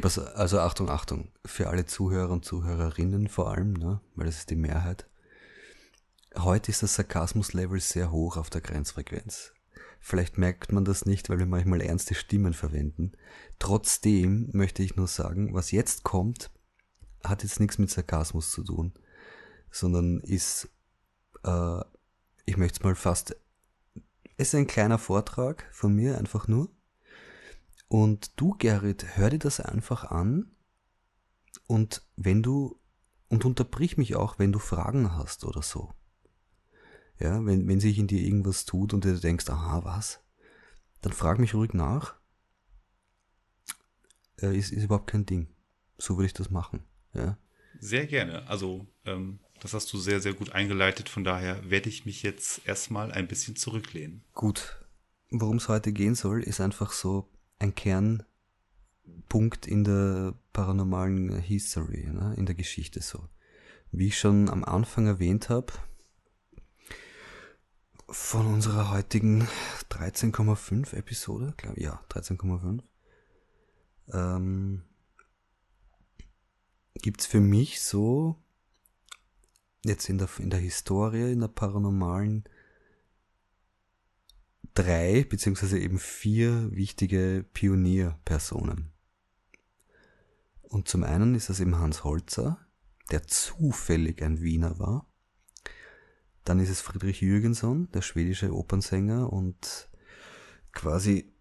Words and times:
Okay, 0.00 0.16
pass, 0.16 0.18
also 0.18 0.60
Achtung, 0.60 0.88
Achtung. 0.88 1.28
Für 1.44 1.68
alle 1.68 1.84
Zuhörer 1.84 2.30
und 2.30 2.42
Zuhörerinnen 2.42 3.28
vor 3.28 3.50
allem, 3.50 3.74
ne? 3.74 4.00
weil 4.14 4.24
das 4.24 4.38
ist 4.38 4.50
die 4.50 4.56
Mehrheit. 4.56 5.06
Heute 6.38 6.70
ist 6.70 6.82
das 6.82 6.94
Sarkasmus-Level 6.94 7.80
sehr 7.80 8.10
hoch 8.10 8.38
auf 8.38 8.48
der 8.48 8.62
Grenzfrequenz. 8.62 9.52
Vielleicht 10.00 10.38
merkt 10.38 10.72
man 10.72 10.86
das 10.86 11.04
nicht, 11.04 11.28
weil 11.28 11.38
wir 11.38 11.44
manchmal 11.44 11.82
ernste 11.82 12.14
Stimmen 12.14 12.54
verwenden. 12.54 13.12
Trotzdem 13.58 14.48
möchte 14.52 14.82
ich 14.82 14.96
nur 14.96 15.06
sagen, 15.06 15.52
was 15.52 15.70
jetzt 15.70 16.02
kommt, 16.02 16.50
hat 17.22 17.42
jetzt 17.42 17.60
nichts 17.60 17.76
mit 17.76 17.90
Sarkasmus 17.90 18.50
zu 18.50 18.64
tun, 18.64 18.94
sondern 19.70 20.20
ist, 20.20 20.70
äh, 21.44 21.80
ich 22.46 22.56
möchte 22.56 22.78
es 22.78 22.84
mal 22.84 22.94
fast, 22.94 23.36
es 24.38 24.48
ist 24.48 24.54
ein 24.54 24.66
kleiner 24.66 24.98
Vortrag 24.98 25.68
von 25.72 25.94
mir, 25.94 26.16
einfach 26.16 26.48
nur. 26.48 26.70
Und 27.90 28.40
du, 28.40 28.52
Gerrit, 28.52 29.16
hör 29.16 29.30
dir 29.30 29.40
das 29.40 29.58
einfach 29.58 30.04
an 30.04 30.52
und 31.66 32.06
wenn 32.14 32.40
du, 32.40 32.80
und 33.28 33.44
unterbrich 33.44 33.96
mich 33.96 34.14
auch, 34.14 34.38
wenn 34.38 34.52
du 34.52 34.60
Fragen 34.60 35.16
hast 35.16 35.44
oder 35.44 35.60
so. 35.60 35.92
Ja, 37.18 37.44
wenn, 37.44 37.66
wenn 37.66 37.80
sich 37.80 37.98
in 37.98 38.06
dir 38.06 38.20
irgendwas 38.20 38.64
tut 38.64 38.94
und 38.94 39.04
du 39.04 39.18
denkst, 39.18 39.50
aha, 39.50 39.82
was? 39.82 40.20
Dann 41.00 41.12
frag 41.12 41.40
mich 41.40 41.52
ruhig 41.52 41.72
nach. 41.74 42.14
Äh, 44.40 44.56
ist, 44.56 44.70
ist 44.70 44.84
überhaupt 44.84 45.10
kein 45.10 45.26
Ding. 45.26 45.48
So 45.98 46.16
würde 46.16 46.26
ich 46.26 46.32
das 46.34 46.48
machen. 46.48 46.84
Ja. 47.12 47.38
Sehr 47.80 48.06
gerne. 48.06 48.46
Also, 48.46 48.86
ähm, 49.04 49.40
das 49.58 49.74
hast 49.74 49.92
du 49.92 49.98
sehr, 49.98 50.20
sehr 50.20 50.34
gut 50.34 50.52
eingeleitet. 50.52 51.08
Von 51.08 51.24
daher 51.24 51.68
werde 51.68 51.88
ich 51.88 52.06
mich 52.06 52.22
jetzt 52.22 52.64
erstmal 52.68 53.10
ein 53.10 53.26
bisschen 53.26 53.56
zurücklehnen. 53.56 54.22
Gut. 54.32 54.80
Worum 55.30 55.56
es 55.56 55.68
heute 55.68 55.92
gehen 55.92 56.14
soll, 56.14 56.44
ist 56.44 56.60
einfach 56.60 56.92
so 56.92 57.28
ein 57.60 57.74
Kernpunkt 57.74 58.26
in 59.66 59.84
der 59.84 60.34
paranormalen 60.52 61.38
History, 61.38 62.08
ne? 62.10 62.34
in 62.36 62.46
der 62.46 62.56
Geschichte 62.56 63.00
so. 63.00 63.28
Wie 63.92 64.08
ich 64.08 64.18
schon 64.18 64.48
am 64.48 64.64
Anfang 64.64 65.06
erwähnt 65.06 65.48
habe, 65.48 65.72
von 68.08 68.46
unserer 68.46 68.90
heutigen 68.90 69.46
13,5 69.90 70.94
Episode, 70.94 71.54
glaube 71.56 71.80
ja, 71.80 72.02
13,5, 72.08 72.82
ähm, 74.12 74.82
gibt 76.94 77.20
es 77.20 77.26
für 77.26 77.40
mich 77.40 77.80
so, 77.80 78.36
jetzt 79.84 80.08
in 80.08 80.18
der, 80.18 80.28
in 80.38 80.50
der 80.50 80.58
Historie, 80.58 81.32
in 81.32 81.40
der 81.40 81.48
paranormalen, 81.48 82.44
drei 84.74 85.24
beziehungsweise 85.24 85.78
eben 85.78 85.98
vier 85.98 86.74
wichtige 86.74 87.44
Pionierpersonen. 87.52 88.92
Und 90.62 90.88
zum 90.88 91.02
einen 91.02 91.34
ist 91.34 91.50
das 91.50 91.60
eben 91.60 91.78
Hans 91.78 92.04
Holzer, 92.04 92.58
der 93.10 93.24
zufällig 93.24 94.22
ein 94.22 94.40
Wiener 94.40 94.78
war. 94.78 95.06
Dann 96.44 96.60
ist 96.60 96.70
es 96.70 96.80
Friedrich 96.80 97.20
Jürgenson, 97.20 97.90
der 97.92 98.02
schwedische 98.02 98.54
Opernsänger 98.54 99.32
und 99.32 99.90
quasi 100.72 101.32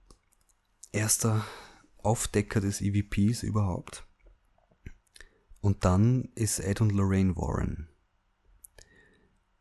erster 0.92 1.46
Aufdecker 1.98 2.60
des 2.60 2.82
EVPs 2.82 3.44
überhaupt. 3.44 4.06
Und 5.62 5.86
dann 5.86 6.30
ist 6.36 6.60
Ed 6.60 6.82
und 6.82 6.92
Lorraine 6.92 7.36
Warren. 7.36 7.89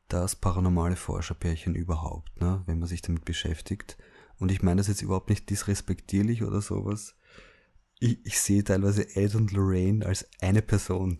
Das 0.08 0.36
paranormale 0.36 0.96
Forscherpärchen 0.96 1.74
überhaupt, 1.74 2.40
ne, 2.40 2.62
wenn 2.66 2.78
man 2.78 2.88
sich 2.88 3.02
damit 3.02 3.24
beschäftigt. 3.24 3.98
Und 4.38 4.50
ich 4.50 4.62
meine 4.62 4.78
das 4.78 4.88
jetzt 4.88 5.02
überhaupt 5.02 5.28
nicht 5.28 5.50
disrespektierlich 5.50 6.42
oder 6.42 6.62
sowas. 6.62 7.14
Ich, 8.00 8.24
ich 8.24 8.40
sehe 8.40 8.64
teilweise 8.64 9.16
Ed 9.16 9.34
und 9.34 9.52
Lorraine 9.52 10.06
als 10.06 10.26
eine 10.40 10.62
Person. 10.62 11.18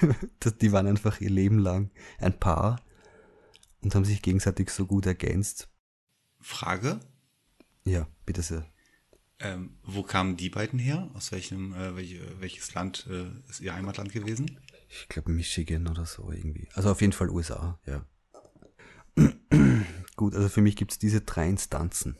die 0.60 0.72
waren 0.72 0.86
einfach 0.86 1.20
ihr 1.20 1.30
Leben 1.30 1.58
lang 1.58 1.90
ein 2.18 2.38
Paar 2.38 2.80
und 3.80 3.94
haben 3.94 4.04
sich 4.04 4.22
gegenseitig 4.22 4.70
so 4.70 4.86
gut 4.86 5.06
ergänzt. 5.06 5.68
Frage? 6.40 7.00
Ja, 7.84 8.06
bitte 8.26 8.42
sehr. 8.42 8.66
Ähm, 9.38 9.78
wo 9.82 10.02
kamen 10.02 10.36
die 10.36 10.50
beiden 10.50 10.78
her? 10.78 11.10
Aus 11.14 11.32
welchem, 11.32 11.74
äh, 11.74 11.96
welch, 11.96 12.20
welches 12.38 12.74
Land 12.74 13.08
äh, 13.10 13.30
ist 13.48 13.60
ihr 13.60 13.74
Heimatland 13.74 14.12
gewesen? 14.12 14.60
Ich 14.88 15.08
glaube 15.08 15.32
Michigan 15.32 15.88
oder 15.88 16.06
so 16.06 16.30
irgendwie. 16.30 16.68
Also 16.74 16.90
auf 16.90 17.00
jeden 17.00 17.12
Fall 17.12 17.30
USA, 17.30 17.80
ja. 17.86 18.04
Gut, 20.16 20.34
also 20.34 20.48
für 20.48 20.60
mich 20.60 20.76
gibt 20.76 20.92
es 20.92 20.98
diese 20.98 21.20
drei 21.20 21.48
Instanzen. 21.48 22.16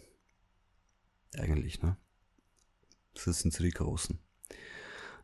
Eigentlich, 1.34 1.82
ne? 1.82 1.96
Das 3.14 3.40
sind 3.40 3.52
so 3.52 3.62
die 3.62 3.70
großen. 3.70 4.18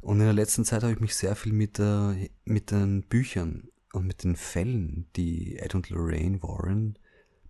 Und 0.00 0.20
in 0.20 0.24
der 0.24 0.32
letzten 0.32 0.64
Zeit 0.64 0.82
habe 0.82 0.92
ich 0.92 1.00
mich 1.00 1.14
sehr 1.14 1.34
viel 1.34 1.52
mit, 1.52 1.78
äh, 1.78 2.30
mit 2.44 2.70
den 2.70 3.02
Büchern 3.02 3.68
und 3.92 4.06
mit 4.06 4.22
den 4.24 4.36
Fällen, 4.36 5.08
die 5.16 5.56
Ed 5.56 5.74
und 5.74 5.90
Lorraine 5.90 6.42
Warren 6.42 6.98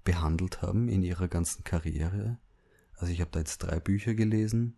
behandelt 0.05 0.63
haben 0.63 0.89
in 0.89 1.03
ihrer 1.03 1.29
ganzen 1.29 1.65
Karriere, 1.65 2.39
also 2.99 3.13
ich 3.13 3.21
habe 3.21 3.31
da 3.31 3.39
jetzt 3.39 3.59
drei 3.59 3.79
Bücher 3.79 4.15
gelesen, 4.15 4.77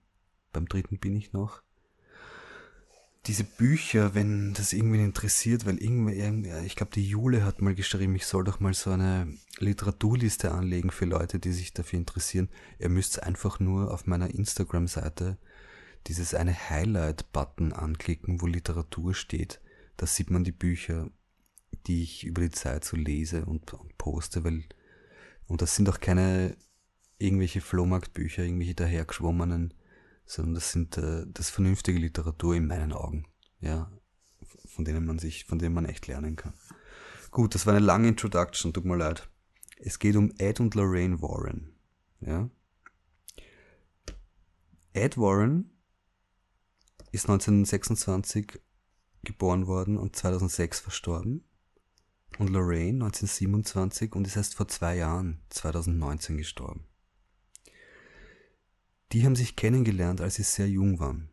beim 0.52 0.66
dritten 0.66 0.98
bin 0.98 1.16
ich 1.16 1.32
noch. 1.32 1.62
Diese 3.26 3.44
Bücher, 3.44 4.14
wenn 4.14 4.54
das 4.54 4.72
irgendwen 4.72 5.04
interessiert, 5.04 5.66
weil 5.66 5.76
irgendwie, 5.76 6.48
ich 6.64 6.74
glaube, 6.74 6.92
die 6.94 7.06
Jule 7.06 7.44
hat 7.44 7.60
mal 7.60 7.74
geschrieben, 7.74 8.16
ich 8.16 8.26
soll 8.26 8.44
doch 8.44 8.60
mal 8.60 8.72
so 8.72 8.90
eine 8.90 9.34
Literaturliste 9.58 10.52
anlegen 10.52 10.90
für 10.90 11.04
Leute, 11.04 11.38
die 11.38 11.52
sich 11.52 11.74
dafür 11.74 11.98
interessieren. 11.98 12.48
Ihr 12.78 12.88
müsst 12.88 13.22
einfach 13.22 13.60
nur 13.60 13.92
auf 13.92 14.06
meiner 14.06 14.34
Instagram-Seite 14.34 15.36
dieses 16.06 16.34
eine 16.34 16.54
Highlight-Button 16.54 17.74
anklicken, 17.74 18.40
wo 18.40 18.46
Literatur 18.46 19.14
steht. 19.14 19.60
Da 19.98 20.06
sieht 20.06 20.30
man 20.30 20.44
die 20.44 20.52
Bücher, 20.52 21.10
die 21.86 22.02
ich 22.02 22.24
über 22.24 22.40
die 22.40 22.50
Zeit 22.50 22.84
so 22.84 22.96
lese 22.96 23.44
und, 23.44 23.72
und 23.74 23.98
poste, 23.98 24.44
weil, 24.44 24.64
und 25.46 25.60
das 25.60 25.76
sind 25.76 25.88
auch 25.90 26.00
keine 26.00 26.56
irgendwelche 27.18 27.60
Flohmarktbücher, 27.60 28.42
irgendwelche 28.44 28.74
dahergeschwommenen, 28.74 29.74
sondern 30.30 30.54
das 30.54 30.70
sind 30.70 30.96
äh, 30.96 31.26
das 31.26 31.50
vernünftige 31.50 31.98
Literatur 31.98 32.54
in 32.54 32.68
meinen 32.68 32.92
Augen, 32.92 33.26
ja, 33.60 33.90
von 34.64 34.84
denen 34.84 35.04
man 35.04 35.18
sich, 35.18 35.44
von 35.44 35.58
denen 35.58 35.74
man 35.74 35.86
echt 35.86 36.06
lernen 36.06 36.36
kann. 36.36 36.54
Gut, 37.32 37.56
das 37.56 37.66
war 37.66 37.74
eine 37.74 37.84
lange 37.84 38.06
Introduction, 38.06 38.72
tut 38.72 38.84
mir 38.84 38.96
leid. 38.96 39.28
Es 39.78 39.98
geht 39.98 40.14
um 40.14 40.32
Ed 40.38 40.60
und 40.60 40.76
Lorraine 40.76 41.20
Warren, 41.20 41.72
ja. 42.20 42.48
Ed 44.92 45.18
Warren 45.18 45.70
ist 47.10 47.28
1926 47.28 48.60
geboren 49.24 49.66
worden 49.66 49.96
und 49.96 50.14
2006 50.14 50.78
verstorben. 50.78 51.44
Und 52.38 52.50
Lorraine 52.50 53.04
1927 53.04 54.14
und 54.14 54.28
ist 54.28 54.36
erst 54.36 54.54
vor 54.54 54.68
zwei 54.68 54.96
Jahren, 54.96 55.40
2019, 55.50 56.36
gestorben 56.38 56.84
die 59.12 59.24
haben 59.24 59.36
sich 59.36 59.56
kennengelernt, 59.56 60.20
als 60.20 60.36
sie 60.36 60.42
sehr 60.42 60.68
jung 60.68 61.00
waren. 61.00 61.30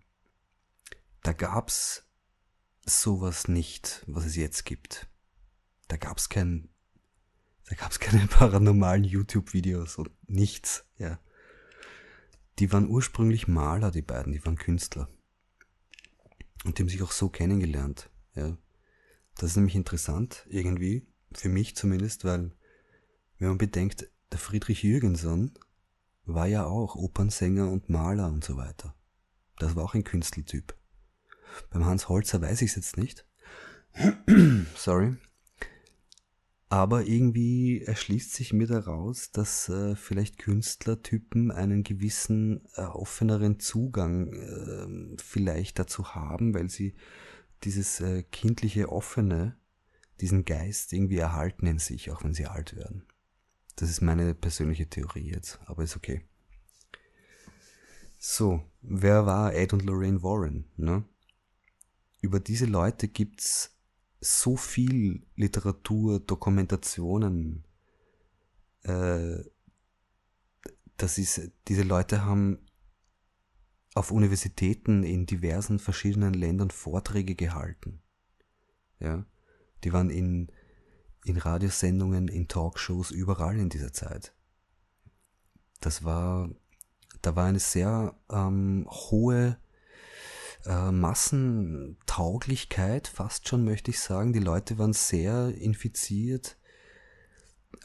Da 1.23 1.33
gab's 1.33 2.05
sowas 2.85 3.47
nicht, 3.47 4.03
was 4.07 4.25
es 4.25 4.35
jetzt 4.35 4.65
gibt. 4.65 5.07
Da 5.87 5.97
gab's 5.97 6.29
kein, 6.29 6.69
da 7.69 7.75
gab's 7.75 7.99
keine 7.99 8.27
paranormalen 8.27 9.03
YouTube-Videos 9.03 9.97
und 9.97 10.09
nichts, 10.27 10.85
ja. 10.97 11.19
Die 12.59 12.71
waren 12.71 12.89
ursprünglich 12.89 13.47
Maler, 13.47 13.91
die 13.91 14.01
beiden, 14.01 14.33
die 14.33 14.43
waren 14.43 14.57
Künstler. 14.57 15.07
Und 16.63 16.77
die 16.77 16.81
haben 16.81 16.89
sich 16.89 17.03
auch 17.03 17.11
so 17.11 17.29
kennengelernt, 17.29 18.09
ja. 18.33 18.57
Das 19.35 19.51
ist 19.51 19.57
nämlich 19.57 19.75
interessant, 19.75 20.47
irgendwie, 20.49 21.05
für 21.31 21.49
mich 21.49 21.75
zumindest, 21.75 22.25
weil, 22.25 22.51
wenn 23.37 23.49
man 23.49 23.57
bedenkt, 23.59 24.09
der 24.31 24.39
Friedrich 24.39 24.81
Jürgenson 24.81 25.51
war 26.27 26.47
ja 26.47 26.65
auch 26.65 26.95
Opernsänger 26.95 27.69
und 27.71 27.89
Maler 27.89 28.27
und 28.27 28.43
so 28.43 28.57
weiter. 28.57 28.93
Das 29.57 29.75
war 29.75 29.83
auch 29.83 29.93
ein 29.95 30.03
Künstlertyp. 30.03 30.75
Beim 31.71 31.85
Hans 31.85 32.09
Holzer 32.09 32.41
weiß 32.41 32.61
ich 32.61 32.71
es 32.71 32.75
jetzt 32.75 32.97
nicht. 32.97 33.25
Sorry. 34.75 35.15
Aber 36.69 37.05
irgendwie 37.05 37.81
erschließt 37.81 38.33
sich 38.33 38.51
mir 38.51 38.67
daraus, 38.67 39.31
dass 39.31 39.69
äh, 39.69 39.95
vielleicht 39.95 40.37
Künstlertypen 40.37 41.49
einen 41.49 41.83
gewissen 41.83 42.67
äh, 42.75 42.81
offeneren 42.81 43.59
Zugang 43.59 44.33
äh, 44.33 45.17
vielleicht 45.23 45.79
dazu 45.79 46.13
haben, 46.13 46.53
weil 46.53 46.69
sie 46.69 46.93
dieses 47.63 48.01
äh, 48.01 48.23
kindliche 48.23 48.91
Offene, 48.91 49.57
diesen 50.19 50.43
Geist 50.43 50.91
irgendwie 50.91 51.17
erhalten 51.17 51.67
in 51.67 51.79
sich, 51.79 52.11
auch 52.11 52.23
wenn 52.25 52.33
sie 52.33 52.47
alt 52.47 52.75
werden. 52.75 53.05
Das 53.77 53.89
ist 53.91 54.01
meine 54.01 54.33
persönliche 54.33 54.89
Theorie 54.89 55.31
jetzt, 55.31 55.59
aber 55.65 55.83
ist 55.83 55.95
okay. 55.95 56.25
So, 58.17 58.63
wer 58.81 59.25
war 59.27 59.53
Ed 59.53 59.71
und 59.71 59.83
Lorraine 59.83 60.23
Warren? 60.23 60.65
Ne? 60.75 61.05
Über 62.21 62.39
diese 62.39 62.65
Leute 62.65 63.07
gibt's 63.07 63.77
so 64.19 64.57
viel 64.57 65.27
Literatur, 65.35 66.19
Dokumentationen. 66.19 67.65
Äh, 68.81 69.43
das 70.97 71.19
ist, 71.19 71.51
diese 71.67 71.83
Leute 71.83 72.25
haben 72.25 72.57
auf 73.93 74.11
Universitäten 74.11 75.03
in 75.03 75.27
diversen 75.27 75.77
verschiedenen 75.77 76.33
Ländern 76.33 76.71
Vorträge 76.71 77.35
gehalten. 77.35 78.01
Ja, 78.99 79.23
die 79.83 79.93
waren 79.93 80.09
in, 80.09 80.51
in 81.27 81.37
Radiosendungen, 81.37 82.27
in 82.27 82.47
Talkshows, 82.47 83.11
überall 83.11 83.59
in 83.59 83.69
dieser 83.69 83.93
Zeit. 83.93 84.33
Das 85.79 86.03
war, 86.03 86.49
da 87.21 87.35
war 87.35 87.45
eine 87.45 87.59
sehr 87.59 88.15
ähm, 88.31 88.87
hohe 88.89 89.59
äh, 90.65 90.91
Massentauglichkeit, 90.91 93.07
fast 93.07 93.47
schon 93.47 93.63
möchte 93.63 93.91
ich 93.91 93.99
sagen. 93.99 94.33
Die 94.33 94.39
Leute 94.39 94.77
waren 94.77 94.93
sehr 94.93 95.53
infiziert 95.55 96.57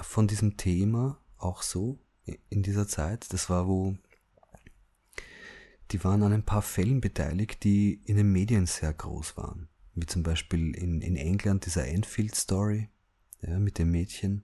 von 0.01 0.29
diesem 0.29 0.57
Thema, 0.57 1.19
auch 1.37 1.63
so 1.63 1.99
in 2.49 2.63
dieser 2.63 2.87
Zeit. 2.87 3.33
Das 3.33 3.51
war, 3.51 3.67
wo 3.67 3.97
die 5.91 6.05
waren 6.05 6.23
an 6.23 6.33
ein 6.33 6.45
paar 6.45 6.63
Fällen 6.63 7.01
beteiligt, 7.01 7.65
die 7.65 8.01
in 8.07 8.17
den 8.17 8.31
Medien 8.33 8.67
sehr 8.67 8.93
groß 8.93 9.37
waren. 9.37 9.69
Wie 9.95 10.07
zum 10.07 10.23
Beispiel 10.23 10.75
in, 10.75 11.03
in 11.03 11.17
England 11.17 11.67
dieser 11.67 11.87
Enfield 11.87 12.35
Story 12.35 12.89
ja, 13.43 13.59
mit 13.59 13.79
dem 13.79 13.91
Mädchen. 13.91 14.43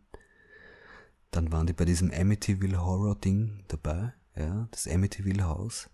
Dann 1.31 1.53
waren 1.53 1.67
die 1.67 1.73
bei 1.73 1.85
diesem 1.85 2.11
Amityville 2.11 2.85
Horror 2.85 3.17
Ding 3.17 3.65
dabei, 3.69 4.13
ja, 4.37 4.69
das 4.71 4.87
Amityville 4.87 5.45
Haus. 5.45 5.91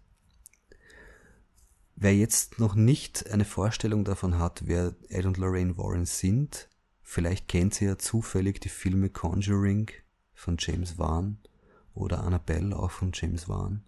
Wer 1.97 2.17
jetzt 2.17 2.59
noch 2.59 2.75
nicht 2.75 3.31
eine 3.31 3.45
Vorstellung 3.45 4.05
davon 4.05 4.39
hat, 4.39 4.67
wer 4.67 4.95
Ed 5.09 5.27
und 5.27 5.37
Lorraine 5.37 5.77
Warren 5.77 6.07
sind, 6.07 6.69
vielleicht 7.03 7.47
kennt 7.47 7.75
sie 7.75 7.85
ja 7.85 7.99
zufällig 7.99 8.61
die 8.61 8.69
Filme 8.69 9.11
Conjuring 9.11 9.91
von 10.33 10.57
James 10.59 10.99
Wan 10.99 11.39
oder 11.95 12.25
Annabelle 12.25 12.77
auch 12.77 12.91
von 12.91 13.13
James 13.15 13.49
Wan. 13.49 13.85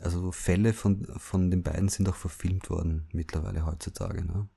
Also 0.00 0.32
Fälle 0.32 0.72
von, 0.72 1.06
von 1.16 1.50
den 1.50 1.62
beiden 1.62 1.88
sind 1.88 2.08
auch 2.08 2.16
verfilmt 2.16 2.70
worden 2.70 3.08
mittlerweile 3.12 3.66
heutzutage. 3.66 4.24
Ne? 4.24 4.48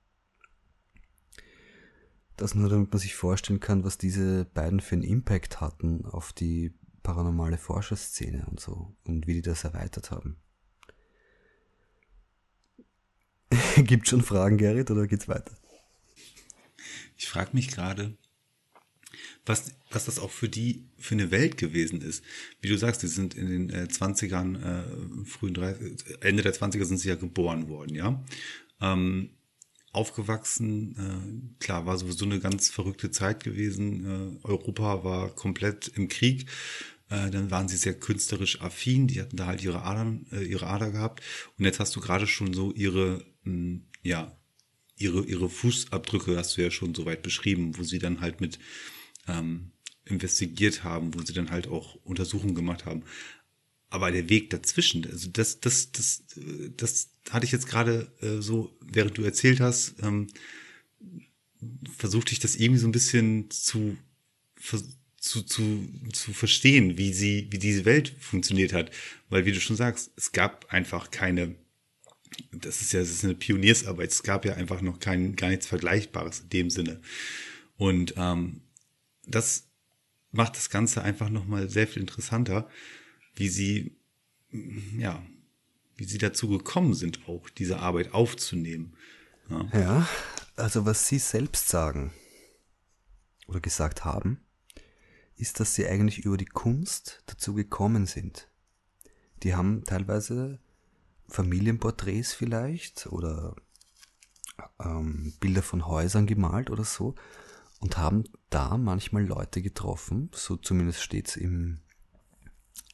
Das 2.42 2.56
nur, 2.56 2.70
damit 2.70 2.92
man 2.92 3.00
sich 3.00 3.14
vorstellen 3.14 3.60
kann, 3.60 3.84
was 3.84 4.00
diese 4.00 4.46
beiden 4.46 4.80
für 4.80 4.96
einen 4.96 5.04
Impact 5.04 5.62
hatten 5.62 6.06
auf 6.06 6.34
die 6.34 6.74
paranormale 7.04 7.60
Forscherszene 7.60 8.48
und 8.50 8.60
so 8.60 8.96
und 9.04 9.28
wie 9.28 9.36
die 9.36 9.44
das 9.44 9.64
erweitert 9.64 10.10
haben. 10.10 10.38
Gibt 13.78 14.08
schon 14.08 14.24
Fragen, 14.24 14.58
Gerrit, 14.58 14.90
oder 14.90 15.06
geht's 15.06 15.28
weiter? 15.28 15.56
Ich 17.16 17.30
frage 17.30 17.52
mich 17.54 17.68
gerade, 17.68 18.18
was, 19.46 19.76
was 19.92 20.06
das 20.06 20.18
auch 20.18 20.32
für 20.32 20.50
die, 20.50 20.90
für 20.98 21.14
eine 21.14 21.30
Welt 21.30 21.58
gewesen 21.58 22.02
ist. 22.02 22.24
Wie 22.60 22.70
du 22.70 22.78
sagst, 22.80 23.04
die 23.04 23.08
sind 23.08 23.36
in 23.36 23.50
den 23.50 23.70
äh, 23.70 23.84
20ern, 23.84 24.64
äh, 24.64 25.26
frühen 25.26 25.54
30, 25.54 26.22
Ende 26.22 26.42
der 26.42 26.56
20er 26.56 26.86
sind 26.86 26.98
sie 26.98 27.10
ja 27.10 27.16
geboren 27.16 27.70
worden, 27.70 27.94
ja. 27.94 28.24
Ähm, 28.82 29.30
aufgewachsen, 29.92 30.96
äh, 31.60 31.64
klar, 31.64 31.86
war 31.86 31.98
sowieso 31.98 32.26
eine 32.26 32.40
ganz 32.40 32.70
verrückte 32.70 33.12
Zeit 33.12 33.44
gewesen. 33.44 34.40
Äh, 34.44 34.48
Europa 34.48 35.04
war 35.04 35.30
komplett 35.30 35.90
im 35.90 36.08
Krieg. 36.08 36.50
Äh, 37.10 37.30
dann 37.30 37.52
waren 37.52 37.68
sie 37.68 37.78
sehr 37.78 38.00
künstlerisch 38.00 38.62
affin, 38.62 39.08
die 39.08 39.22
hatten 39.22 39.36
da 39.36 39.48
halt 39.48 39.64
ihre 39.64 39.84
Adern, 39.84 40.26
äh, 40.32 40.44
ihre 40.44 40.68
Ader 40.68 40.92
gehabt. 40.92 41.22
Und 41.58 41.66
jetzt 41.66 41.80
hast 41.80 41.96
du 41.96 42.00
gerade 42.00 42.26
schon 42.26 42.54
so 42.54 42.72
ihre, 42.72 43.26
mh, 43.44 43.54
hm, 43.54 43.86
ja, 44.02 44.38
ihre, 44.96 45.24
ihre 45.26 45.50
Fußabdrücke 45.50 46.38
hast 46.38 46.58
du 46.58 46.62
ja 46.62 46.72
schon 46.72 46.96
so 46.96 47.06
weit 47.06 47.22
beschrieben, 47.22 47.78
wo 47.78 47.84
sie 47.84 48.00
dann 48.00 48.22
halt 48.22 48.40
mit 48.40 48.60
ähm, 49.28 49.72
investigiert 50.06 50.84
haben, 50.84 51.14
wo 51.14 51.22
sie 51.22 51.34
dann 51.34 51.52
halt 51.52 51.68
auch 51.68 51.96
Untersuchungen 52.04 52.56
gemacht 52.56 52.86
haben. 52.86 53.04
Aber 53.92 54.10
der 54.10 54.30
Weg 54.30 54.50
dazwischen, 54.50 55.06
also 55.06 55.30
das, 55.30 55.60
das, 55.60 55.92
das, 55.92 56.24
das 56.78 57.10
hatte 57.30 57.46
ich 57.46 57.52
jetzt 57.52 57.68
gerade 57.68 58.10
äh, 58.22 58.42
so, 58.42 58.76
während 58.80 59.18
du 59.18 59.24
erzählt 59.24 59.60
hast, 59.60 59.96
ähm, 60.02 60.28
versuchte 61.98 62.32
ich 62.32 62.40
das 62.40 62.56
irgendwie 62.56 62.80
so 62.80 62.88
ein 62.88 62.94
bisschen 62.94 63.52
zu, 63.52 63.98
zu, 65.18 65.44
zu, 65.44 65.44
zu 66.14 66.34
verstehen, 66.34 66.98
wie 66.98 67.12
sie, 67.12 67.48
wie 67.52 67.60
diese 67.60 67.84
Welt 67.84 68.16
funktioniert 68.18 68.72
hat. 68.72 68.92
Weil, 69.30 69.46
wie 69.46 69.52
du 69.52 69.60
schon 69.60 69.76
sagst, 69.76 70.12
es 70.16 70.32
gab 70.32 70.72
einfach 70.74 71.12
keine, 71.12 71.56
das 72.54 72.82
ist 72.82 72.94
ja, 72.94 73.02
das 73.02 73.10
ist 73.10 73.26
eine 73.26 73.36
Pioniersarbeit, 73.36 74.12
es 74.12 74.24
gab 74.24 74.46
ja 74.46 74.54
einfach 74.54 74.82
noch 74.82 75.00
kein, 75.00 75.36
gar 75.36 75.50
nichts 75.50 75.68
Vergleichbares 75.68 76.40
in 76.40 76.50
dem 76.50 76.70
Sinne. 76.70 77.02
Und 77.76 78.14
ähm, 78.16 78.62
das 79.28 79.68
macht 80.32 80.56
das 80.56 80.70
Ganze 80.70 81.02
einfach 81.02 81.30
nochmal 81.30 81.70
sehr 81.70 81.88
viel 81.88 82.02
interessanter, 82.02 82.70
wie 83.36 83.50
sie, 83.50 83.98
ja, 84.98 85.22
wie 85.96 86.06
sie 86.06 86.18
dazu 86.18 86.50
gekommen 86.50 86.94
sind, 86.94 87.28
auch 87.28 87.50
diese 87.50 87.80
Arbeit 87.80 88.14
aufzunehmen. 88.14 88.96
Ja, 89.50 89.70
ja 89.74 90.10
also 90.56 90.86
was 90.86 91.08
sie 91.08 91.20
selbst 91.20 91.70
sagen 91.70 92.12
oder 93.48 93.60
gesagt 93.60 94.06
haben, 94.06 94.42
ist, 95.36 95.60
dass 95.60 95.76
sie 95.76 95.88
eigentlich 95.88 96.20
über 96.20 96.38
die 96.38 96.46
Kunst 96.46 97.24
dazu 97.26 97.54
gekommen 97.54 98.06
sind. 98.06 98.48
Die 99.44 99.56
haben 99.56 99.84
teilweise 99.86 100.60
Familienporträts 101.28 102.34
vielleicht 102.34 103.08
oder 103.08 103.56
ähm, 104.80 105.34
Bilder 105.40 105.64
von 105.64 105.88
Häusern 105.88 106.28
gemalt 106.28 106.70
oder 106.70 106.84
so 106.84 107.16
und 107.80 107.98
haben 107.98 108.26
da 108.50 108.78
manchmal 108.78 109.26
Leute 109.26 109.62
getroffen, 109.62 110.30
so 110.34 110.56
zumindest 110.58 111.02
steht's 111.02 111.36
im, 111.36 111.80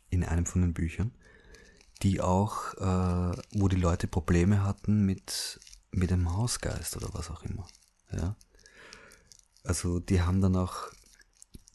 in 0.09 0.24
einem 0.24 0.45
von 0.45 0.62
den 0.62 0.74
Büchern, 0.74 1.12
die 2.01 2.21
auch, 2.21 2.74
äh, 2.75 3.38
wo 3.54 3.68
die 3.68 3.75
Leute 3.75 4.07
Probleme 4.07 4.63
hatten 4.63 5.06
mit, 5.06 5.59
mit 5.92 6.12
dem 6.12 6.36
Hausgeist 6.36 6.98
oder 6.98 7.09
was 7.13 7.30
auch 7.30 7.44
immer. 7.44 7.68
Ja? 8.12 8.36
Also 9.63 10.00
die 10.00 10.21
haben 10.21 10.42
dann 10.42 10.56
auch, 10.56 10.92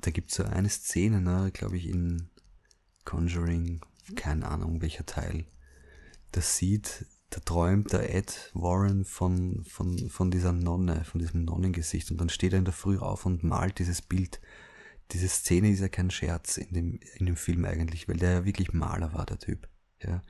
da 0.00 0.10
gibt's 0.10 0.36
so 0.36 0.44
eine 0.44 0.68
Szene, 0.68 1.20
ne, 1.20 1.50
glaube 1.52 1.76
ich, 1.76 1.88
in 1.88 2.30
Conjuring, 3.04 3.80
keine 4.16 4.48
Ahnung 4.48 4.80
welcher 4.80 5.06
Teil, 5.06 5.46
das 6.30 6.56
sieht 6.56 7.06
da 7.32 7.40
träumt 7.40 7.92
der 7.94 8.14
Ed 8.14 8.50
Warren 8.52 9.06
von, 9.06 9.64
von, 9.64 10.10
von 10.10 10.30
dieser 10.30 10.52
Nonne, 10.52 11.04
von 11.04 11.18
diesem 11.18 11.44
Nonnengesicht 11.44 12.10
und 12.10 12.20
dann 12.20 12.28
steht 12.28 12.52
er 12.52 12.58
in 12.58 12.66
der 12.66 12.74
Früh 12.74 12.98
auf 12.98 13.24
und 13.24 13.42
malt 13.42 13.78
dieses 13.78 14.02
Bild. 14.02 14.38
Diese 15.12 15.28
Szene 15.28 15.70
ist 15.70 15.80
ja 15.80 15.88
kein 15.88 16.10
Scherz 16.10 16.56
in 16.56 16.72
dem, 16.72 17.00
in 17.16 17.26
dem 17.26 17.36
Film 17.36 17.64
eigentlich, 17.64 18.08
weil 18.08 18.16
der 18.16 18.30
ja 18.30 18.44
wirklich 18.44 18.72
Maler 18.72 19.12
war, 19.12 19.26
der 19.26 19.38
Typ. 19.38 19.68
Ja. 20.02 20.22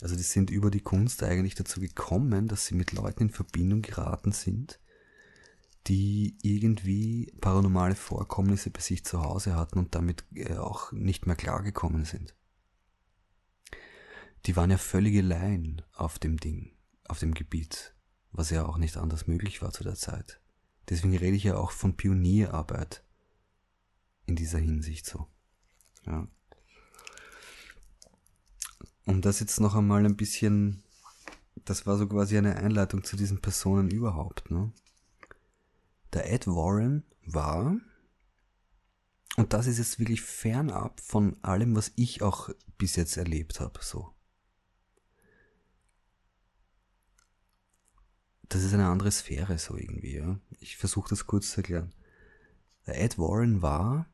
Also 0.00 0.16
die 0.16 0.22
sind 0.22 0.50
über 0.50 0.70
die 0.70 0.80
Kunst 0.80 1.22
eigentlich 1.22 1.54
dazu 1.54 1.80
gekommen, 1.80 2.48
dass 2.48 2.66
sie 2.66 2.74
mit 2.74 2.92
Leuten 2.92 3.24
in 3.24 3.30
Verbindung 3.30 3.82
geraten 3.82 4.32
sind, 4.32 4.80
die 5.86 6.36
irgendwie 6.42 7.32
paranormale 7.40 7.94
Vorkommnisse 7.94 8.70
bei 8.70 8.80
sich 8.80 9.04
zu 9.04 9.22
Hause 9.22 9.54
hatten 9.54 9.78
und 9.78 9.94
damit 9.94 10.24
äh, 10.34 10.56
auch 10.56 10.92
nicht 10.92 11.26
mehr 11.26 11.36
klargekommen 11.36 12.04
sind 12.04 12.34
die 14.46 14.54
waren 14.54 14.70
ja 14.70 14.78
völlige 14.78 15.22
Laien 15.22 15.82
auf 15.92 16.18
dem 16.18 16.38
Ding, 16.38 16.70
auf 17.08 17.18
dem 17.18 17.34
Gebiet, 17.34 17.94
was 18.30 18.50
ja 18.50 18.64
auch 18.64 18.78
nicht 18.78 18.96
anders 18.96 19.26
möglich 19.26 19.60
war 19.60 19.72
zu 19.72 19.82
der 19.82 19.96
Zeit. 19.96 20.40
Deswegen 20.88 21.16
rede 21.16 21.36
ich 21.36 21.44
ja 21.44 21.56
auch 21.56 21.72
von 21.72 21.96
Pionierarbeit 21.96 23.02
in 24.26 24.36
dieser 24.36 24.58
Hinsicht 24.58 25.06
so. 25.06 25.26
Ja. 26.06 26.28
Um 29.04 29.22
das 29.22 29.40
jetzt 29.40 29.60
noch 29.60 29.74
einmal 29.74 30.04
ein 30.04 30.16
bisschen, 30.16 30.82
das 31.64 31.86
war 31.86 31.96
so 31.96 32.06
quasi 32.08 32.36
eine 32.36 32.56
Einleitung 32.56 33.04
zu 33.04 33.16
diesen 33.16 33.40
Personen 33.40 33.90
überhaupt. 33.90 34.50
Ne? 34.50 34.72
Der 36.12 36.32
Ed 36.32 36.46
Warren 36.46 37.04
war, 37.24 37.76
und 39.36 39.52
das 39.52 39.66
ist 39.66 39.78
jetzt 39.78 39.98
wirklich 39.98 40.22
fernab 40.22 41.00
von 41.00 41.36
allem, 41.42 41.76
was 41.76 41.92
ich 41.96 42.22
auch 42.22 42.50
bis 42.78 42.96
jetzt 42.96 43.16
erlebt 43.16 43.60
habe, 43.60 43.80
so. 43.82 44.16
das 48.48 48.62
ist 48.62 48.74
eine 48.74 48.88
andere 48.88 49.10
Sphäre 49.10 49.58
so 49.58 49.76
irgendwie. 49.76 50.16
Ja. 50.16 50.38
Ich 50.60 50.76
versuche 50.76 51.08
das 51.08 51.26
kurz 51.26 51.50
zu 51.50 51.58
erklären. 51.58 51.92
Der 52.86 53.00
Ed 53.00 53.18
Warren 53.18 53.62
war 53.62 54.06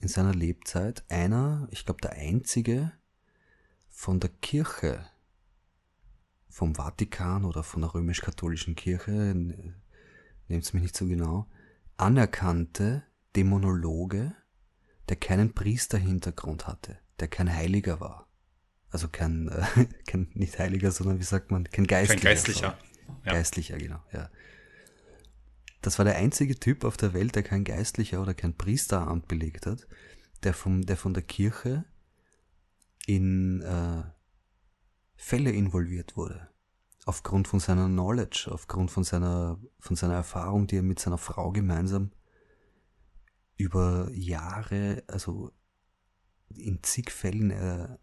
in 0.00 0.08
seiner 0.08 0.34
Lebzeit 0.34 1.04
einer, 1.08 1.68
ich 1.70 1.84
glaube 1.84 2.00
der 2.00 2.12
einzige 2.12 2.92
von 3.88 4.20
der 4.20 4.30
Kirche, 4.30 5.04
vom 6.48 6.74
Vatikan 6.74 7.44
oder 7.44 7.62
von 7.62 7.82
der 7.82 7.94
römisch-katholischen 7.94 8.74
Kirche, 8.74 9.12
nehmt 10.48 10.64
es 10.64 10.72
mich 10.72 10.82
nicht 10.82 10.96
so 10.96 11.06
genau, 11.06 11.46
anerkannte 11.96 13.02
Dämonologe, 13.36 14.34
der 15.08 15.16
keinen 15.16 15.54
Priesterhintergrund 15.54 16.66
hatte, 16.66 16.98
der 17.20 17.28
kein 17.28 17.52
Heiliger 17.52 18.00
war. 18.00 18.28
Also 18.90 19.08
kein, 19.08 19.48
äh, 19.48 19.86
kein 20.06 20.28
nicht 20.34 20.58
Heiliger, 20.58 20.90
sondern 20.90 21.18
wie 21.18 21.24
sagt 21.24 21.50
man, 21.50 21.64
kein 21.64 21.86
Geistlicher. 21.86 22.20
Kein 22.20 22.34
Geistlicher. 22.34 22.78
Ja. 23.24 23.32
Geistlicher, 23.32 23.78
genau, 23.78 24.02
ja. 24.12 24.30
Das 25.80 25.98
war 25.98 26.04
der 26.04 26.16
einzige 26.16 26.58
Typ 26.58 26.84
auf 26.84 26.96
der 26.96 27.14
Welt, 27.14 27.34
der 27.34 27.42
kein 27.42 27.64
Geistlicher 27.64 28.20
oder 28.20 28.34
kein 28.34 28.56
Priesteramt 28.56 29.28
belegt 29.28 29.66
hat, 29.66 29.86
der, 30.42 30.54
vom, 30.54 30.84
der 30.84 30.96
von 30.96 31.14
der 31.14 31.22
Kirche 31.22 31.84
in, 33.06 33.62
äh, 33.62 34.02
Fälle 35.18 35.50
involviert 35.50 36.16
wurde. 36.16 36.48
Aufgrund 37.04 37.48
von 37.48 37.58
seiner 37.58 37.86
Knowledge, 37.86 38.48
aufgrund 38.50 38.90
von 38.90 39.02
seiner, 39.04 39.60
von 39.80 39.96
seiner 39.96 40.14
Erfahrung, 40.14 40.66
die 40.66 40.76
er 40.76 40.82
mit 40.82 41.00
seiner 41.00 41.18
Frau 41.18 41.50
gemeinsam 41.50 42.12
über 43.56 44.08
Jahre, 44.12 45.02
also 45.08 45.52
in 46.54 46.82
zig 46.82 47.10
Fällen 47.10 47.50
äh, 47.50 47.98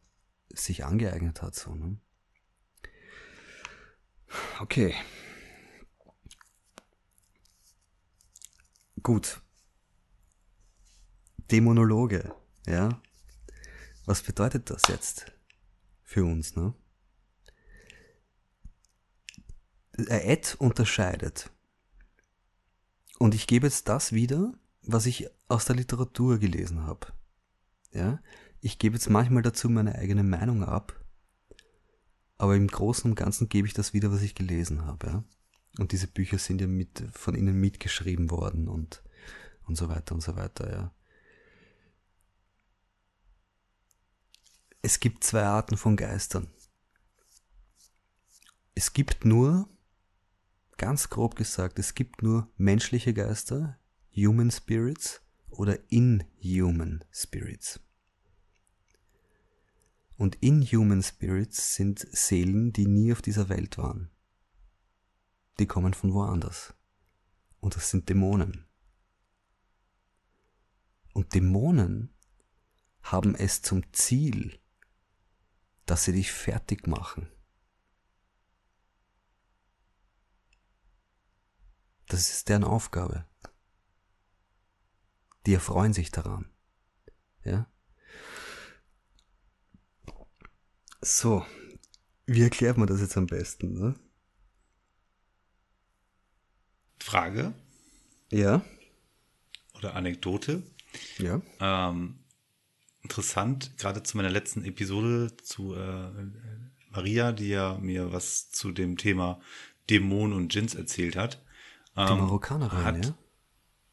sich 0.49 0.83
angeeignet 0.83 1.41
hat. 1.41 1.55
So, 1.55 1.73
ne? 1.73 1.97
Okay. 4.59 4.93
Gut. 9.05 9.39
Dämonologe, 11.51 12.33
ja. 12.65 12.99
Was 14.07 14.23
bedeutet 14.23 14.71
das 14.71 14.81
jetzt 14.89 15.31
für 16.01 16.25
uns, 16.25 16.55
ne? 16.55 16.73
Ed 19.91 20.55
unterscheidet. 20.57 21.51
Und 23.19 23.35
ich 23.35 23.45
gebe 23.45 23.67
jetzt 23.67 23.89
das 23.89 24.11
wieder, 24.11 24.55
was 24.81 25.05
ich 25.05 25.29
aus 25.49 25.65
der 25.65 25.75
Literatur 25.75 26.39
gelesen 26.39 26.87
habe. 26.87 27.13
Ja? 27.91 28.23
Ich 28.59 28.79
gebe 28.79 28.95
jetzt 28.95 29.11
manchmal 29.11 29.43
dazu 29.43 29.69
meine 29.69 29.93
eigene 29.93 30.23
Meinung 30.23 30.63
ab, 30.63 30.99
aber 32.39 32.55
im 32.55 32.67
Großen 32.67 33.11
und 33.11 33.15
Ganzen 33.15 33.49
gebe 33.49 33.67
ich 33.67 33.75
das 33.75 33.93
wieder, 33.93 34.11
was 34.11 34.23
ich 34.23 34.33
gelesen 34.33 34.83
habe. 34.85 35.05
Ja? 35.05 35.23
Und 35.77 35.91
diese 35.91 36.07
Bücher 36.07 36.37
sind 36.37 36.61
ja 36.61 36.67
mit, 36.67 37.03
von 37.13 37.35
ihnen 37.35 37.59
mitgeschrieben 37.59 38.31
worden 38.31 38.67
und, 38.67 39.03
und 39.65 39.75
so 39.75 39.89
weiter 39.89 40.15
und 40.15 40.21
so 40.21 40.35
weiter. 40.35 40.71
Ja? 40.71 40.93
Es 44.81 44.99
gibt 44.99 45.23
zwei 45.23 45.43
Arten 45.43 45.77
von 45.77 45.97
Geistern. 45.97 46.47
Es 48.73 48.93
gibt 48.93 49.25
nur, 49.25 49.69
ganz 50.77 51.09
grob 51.09 51.35
gesagt, 51.35 51.79
es 51.79 51.95
gibt 51.95 52.21
nur 52.21 52.51
menschliche 52.57 53.13
Geister, 53.13 53.79
Human 54.15 54.51
Spirits 54.51 55.21
oder 55.49 55.79
Inhuman 55.91 57.03
Spirits. 57.11 57.79
Und 60.17 60.35
Inhuman 60.41 61.03
Spirits 61.03 61.75
sind 61.75 61.99
Seelen, 61.99 62.71
die 62.71 62.87
nie 62.87 63.11
auf 63.11 63.21
dieser 63.21 63.49
Welt 63.49 63.77
waren. 63.77 64.09
Die 65.59 65.67
kommen 65.67 65.93
von 65.93 66.13
woanders. 66.13 66.73
Und 67.59 67.75
das 67.75 67.89
sind 67.89 68.09
Dämonen. 68.09 68.65
Und 71.13 71.33
Dämonen 71.33 72.13
haben 73.01 73.35
es 73.35 73.61
zum 73.61 73.93
Ziel, 73.93 74.59
dass 75.85 76.03
sie 76.03 76.11
dich 76.11 76.31
fertig 76.31 76.87
machen. 76.87 77.29
Das 82.07 82.29
ist 82.29 82.49
deren 82.49 82.63
Aufgabe 82.63 83.25
die 85.45 85.53
erfreuen 85.53 85.93
sich 85.93 86.11
daran. 86.11 86.49
Ja? 87.43 87.71
So, 91.01 91.45
wie 92.25 92.41
erklärt 92.41 92.77
man 92.77 92.87
das 92.87 93.01
jetzt 93.01 93.17
am 93.17 93.27
besten? 93.27 93.73
Ne? 93.73 93.95
Frage? 97.05 97.53
Ja. 98.31 98.65
Oder 99.75 99.95
Anekdote? 99.95 100.63
Ja. 101.19 101.39
Ähm, 101.59 102.15
interessant, 103.03 103.77
gerade 103.77 104.01
zu 104.01 104.17
meiner 104.17 104.31
letzten 104.31 104.65
Episode 104.65 105.37
zu 105.37 105.75
äh, 105.75 106.09
Maria, 106.89 107.31
die 107.31 107.49
ja 107.49 107.77
mir 107.79 108.11
was 108.11 108.49
zu 108.49 108.71
dem 108.71 108.97
Thema 108.97 109.39
Dämonen 109.87 110.35
und 110.35 110.51
Djinns 110.55 110.73
erzählt 110.73 111.15
hat. 111.15 111.43
Ähm, 111.95 112.07
die 112.07 112.21
Marokkanerin, 112.21 112.83
hat, 112.83 113.05
ja? 113.05 113.13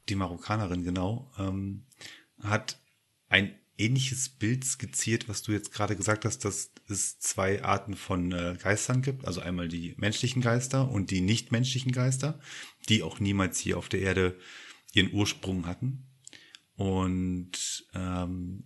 die 0.08 0.14
Marokkanerin, 0.14 0.82
genau, 0.82 1.30
ähm, 1.38 1.84
hat 2.42 2.80
ein 3.28 3.54
ähnliches 3.78 4.28
Bild 4.28 4.64
skizziert, 4.64 5.28
was 5.28 5.42
du 5.42 5.52
jetzt 5.52 5.72
gerade 5.72 5.96
gesagt 5.96 6.24
hast, 6.24 6.44
dass 6.44 6.70
es 6.88 7.18
zwei 7.18 7.62
Arten 7.62 7.96
von 7.96 8.32
äh, 8.32 8.56
Geistern 8.62 9.02
gibt. 9.02 9.26
Also 9.26 9.40
einmal 9.40 9.68
die 9.68 9.94
menschlichen 9.96 10.42
Geister 10.42 10.90
und 10.90 11.10
die 11.10 11.20
nichtmenschlichen 11.20 11.92
Geister, 11.92 12.38
die 12.88 13.02
auch 13.02 13.20
niemals 13.20 13.58
hier 13.58 13.78
auf 13.78 13.88
der 13.88 14.00
Erde 14.00 14.38
ihren 14.92 15.12
Ursprung 15.12 15.66
hatten. 15.66 16.06
Und 16.76 17.86
ähm, 17.94 18.64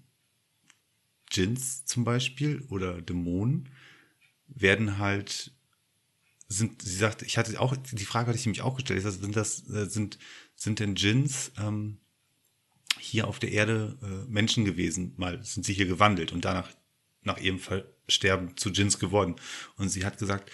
Djinns 1.32 1.84
zum 1.84 2.04
Beispiel 2.04 2.62
oder 2.68 3.00
Dämonen 3.00 3.68
werden 4.48 4.98
halt 4.98 5.52
sind, 6.48 6.82
sie 6.82 6.96
sagt, 6.96 7.22
ich 7.22 7.38
hatte 7.38 7.60
auch, 7.60 7.76
die 7.76 8.04
Frage 8.04 8.28
hatte 8.28 8.38
ich 8.38 8.46
nämlich 8.46 8.62
auch 8.62 8.76
gestellt, 8.76 9.02
sind 9.02 9.34
das, 9.34 9.68
äh, 9.68 9.86
sind 9.86 10.18
sind 10.54 10.80
denn 10.80 10.94
Djinns 10.94 11.52
ähm, 11.58 11.98
hier 13.06 13.28
auf 13.28 13.38
der 13.38 13.52
Erde 13.52 13.96
äh, 14.02 14.30
Menschen 14.30 14.64
gewesen, 14.64 15.14
mal 15.16 15.42
sind 15.42 15.64
sie 15.64 15.74
hier 15.74 15.86
gewandelt 15.86 16.32
und 16.32 16.44
danach 16.44 16.70
nach 17.22 17.38
ihrem 17.38 17.60
Sterben 18.08 18.56
zu 18.56 18.70
Djinns 18.70 18.98
geworden. 18.98 19.36
Und 19.76 19.88
sie 19.88 20.04
hat 20.04 20.18
gesagt, 20.18 20.50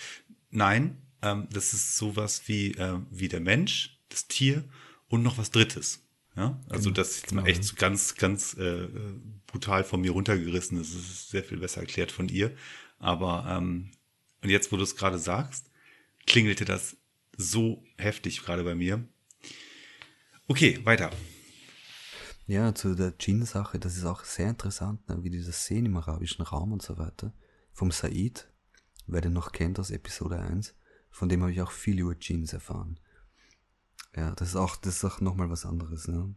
nein, 0.51 0.97
ähm, 1.21 1.49
das 1.53 1.73
ist 1.73 1.97
sowas 1.97 2.43
wie, 2.47 2.73
äh, 2.73 2.99
wie 3.11 3.29
der 3.29 3.41
Mensch, 3.41 3.99
das 4.09 4.27
Tier 4.27 4.65
und 5.09 5.23
noch 5.23 5.39
was 5.39 5.51
Drittes. 5.51 6.01
Ja, 6.35 6.59
also 6.71 6.85
genau, 6.85 6.95
das 6.95 7.17
ist 7.17 7.27
genau. 7.29 7.45
echt 7.45 7.63
so 7.63 7.75
ganz, 7.77 8.15
ganz 8.15 8.55
äh, 8.55 8.89
brutal 9.47 9.85
von 9.85 10.01
mir 10.01 10.13
runtergerissen. 10.13 10.79
Das 10.79 10.89
ist 10.89 11.29
sehr 11.29 11.45
viel 11.45 11.59
besser 11.59 11.83
erklärt 11.83 12.11
von 12.11 12.29
ihr. 12.29 12.57
Aber 12.99 13.47
ähm, 13.51 13.91
und 14.43 14.49
jetzt, 14.49 14.73
wo 14.73 14.77
du 14.77 14.83
es 14.83 14.97
gerade 14.97 15.19
sagst, 15.19 15.71
klingelte 16.27 16.65
das 16.65 16.97
so 17.37 17.85
heftig 17.99 18.43
gerade 18.43 18.65
bei 18.65 18.75
mir. 18.75 19.07
Okay, 20.49 20.81
weiter. 20.85 21.11
Ja, 22.53 22.75
zu 22.75 22.95
der 22.95 23.13
Djinn-Sache, 23.13 23.79
das 23.79 23.97
ist 23.97 24.05
auch 24.05 24.25
sehr 24.25 24.51
interessant, 24.51 25.09
ne, 25.09 25.25
wie 25.25 25.31
die 25.31 25.43
das 25.43 25.65
sehen 25.65 25.87
im 25.87 25.97
arabischen 25.97 26.45
Raum 26.45 26.73
und 26.73 26.83
so 26.83 26.99
weiter. 26.99 27.33
Vom 27.73 27.91
Said, 27.91 28.47
wer 29.07 29.23
den 29.23 29.33
noch 29.33 29.53
kennt 29.53 29.81
aus 29.81 29.91
Episode 29.91 30.39
1, 30.39 30.75
von 31.11 31.31
dem 31.31 31.41
habe 31.41 31.53
ich 31.53 31.63
auch 31.63 31.71
viel 31.71 31.99
über 31.99 32.15
Djinns 32.15 32.53
erfahren. 32.53 33.01
Ja, 34.15 34.33
das 34.33 34.51
ist 34.51 34.57
auch, 34.57 34.77
das 34.77 34.97
ist 34.97 35.05
auch 35.07 35.23
nochmal 35.23 35.49
was 35.49 35.65
anderes. 35.65 36.09
Ne? 36.09 36.35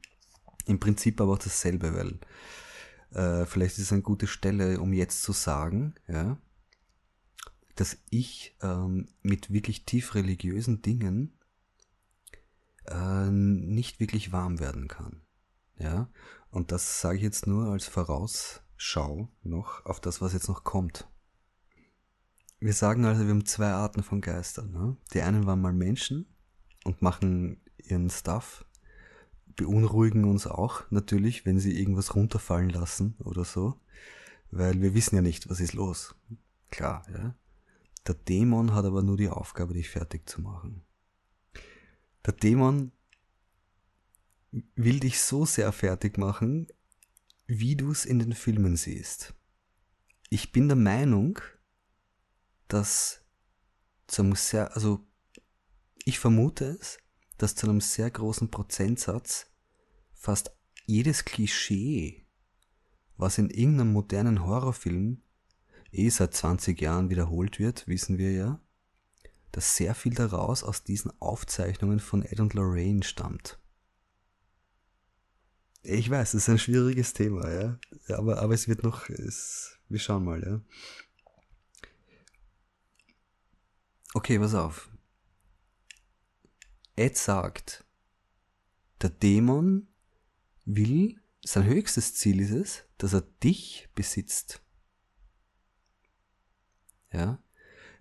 Im 0.65 0.79
Prinzip 0.79 1.19
aber 1.19 1.33
auch 1.33 1.37
dasselbe, 1.37 1.93
weil 1.93 2.19
äh, 3.11 3.45
vielleicht 3.45 3.77
ist 3.77 3.83
es 3.83 3.91
eine 3.91 4.01
gute 4.01 4.27
Stelle, 4.27 4.79
um 4.79 4.93
jetzt 4.93 5.21
zu 5.21 5.33
sagen, 5.33 5.95
ja, 6.07 6.37
dass 7.75 7.97
ich 8.09 8.55
ähm, 8.61 9.09
mit 9.21 9.51
wirklich 9.51 9.83
tief 9.83 10.15
religiösen 10.15 10.81
Dingen 10.81 11.37
äh, 12.85 13.29
nicht 13.29 13.99
wirklich 13.99 14.31
warm 14.31 14.61
werden 14.61 14.87
kann. 14.87 15.24
Ja, 15.77 16.09
und 16.49 16.71
das 16.71 17.01
sage 17.01 17.17
ich 17.17 17.23
jetzt 17.23 17.47
nur 17.47 17.67
als 17.67 17.87
Vorausschau 17.87 19.29
noch 19.43 19.85
auf 19.85 19.99
das, 19.99 20.21
was 20.21 20.33
jetzt 20.33 20.47
noch 20.47 20.63
kommt. 20.63 21.07
Wir 22.59 22.73
sagen 22.73 23.05
also, 23.05 23.23
wir 23.23 23.31
haben 23.31 23.45
zwei 23.45 23.71
Arten 23.71 24.01
von 24.01 24.21
Geistern. 24.21 24.71
Ne? 24.71 24.97
Die 25.13 25.21
einen 25.21 25.45
waren 25.45 25.61
mal 25.61 25.73
Menschen 25.73 26.25
und 26.85 27.01
machen 27.01 27.61
ihren 27.77 28.09
Stuff, 28.09 28.65
beunruhigen 29.55 30.25
uns 30.25 30.47
auch 30.47 30.89
natürlich, 30.89 31.45
wenn 31.45 31.59
sie 31.59 31.77
irgendwas 31.79 32.15
runterfallen 32.15 32.69
lassen 32.69 33.15
oder 33.19 33.43
so, 33.43 33.79
weil 34.51 34.81
wir 34.81 34.93
wissen 34.93 35.15
ja 35.15 35.21
nicht, 35.21 35.49
was 35.49 35.59
ist 35.59 35.73
los. 35.73 36.15
Klar, 36.71 37.05
ja. 37.11 37.35
Der 38.07 38.15
Dämon 38.15 38.73
hat 38.73 38.85
aber 38.85 39.01
nur 39.01 39.17
die 39.17 39.29
Aufgabe, 39.29 39.73
dich 39.73 39.89
fertig 39.89 40.29
zu 40.29 40.41
machen. 40.41 40.83
Der 42.25 42.33
Dämon 42.33 42.91
will 44.75 44.99
dich 44.99 45.19
so 45.21 45.45
sehr 45.45 45.71
fertig 45.71 46.17
machen, 46.17 46.67
wie 47.47 47.75
du 47.75 47.91
es 47.91 48.05
in 48.05 48.19
den 48.19 48.33
Filmen 48.33 48.75
siehst. 48.77 49.33
Ich 50.29 50.51
bin 50.51 50.67
der 50.67 50.77
Meinung, 50.77 51.39
dass 52.67 53.21
zum 54.07 54.35
sehr, 54.35 54.73
also 54.75 55.05
ich 56.05 56.19
vermute 56.19 56.77
es, 56.79 56.97
dass 57.37 57.55
zu 57.55 57.67
einem 57.67 57.81
sehr 57.81 58.09
großen 58.09 58.49
Prozentsatz 58.49 59.47
fast 60.13 60.51
jedes 60.85 61.25
Klischee, 61.25 62.25
was 63.17 63.37
in 63.37 63.49
irgendeinem 63.49 63.91
modernen 63.91 64.45
Horrorfilm 64.45 65.21
eh 65.91 66.09
seit 66.09 66.33
20 66.33 66.79
Jahren 66.81 67.09
wiederholt 67.09 67.59
wird, 67.59 67.87
wissen 67.87 68.17
wir 68.17 68.31
ja, 68.31 68.61
dass 69.51 69.75
sehr 69.75 69.95
viel 69.95 70.13
daraus 70.13 70.63
aus 70.63 70.83
diesen 70.83 71.11
Aufzeichnungen 71.21 71.99
von 71.99 72.23
Ed 72.23 72.39
und 72.39 72.53
Lorraine 72.53 73.03
stammt. 73.03 73.59
Ich 75.87 76.09
weiß, 76.09 76.33
es 76.33 76.43
ist 76.43 76.49
ein 76.49 76.57
schwieriges 76.57 77.13
Thema, 77.13 77.47
ja. 77.51 77.79
Aber, 78.09 78.39
aber 78.39 78.53
es 78.55 78.67
wird 78.67 78.81
noch, 78.81 79.07
es, 79.09 79.77
wir 79.87 79.99
schauen 79.99 80.23
mal, 80.23 80.41
ja. 80.43 80.61
Okay, 84.15 84.39
pass 84.39 84.55
auf. 84.55 84.89
Ed 86.95 87.17
sagt, 87.17 87.85
der 89.01 89.11
Dämon 89.11 89.87
will, 90.65 91.21
sein 91.43 91.65
höchstes 91.65 92.15
Ziel 92.15 92.39
ist 92.39 92.51
es, 92.51 92.83
dass 92.97 93.13
er 93.13 93.21
dich 93.21 93.87
besitzt. 93.93 94.63
Ja. 97.11 97.43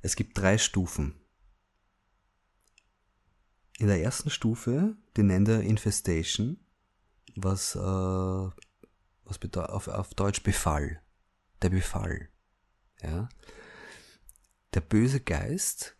Es 0.00 0.16
gibt 0.16 0.38
drei 0.38 0.56
Stufen. 0.56 1.20
In 3.78 3.88
der 3.88 4.00
ersten 4.00 4.30
Stufe, 4.30 4.96
die 5.16 5.22
nennt 5.22 5.48
er 5.48 5.60
Infestation, 5.60 6.63
was, 7.36 7.74
äh, 7.74 7.78
was 7.78 9.38
bedeutet 9.38 9.70
auf, 9.70 9.88
auf 9.88 10.14
Deutsch 10.14 10.42
Befall. 10.42 11.00
Der 11.62 11.70
Befall. 11.70 12.28
Ja. 13.02 13.28
Der 14.74 14.80
böse 14.80 15.20
Geist 15.20 15.96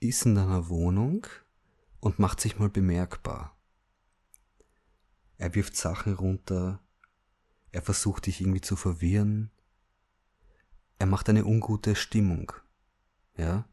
ist 0.00 0.26
in 0.26 0.34
deiner 0.34 0.68
Wohnung 0.68 1.26
und 2.00 2.18
macht 2.18 2.40
sich 2.40 2.58
mal 2.58 2.68
bemerkbar. 2.68 3.56
Er 5.36 5.54
wirft 5.54 5.76
Sachen 5.76 6.14
runter, 6.14 6.80
er 7.70 7.82
versucht 7.82 8.26
dich 8.26 8.40
irgendwie 8.40 8.60
zu 8.60 8.76
verwirren, 8.76 9.50
er 10.98 11.06
macht 11.06 11.28
eine 11.28 11.44
ungute 11.44 11.94
Stimmung. 11.94 12.52
Ja? 13.36 13.68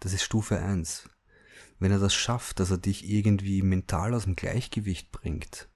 Das 0.00 0.12
ist 0.12 0.24
Stufe 0.24 0.58
1. 0.58 1.08
Wenn 1.82 1.90
er 1.90 1.98
das 1.98 2.14
schafft, 2.14 2.60
dass 2.60 2.70
er 2.70 2.78
dich 2.78 3.10
irgendwie 3.10 3.60
mental 3.60 4.14
aus 4.14 4.22
dem 4.22 4.36
Gleichgewicht 4.36 5.10
bringt, 5.10 5.68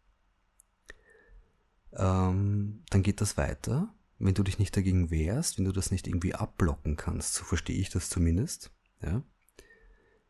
ähm, 1.94 2.84
dann 2.90 3.02
geht 3.02 3.20
das 3.20 3.36
weiter. 3.36 3.92
Wenn 4.20 4.34
du 4.34 4.44
dich 4.44 4.60
nicht 4.60 4.76
dagegen 4.76 5.10
wehrst, 5.10 5.58
wenn 5.58 5.64
du 5.64 5.72
das 5.72 5.90
nicht 5.90 6.06
irgendwie 6.06 6.32
abblocken 6.32 6.96
kannst, 6.96 7.34
so 7.34 7.42
verstehe 7.42 7.76
ich 7.76 7.90
das 7.90 8.08
zumindest, 8.08 8.70
ja, 9.02 9.24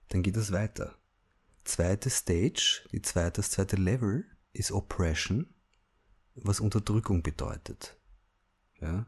dann 0.08 0.22
geht 0.22 0.36
das 0.36 0.50
weiter. 0.50 0.96
Zweite 1.64 2.08
Stage, 2.08 2.88
die 2.92 3.02
zweite, 3.02 3.42
das 3.42 3.50
zweite 3.50 3.76
Level 3.76 4.24
ist 4.54 4.72
Oppression, 4.72 5.52
was 6.36 6.58
Unterdrückung 6.58 7.22
bedeutet. 7.22 8.00
Ja. 8.80 9.04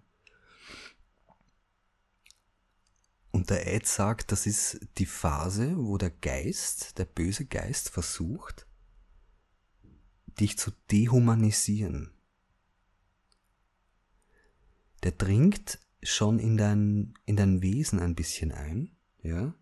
Und 3.39 3.51
der 3.51 3.73
Ed 3.73 3.87
sagt, 3.87 4.33
das 4.33 4.47
ist 4.47 4.81
die 4.99 5.07
Phase, 5.07 5.77
wo 5.77 5.97
der 5.97 6.11
Geist, 6.11 6.99
der 6.99 7.05
böse 7.05 7.47
Geist 7.47 7.89
versucht, 7.89 8.67
dich 10.41 10.59
zu 10.59 10.73
dehumanisieren. 10.91 12.11
Der 15.05 15.13
dringt 15.13 15.79
schon 16.03 16.41
in 16.41 16.57
dein, 16.57 17.15
in 17.27 17.37
dein 17.37 17.63
Wesen 17.63 18.01
ein 18.01 18.17
bisschen 18.17 18.51
ein, 18.51 18.97
ja, 19.23 19.55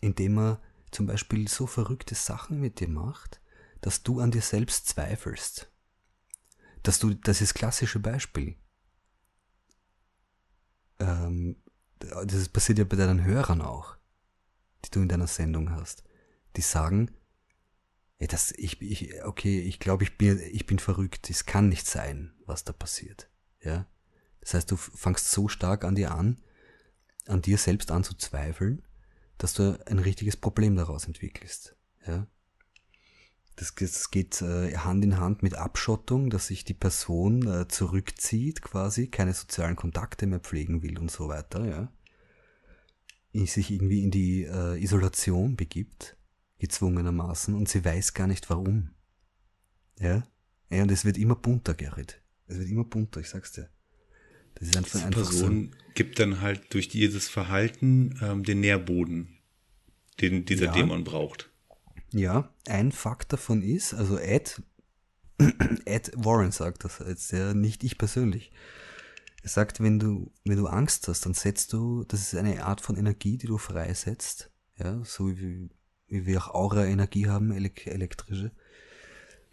indem 0.00 0.36
er 0.36 0.60
zum 0.90 1.06
Beispiel 1.06 1.46
so 1.46 1.68
verrückte 1.68 2.16
Sachen 2.16 2.58
mit 2.58 2.80
dir 2.80 2.88
macht, 2.88 3.40
dass 3.80 4.02
du 4.02 4.18
an 4.18 4.32
dir 4.32 4.42
selbst 4.42 4.88
zweifelst. 4.88 5.70
Dass 6.82 6.98
du, 6.98 7.14
das 7.14 7.40
ist 7.40 7.52
das 7.52 7.54
klassische 7.54 8.00
Beispiel. 8.00 8.56
Ähm, 10.98 11.62
das 12.24 12.48
passiert 12.48 12.78
ja 12.78 12.84
bei 12.84 12.96
deinen 12.96 13.24
Hörern 13.24 13.60
auch, 13.60 13.96
die 14.84 14.90
du 14.90 15.00
in 15.00 15.08
deiner 15.08 15.26
Sendung 15.26 15.70
hast. 15.70 16.04
Die 16.56 16.62
sagen, 16.62 17.10
ey, 18.18 18.26
das, 18.26 18.52
ich, 18.52 18.80
ich, 18.80 19.24
okay, 19.24 19.60
ich 19.60 19.80
glaube, 19.80 20.04
ich 20.04 20.16
bin, 20.16 20.40
ich 20.52 20.66
bin 20.66 20.78
verrückt. 20.78 21.30
Es 21.30 21.46
kann 21.46 21.68
nicht 21.68 21.86
sein, 21.86 22.32
was 22.46 22.64
da 22.64 22.72
passiert. 22.72 23.28
Ja. 23.62 23.86
Das 24.40 24.54
heißt, 24.54 24.70
du 24.70 24.76
fangst 24.76 25.30
so 25.30 25.48
stark 25.48 25.84
an 25.84 25.94
dir 25.94 26.12
an, 26.12 26.40
an 27.26 27.42
dir 27.42 27.58
selbst 27.58 27.90
an 27.90 28.04
zu 28.04 28.14
zweifeln, 28.14 28.82
dass 29.38 29.54
du 29.54 29.78
ein 29.86 29.98
richtiges 29.98 30.36
Problem 30.36 30.76
daraus 30.76 31.06
entwickelst. 31.06 31.76
Ja. 32.06 32.26
Das, 33.56 33.74
das 33.74 34.10
geht 34.10 34.42
äh, 34.42 34.76
Hand 34.76 35.04
in 35.04 35.18
Hand 35.18 35.42
mit 35.42 35.54
Abschottung, 35.54 36.28
dass 36.28 36.48
sich 36.48 36.64
die 36.64 36.74
Person 36.74 37.46
äh, 37.46 37.68
zurückzieht, 37.68 38.62
quasi, 38.62 39.06
keine 39.06 39.32
sozialen 39.32 39.76
Kontakte 39.76 40.26
mehr 40.26 40.40
pflegen 40.40 40.82
will 40.82 40.98
und 40.98 41.10
so 41.10 41.28
weiter, 41.28 41.64
ja. 41.66 41.92
Sich 43.32 43.70
irgendwie 43.70 44.02
in 44.02 44.10
die 44.10 44.44
äh, 44.44 44.80
Isolation 44.80 45.56
begibt, 45.56 46.16
gezwungenermaßen, 46.58 47.54
und 47.54 47.68
sie 47.68 47.84
weiß 47.84 48.14
gar 48.14 48.26
nicht 48.26 48.48
warum. 48.48 48.90
Ja? 49.98 50.26
ja 50.70 50.82
und 50.82 50.90
es 50.90 51.04
wird 51.04 51.18
immer 51.18 51.34
bunter, 51.34 51.74
Gerrit. 51.74 52.22
Es 52.46 52.58
wird 52.58 52.68
immer 52.68 52.84
bunter, 52.84 53.20
ich 53.20 53.28
sag's 53.28 53.52
dir. 53.52 53.70
Das 54.54 54.68
ist 54.68 54.76
einfach, 54.76 55.04
Die 55.04 55.14
Person 55.14 55.70
so. 55.72 55.78
gibt 55.94 56.18
dann 56.18 56.40
halt 56.40 56.72
durch 56.74 56.88
dieses 56.88 57.28
Verhalten 57.28 58.18
ähm, 58.22 58.44
den 58.44 58.60
Nährboden, 58.60 59.38
den 60.20 60.44
dieser 60.44 60.66
ja. 60.66 60.72
Dämon 60.72 61.04
braucht. 61.04 61.50
Ja, 62.14 62.48
ein 62.68 62.92
Fakt 62.92 63.32
davon 63.32 63.60
ist, 63.60 63.92
also 63.92 64.18
Ed, 64.18 64.62
Ed 65.84 66.12
Warren 66.14 66.52
sagt 66.52 66.84
das 66.84 67.00
jetzt, 67.00 67.32
ja, 67.32 67.54
nicht 67.54 67.82
ich 67.82 67.98
persönlich. 67.98 68.52
Er 69.42 69.48
sagt, 69.48 69.80
wenn 69.80 69.98
du, 69.98 70.30
wenn 70.44 70.56
du 70.56 70.68
Angst 70.68 71.08
hast, 71.08 71.26
dann 71.26 71.34
setzt 71.34 71.72
du, 71.72 72.04
das 72.04 72.20
ist 72.20 72.36
eine 72.36 72.64
Art 72.64 72.80
von 72.80 72.96
Energie, 72.96 73.36
die 73.36 73.48
du 73.48 73.58
freisetzt, 73.58 74.52
ja, 74.78 75.02
so 75.04 75.36
wie, 75.36 75.70
wie 76.06 76.24
wir 76.24 76.40
auch 76.40 76.54
Aura-Energie 76.54 77.26
haben, 77.26 77.50
elektrische. 77.50 78.52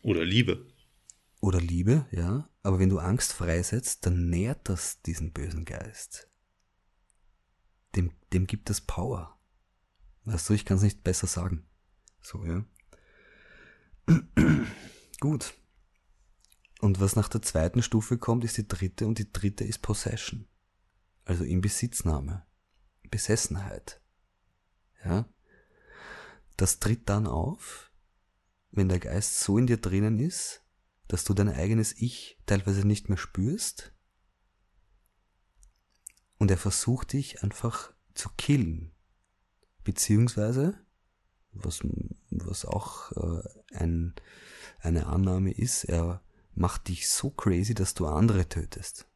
Oder 0.04 0.24
Liebe. 0.24 0.67
Oder 1.39 1.60
Liebe, 1.60 2.06
ja. 2.12 2.47
Aber 2.62 2.78
wenn 2.78 2.89
du 2.89 3.00
Angst 3.00 3.34
freisetzt, 3.34 4.06
dann 4.06 4.30
nährt 4.30 4.69
das 4.69 5.02
diesen 5.02 5.32
bösen 5.34 5.65
Geist. 5.65 6.30
Dem, 7.95 8.12
dem 8.34 8.45
gibt 8.45 8.69
es 8.69 8.82
Power. 8.82 9.36
Weißt 10.26 10.47
du, 10.47 10.54
ich 10.54 10.63
kann 10.63 10.78
es 10.78 10.84
nicht 10.84 11.04
besser 11.04 11.26
sagen. 11.26 11.65
So, 12.21 12.45
ja. 12.45 12.63
Gut. 15.19 15.53
Und 16.79 16.99
was 16.99 17.15
nach 17.15 17.27
der 17.27 17.41
zweiten 17.41 17.84
Stufe 17.84 18.17
kommt, 18.17 18.43
ist 18.43 18.57
die 18.57 18.67
dritte 18.67 19.05
und 19.05 19.19
die 19.19 19.31
dritte 19.31 19.63
ist 19.63 19.81
Possession. 19.81 20.47
Also 21.25 21.43
Inbesitznahme. 21.43 22.45
Besessenheit. 23.10 24.01
Ja. 25.03 25.29
Das 26.57 26.79
tritt 26.79 27.10
dann 27.10 27.27
auf, 27.27 27.91
wenn 28.71 28.89
der 28.89 28.99
Geist 28.99 29.39
so 29.39 29.57
in 29.57 29.67
dir 29.67 29.77
drinnen 29.77 30.19
ist, 30.19 30.63
dass 31.07 31.23
du 31.23 31.34
dein 31.34 31.49
eigenes 31.49 31.93
Ich 31.97 32.39
teilweise 32.45 32.88
nicht 32.88 33.10
mehr 33.10 33.17
spürst 33.17 33.93
und 36.38 36.49
er 36.49 36.57
versucht 36.57 37.13
dich 37.13 37.43
einfach 37.43 37.93
zu 38.15 38.29
killen. 38.38 38.91
Beziehungsweise 39.84 40.84
was, 41.53 41.81
was 42.29 42.65
auch 42.65 43.11
äh, 43.11 43.43
ein, 43.75 44.13
eine 44.79 45.07
Annahme 45.07 45.51
ist, 45.51 45.83
er 45.85 46.21
macht 46.53 46.87
dich 46.87 47.09
so 47.09 47.29
crazy, 47.29 47.73
dass 47.73 47.93
du 47.93 48.07
andere 48.07 48.47
tötest. 48.47 49.07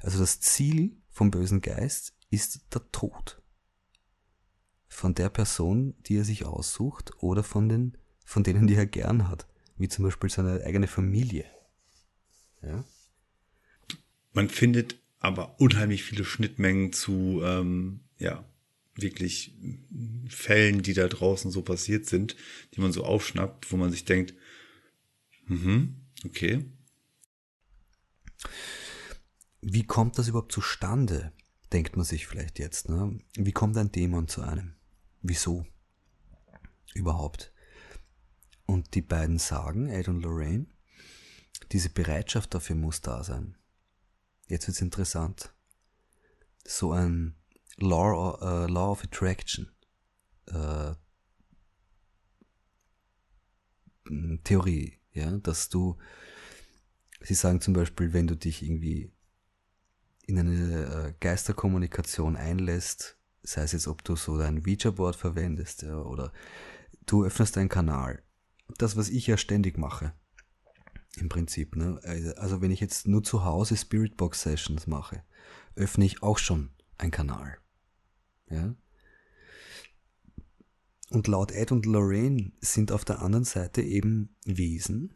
Also 0.00 0.18
das 0.18 0.40
Ziel 0.40 0.96
vom 1.10 1.30
bösen 1.30 1.60
Geist 1.60 2.14
ist 2.30 2.74
der 2.74 2.90
Tod. 2.92 3.40
Von 4.88 5.14
der 5.14 5.30
Person, 5.30 5.94
die 6.06 6.18
er 6.18 6.24
sich 6.24 6.44
aussucht, 6.44 7.12
oder 7.18 7.42
von 7.42 7.68
den, 7.68 7.96
von 8.24 8.44
denen, 8.44 8.66
die 8.66 8.74
er 8.74 8.86
gern 8.86 9.28
hat. 9.28 9.46
Wie 9.76 9.88
zum 9.88 10.04
Beispiel 10.04 10.30
seine 10.30 10.64
eigene 10.64 10.86
Familie. 10.86 11.46
Ja? 12.62 12.84
Man 14.32 14.48
findet 14.48 15.00
aber 15.18 15.60
unheimlich 15.60 16.04
viele 16.04 16.24
Schnittmengen 16.24 16.92
zu, 16.92 17.40
ähm, 17.42 18.00
ja, 18.18 18.44
wirklich 18.94 19.56
Fällen, 20.28 20.82
die 20.82 20.94
da 20.94 21.08
draußen 21.08 21.50
so 21.50 21.62
passiert 21.62 22.06
sind, 22.06 22.36
die 22.74 22.80
man 22.80 22.92
so 22.92 23.04
aufschnappt, 23.04 23.72
wo 23.72 23.76
man 23.76 23.90
sich 23.90 24.04
denkt, 24.04 24.34
mhm, 25.46 25.96
okay. 26.24 26.64
Wie 29.60 29.84
kommt 29.84 30.18
das 30.18 30.28
überhaupt 30.28 30.52
zustande? 30.52 31.32
Denkt 31.72 31.96
man 31.96 32.04
sich 32.04 32.26
vielleicht 32.26 32.58
jetzt. 32.58 32.88
Ne? 32.88 33.18
Wie 33.34 33.52
kommt 33.52 33.76
ein 33.76 33.92
Dämon 33.92 34.28
zu 34.28 34.42
einem? 34.42 34.74
Wieso? 35.22 35.66
Überhaupt. 36.94 37.52
Und 38.66 38.94
die 38.94 39.02
beiden 39.02 39.38
sagen, 39.38 39.88
Ed 39.88 40.08
und 40.08 40.20
Lorraine, 40.20 40.66
diese 41.70 41.88
Bereitschaft 41.88 42.52
dafür 42.54 42.76
muss 42.76 43.00
da 43.00 43.24
sein. 43.24 43.56
Jetzt 44.48 44.66
wird's 44.66 44.82
interessant. 44.82 45.54
So 46.66 46.92
ein 46.92 47.34
Law, 47.78 48.38
uh, 48.40 48.66
Law 48.66 48.90
of 48.90 49.04
Attraction 49.04 49.70
uh, 50.52 50.94
Theorie, 54.44 54.98
ja, 55.12 55.30
dass 55.38 55.68
du, 55.68 55.96
sie 57.20 57.34
sagen 57.34 57.60
zum 57.60 57.74
Beispiel, 57.74 58.12
wenn 58.12 58.26
du 58.26 58.36
dich 58.36 58.62
irgendwie 58.62 59.12
in 60.26 60.38
eine 60.38 61.08
uh, 61.10 61.14
Geisterkommunikation 61.20 62.36
einlässt, 62.36 63.16
sei 63.42 63.62
es 63.62 63.72
jetzt, 63.72 63.88
ob 63.88 64.04
du 64.04 64.16
so 64.16 64.38
dein 64.38 64.64
Ouija-Board 64.64 65.16
verwendest 65.16 65.82
ja, 65.82 65.96
oder 65.96 66.32
du 67.06 67.24
öffnest 67.24 67.56
einen 67.58 67.68
Kanal. 67.68 68.22
Das, 68.78 68.96
was 68.96 69.08
ich 69.08 69.26
ja 69.26 69.36
ständig 69.36 69.78
mache, 69.78 70.12
im 71.16 71.28
Prinzip. 71.28 71.76
Ne? 71.76 72.00
Also, 72.02 72.34
also 72.34 72.62
wenn 72.62 72.70
ich 72.70 72.80
jetzt 72.80 73.06
nur 73.06 73.22
zu 73.22 73.44
Hause 73.44 73.76
Spiritbox 73.76 74.42
Sessions 74.42 74.86
mache, 74.86 75.22
öffne 75.74 76.04
ich 76.04 76.22
auch 76.22 76.38
schon 76.38 76.70
einen 76.98 77.10
Kanal. 77.10 77.58
Ja? 78.52 78.74
Und 81.10 81.26
laut 81.26 81.52
Ed 81.52 81.72
und 81.72 81.84
Lorraine 81.84 82.52
sind 82.60 82.90
auf 82.92 83.04
der 83.04 83.20
anderen 83.20 83.44
Seite 83.44 83.82
eben 83.82 84.34
Wesen, 84.44 85.14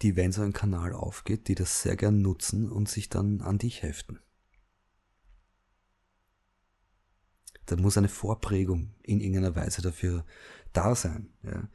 die, 0.00 0.16
wenn 0.16 0.32
so 0.32 0.42
ein 0.42 0.54
Kanal 0.54 0.94
aufgeht, 0.94 1.48
die 1.48 1.54
das 1.54 1.82
sehr 1.82 1.96
gern 1.96 2.22
nutzen 2.22 2.70
und 2.70 2.88
sich 2.88 3.08
dann 3.08 3.42
an 3.42 3.58
dich 3.58 3.82
heften. 3.82 4.18
Da 7.66 7.76
muss 7.76 7.98
eine 7.98 8.08
Vorprägung 8.08 8.94
in 9.02 9.20
irgendeiner 9.20 9.54
Weise 9.54 9.82
dafür 9.82 10.24
da 10.72 10.94
sein. 10.94 11.28
Ja. 11.42 11.68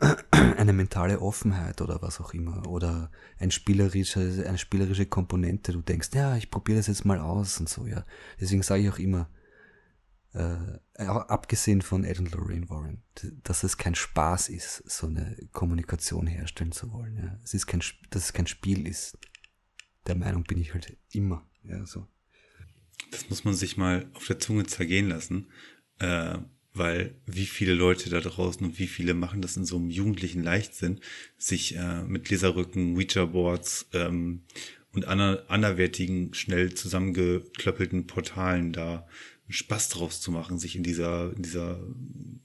Eine 0.56 0.72
mentale 0.72 1.20
Offenheit 1.20 1.80
oder 1.80 2.02
was 2.02 2.20
auch 2.20 2.32
immer. 2.32 2.66
Oder 2.68 3.10
ein 3.38 3.50
spielerische, 3.50 4.44
eine 4.46 4.58
spielerische 4.58 5.06
Komponente. 5.06 5.72
Du 5.72 5.80
denkst, 5.80 6.10
ja, 6.14 6.36
ich 6.36 6.50
probiere 6.50 6.78
das 6.78 6.86
jetzt 6.86 7.04
mal 7.04 7.18
aus 7.18 7.58
und 7.60 7.68
so, 7.68 7.86
ja. 7.86 8.04
Deswegen 8.40 8.62
sage 8.62 8.82
ich 8.82 8.90
auch 8.90 8.98
immer, 8.98 9.28
äh, 10.34 10.78
abgesehen 11.04 11.82
von 11.82 12.04
Ed 12.04 12.18
und 12.18 12.32
Lorraine 12.32 12.68
Warren, 12.68 13.02
dass 13.44 13.64
es 13.64 13.76
kein 13.76 13.94
Spaß 13.94 14.50
ist, 14.50 14.82
so 14.88 15.06
eine 15.06 15.36
Kommunikation 15.52 16.26
herstellen 16.26 16.72
zu 16.72 16.92
wollen. 16.92 17.16
Ja. 17.16 17.38
Es 17.44 17.54
ist 17.54 17.66
kein, 17.66 17.82
dass 18.10 18.24
es 18.24 18.32
kein 18.32 18.46
Spiel 18.46 18.86
ist. 18.86 19.18
Der 20.06 20.16
Meinung 20.16 20.44
bin 20.44 20.58
ich 20.58 20.74
halt 20.74 20.96
immer. 21.12 21.46
Ja, 21.64 21.84
so. 21.86 22.06
Das 23.10 23.30
muss 23.30 23.44
man 23.44 23.54
sich 23.54 23.76
mal 23.76 24.10
auf 24.14 24.26
der 24.26 24.38
Zunge 24.38 24.66
zergehen 24.66 25.08
lassen, 25.08 25.50
äh, 25.98 26.38
weil 26.74 27.14
wie 27.26 27.46
viele 27.46 27.74
Leute 27.74 28.10
da 28.10 28.20
draußen 28.20 28.64
und 28.66 28.78
wie 28.78 28.86
viele 28.86 29.14
machen 29.14 29.40
das 29.40 29.56
in 29.56 29.64
so 29.64 29.76
einem 29.76 29.90
jugendlichen 29.90 30.42
Leichtsinn, 30.42 31.00
sich 31.36 31.76
äh, 31.76 32.04
mit 32.04 32.28
Leserrücken, 32.28 32.96
Ouija-Boards 32.96 33.88
ähm, 33.92 34.44
und 34.92 35.06
ander, 35.06 35.44
anderwertigen, 35.48 36.34
schnell 36.34 36.74
zusammengeklöppelten 36.74 38.06
Portalen 38.06 38.72
da 38.72 39.06
Spaß 39.48 39.88
draus 39.90 40.20
zu 40.20 40.30
machen, 40.30 40.58
sich 40.58 40.76
in 40.76 40.82
dieser, 40.82 41.32
in 41.34 41.42
dieser 41.42 41.80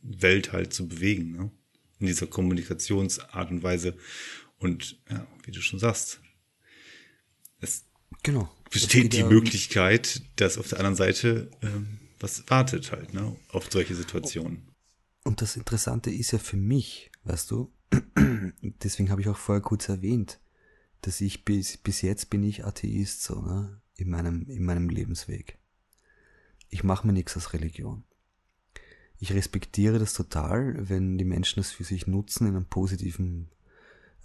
Welt 0.01 0.53
halt 0.53 0.73
zu 0.73 0.87
bewegen, 0.87 1.31
ne? 1.31 1.51
in 1.99 2.07
dieser 2.07 2.27
Kommunikationsart 2.27 3.51
und 3.51 3.63
Weise. 3.63 3.97
Und 4.57 4.99
ja, 5.09 5.27
wie 5.43 5.51
du 5.51 5.61
schon 5.61 5.79
sagst, 5.79 6.21
es 7.59 7.85
genau. 8.23 8.49
besteht 8.69 9.13
die 9.13 9.23
Möglichkeit, 9.23 10.21
dass 10.37 10.57
auf 10.57 10.69
der 10.69 10.79
anderen 10.79 10.95
Seite 10.95 11.49
ähm, 11.61 11.99
was 12.23 12.49
wartet 12.49 12.91
halt, 12.93 13.13
ne, 13.13 13.35
auf 13.49 13.69
solche 13.69 13.95
Situationen. 13.95 14.63
Und 15.25 15.41
das 15.41 15.57
Interessante 15.57 16.09
ist 16.09 16.31
ja 16.31 16.39
für 16.39 16.55
mich, 16.55 17.11
weißt 17.25 17.51
du, 17.51 17.73
deswegen 18.61 19.11
habe 19.11 19.21
ich 19.21 19.27
auch 19.27 19.37
vorher 19.37 19.61
kurz 19.61 19.89
erwähnt, 19.89 20.39
dass 21.01 21.19
ich 21.19 21.43
bis, 21.43 21.77
bis 21.77 22.01
jetzt 22.01 22.29
bin 22.29 22.43
ich 22.43 22.63
Atheist, 22.63 23.23
so, 23.23 23.41
ne, 23.41 23.81
in 23.95 24.09
meinem, 24.09 24.49
in 24.49 24.63
meinem 24.63 24.89
Lebensweg. 24.89 25.59
Ich 26.73 26.83
mache 26.83 27.05
mir 27.05 27.13
nichts 27.13 27.37
aus 27.37 27.53
Religion. 27.53 28.03
Ich 29.19 29.31
respektiere 29.31 29.99
das 29.99 30.13
total, 30.13 30.89
wenn 30.89 31.19
die 31.19 31.23
Menschen 31.23 31.59
das 31.59 31.71
für 31.71 31.83
sich 31.83 32.07
nutzen 32.07 32.47
in 32.47 32.55
einem 32.55 32.65
positiven 32.65 33.51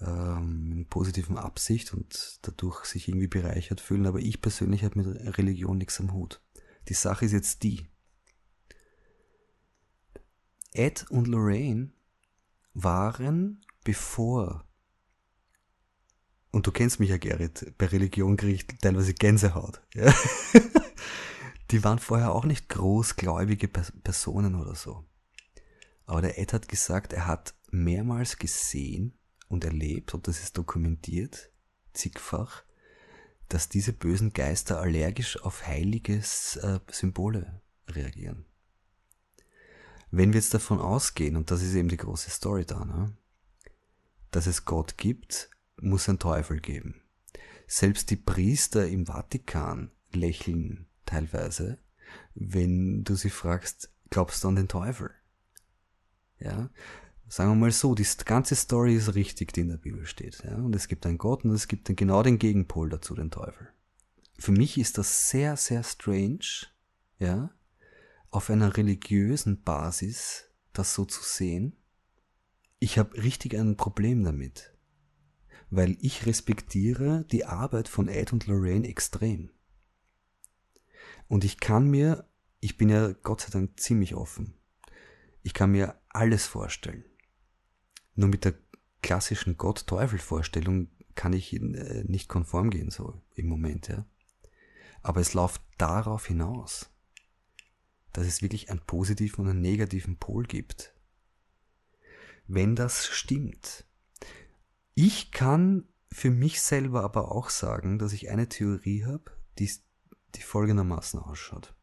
ähm, 0.00 0.72
in 0.72 0.86
positiven 0.86 1.36
Absicht 1.36 1.92
und 1.92 2.38
dadurch 2.42 2.86
sich 2.86 3.06
irgendwie 3.06 3.26
bereichert 3.26 3.82
fühlen, 3.82 4.06
aber 4.06 4.20
ich 4.20 4.40
persönlich 4.40 4.82
habe 4.82 5.02
mit 5.02 5.36
Religion 5.36 5.76
nichts 5.76 6.00
am 6.00 6.14
Hut. 6.14 6.40
Die 6.88 6.94
Sache 6.94 7.26
ist 7.26 7.32
jetzt 7.32 7.62
die. 7.64 7.86
Ed 10.72 11.04
und 11.10 11.28
Lorraine 11.28 11.90
waren 12.72 13.60
bevor, 13.84 14.64
und 16.50 16.66
du 16.66 16.72
kennst 16.72 16.98
mich 16.98 17.10
ja, 17.10 17.18
Gerrit, 17.18 17.74
bei 17.76 17.86
Religion 17.86 18.38
kriege 18.38 18.54
ich 18.54 18.66
teilweise 18.80 19.12
Gänsehaut. 19.12 19.82
Ja? 19.92 20.14
Die 21.70 21.84
waren 21.84 21.98
vorher 21.98 22.32
auch 22.32 22.44
nicht 22.44 22.68
großgläubige 22.68 23.68
Personen 23.68 24.54
oder 24.54 24.74
so. 24.74 25.04
Aber 26.06 26.22
der 26.22 26.38
Ed 26.38 26.52
hat 26.52 26.68
gesagt, 26.68 27.12
er 27.12 27.26
hat 27.26 27.54
mehrmals 27.70 28.38
gesehen, 28.38 29.18
und 29.48 29.64
erlebt, 29.64 30.14
und 30.14 30.28
das 30.28 30.40
ist 30.40 30.56
dokumentiert, 30.56 31.50
zigfach, 31.92 32.64
dass 33.48 33.68
diese 33.68 33.92
bösen 33.92 34.32
Geister 34.32 34.80
allergisch 34.80 35.40
auf 35.42 35.66
heiliges 35.66 36.56
äh, 36.56 36.80
Symbole 36.90 37.62
reagieren. 37.88 38.44
Wenn 40.10 40.32
wir 40.32 40.40
jetzt 40.40 40.54
davon 40.54 40.80
ausgehen, 40.80 41.36
und 41.36 41.50
das 41.50 41.62
ist 41.62 41.74
eben 41.74 41.88
die 41.88 41.96
große 41.96 42.30
Story 42.30 42.64
da, 42.66 42.84
ne, 42.84 43.16
dass 44.30 44.46
es 44.46 44.64
Gott 44.66 44.98
gibt, 44.98 45.50
muss 45.80 46.08
ein 46.08 46.18
Teufel 46.18 46.60
geben. 46.60 47.02
Selbst 47.66 48.10
die 48.10 48.16
Priester 48.16 48.86
im 48.86 49.06
Vatikan 49.06 49.90
lächeln 50.12 50.87
teilweise, 51.08 51.78
wenn 52.34 53.04
du 53.04 53.14
sie 53.14 53.30
fragst, 53.30 53.92
glaubst 54.10 54.44
du 54.44 54.48
an 54.48 54.56
den 54.56 54.68
Teufel? 54.68 55.10
Ja, 56.38 56.70
sagen 57.28 57.50
wir 57.50 57.56
mal 57.56 57.72
so, 57.72 57.94
die 57.94 58.06
ganze 58.24 58.54
Story 58.54 58.94
ist 58.94 59.14
richtig, 59.14 59.52
die 59.52 59.62
in 59.62 59.68
der 59.68 59.76
Bibel 59.76 60.06
steht. 60.06 60.42
Ja? 60.44 60.56
Und 60.56 60.74
es 60.74 60.88
gibt 60.88 61.04
einen 61.06 61.18
Gott 61.18 61.44
und 61.44 61.50
es 61.52 61.68
gibt 61.68 61.94
genau 61.96 62.22
den 62.22 62.38
Gegenpol 62.38 62.88
dazu, 62.88 63.14
den 63.14 63.30
Teufel. 63.30 63.68
Für 64.38 64.52
mich 64.52 64.78
ist 64.78 64.98
das 64.98 65.30
sehr, 65.30 65.56
sehr 65.56 65.82
strange, 65.82 66.66
ja, 67.18 67.50
auf 68.30 68.50
einer 68.50 68.76
religiösen 68.76 69.62
Basis 69.62 70.44
das 70.72 70.94
so 70.94 71.04
zu 71.04 71.22
sehen. 71.22 71.76
Ich 72.78 72.98
habe 72.98 73.20
richtig 73.20 73.56
ein 73.56 73.76
Problem 73.76 74.22
damit, 74.22 74.72
weil 75.70 75.96
ich 76.00 76.26
respektiere 76.26 77.24
die 77.32 77.46
Arbeit 77.46 77.88
von 77.88 78.06
Ed 78.06 78.32
und 78.32 78.46
Lorraine 78.46 78.86
extrem. 78.86 79.50
Und 81.28 81.44
ich 81.44 81.60
kann 81.60 81.88
mir, 81.88 82.26
ich 82.60 82.76
bin 82.76 82.88
ja 82.88 83.12
Gott 83.22 83.42
sei 83.42 83.50
Dank 83.50 83.78
ziemlich 83.78 84.14
offen, 84.14 84.54
ich 85.42 85.54
kann 85.54 85.70
mir 85.70 85.94
alles 86.08 86.46
vorstellen. 86.46 87.04
Nur 88.14 88.28
mit 88.28 88.44
der 88.44 88.54
klassischen 89.02 89.56
Gott-Teufel-Vorstellung 89.56 90.88
kann 91.14 91.32
ich 91.32 91.52
äh, 91.54 92.04
nicht 92.06 92.28
konform 92.28 92.70
gehen, 92.70 92.90
so 92.90 93.20
im 93.34 93.46
Moment, 93.46 93.88
ja. 93.88 94.04
Aber 95.02 95.20
es 95.20 95.34
läuft 95.34 95.62
darauf 95.78 96.26
hinaus, 96.26 96.90
dass 98.12 98.26
es 98.26 98.42
wirklich 98.42 98.70
einen 98.70 98.80
positiven 98.80 99.44
und 99.44 99.50
einen 99.50 99.60
negativen 99.60 100.16
Pol 100.16 100.44
gibt. 100.44 100.92
Wenn 102.46 102.74
das 102.74 103.06
stimmt. 103.06 103.84
Ich 104.94 105.30
kann 105.30 105.86
für 106.10 106.30
mich 106.30 106.60
selber 106.60 107.04
aber 107.04 107.30
auch 107.30 107.50
sagen, 107.50 107.98
dass 107.98 108.12
ich 108.12 108.30
eine 108.30 108.48
Theorie 108.48 109.04
habe, 109.04 109.30
die, 109.58 109.70
die 110.34 110.42
folgendermaßen 110.42 111.20
ausschaut. 111.20 111.74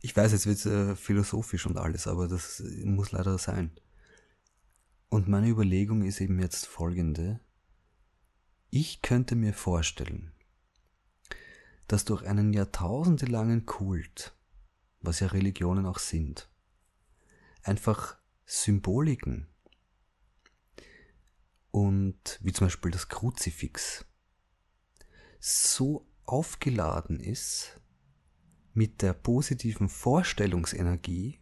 Ich 0.00 0.16
weiß, 0.16 0.32
jetzt 0.32 0.46
wird 0.46 0.58
es 0.58 0.66
äh, 0.66 0.94
philosophisch 0.94 1.66
und 1.66 1.76
alles, 1.76 2.06
aber 2.06 2.28
das 2.28 2.62
muss 2.84 3.12
leider 3.12 3.36
sein. 3.38 3.72
Und 5.08 5.28
meine 5.28 5.48
Überlegung 5.48 6.02
ist 6.04 6.20
eben 6.20 6.38
jetzt 6.40 6.66
folgende. 6.66 7.40
Ich 8.70 9.02
könnte 9.02 9.34
mir 9.34 9.54
vorstellen, 9.54 10.32
dass 11.88 12.04
durch 12.04 12.24
einen 12.26 12.52
jahrtausendelangen 12.52 13.64
Kult, 13.64 14.34
was 15.00 15.20
ja 15.20 15.28
Religionen 15.28 15.86
auch 15.86 15.98
sind, 15.98 16.50
einfach 17.62 18.18
Symboliken 18.44 19.48
und 21.70 22.38
wie 22.42 22.52
zum 22.52 22.66
Beispiel 22.66 22.90
das 22.90 23.08
Kruzifix 23.08 24.04
so 25.38 26.07
aufgeladen 26.28 27.20
ist 27.20 27.80
mit 28.74 29.02
der 29.02 29.12
positiven 29.12 29.88
Vorstellungsenergie 29.88 31.40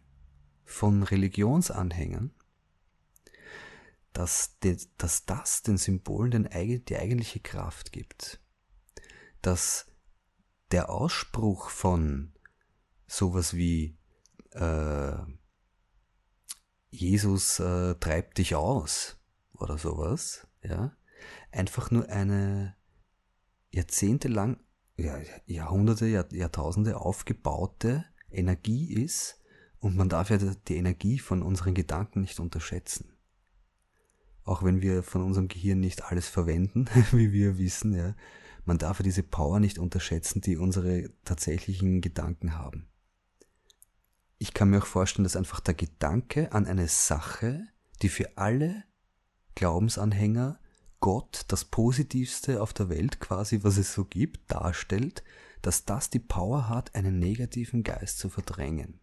von 0.63 1.03
Religionsanhängern, 1.03 2.31
dass, 4.13 4.57
de, 4.59 4.77
dass 4.97 5.25
das 5.25 5.61
den 5.61 5.77
Symbolen 5.77 6.31
den, 6.31 6.85
die 6.85 6.97
eigentliche 6.97 7.39
Kraft 7.39 7.91
gibt. 7.91 8.39
Dass 9.41 9.85
der 10.71 10.89
Ausspruch 10.89 11.69
von 11.69 12.33
sowas 13.05 13.53
wie 13.53 13.97
äh, 14.51 15.17
Jesus 16.89 17.59
äh, 17.59 17.95
treibt 17.95 18.37
dich 18.37 18.55
aus 18.55 19.17
oder 19.53 19.77
sowas, 19.77 20.47
ja, 20.63 20.95
einfach 21.51 21.91
nur 21.91 22.09
eine 22.09 22.75
jahrzehntelang, 23.71 24.57
ja, 24.57 24.66
Jahrhunderte, 24.97 26.07
Jahr, 26.07 26.31
Jahrtausende 26.33 26.97
aufgebaute 26.97 28.05
Energie 28.31 28.93
ist 28.93 29.39
und 29.79 29.95
man 29.95 30.09
darf 30.09 30.29
ja 30.29 30.37
die 30.37 30.75
Energie 30.75 31.19
von 31.19 31.43
unseren 31.43 31.73
Gedanken 31.73 32.21
nicht 32.21 32.39
unterschätzen 32.39 33.17
auch 34.47 34.63
wenn 34.63 34.81
wir 34.81 35.03
von 35.03 35.21
unserem 35.23 35.49
Gehirn 35.49 35.81
nicht 35.81 36.05
alles 36.05 36.27
verwenden, 36.27 36.87
wie 37.11 37.31
wir 37.31 37.57
wissen, 37.57 37.93
ja, 37.93 38.15
man 38.65 38.77
darf 38.77 38.99
ja 38.99 39.03
diese 39.03 39.23
Power 39.23 39.59
nicht 39.59 39.77
unterschätzen, 39.77 40.41
die 40.41 40.57
unsere 40.57 41.09
tatsächlichen 41.25 42.01
Gedanken 42.01 42.57
haben. 42.57 42.87
Ich 44.39 44.53
kann 44.53 44.69
mir 44.69 44.79
auch 44.79 44.85
vorstellen, 44.85 45.23
dass 45.23 45.35
einfach 45.35 45.59
der 45.59 45.73
Gedanke 45.73 46.51
an 46.51 46.65
eine 46.65 46.87
Sache, 46.87 47.67
die 48.01 48.09
für 48.09 48.37
alle 48.37 48.83
Glaubensanhänger 49.55 50.59
Gott 51.07 51.45
das 51.47 51.63
Positivste 51.63 52.61
auf 52.61 52.73
der 52.73 52.89
Welt 52.89 53.21
quasi, 53.21 53.63
was 53.63 53.77
es 53.77 53.93
so 53.93 54.03
gibt, 54.03 54.51
darstellt, 54.51 55.23
dass 55.61 55.85
das 55.85 56.09
die 56.09 56.19
Power 56.19 56.67
hat, 56.67 56.95
einen 56.95 57.17
negativen 57.17 57.81
Geist 57.81 58.19
zu 58.19 58.27
verdrängen. 58.27 58.99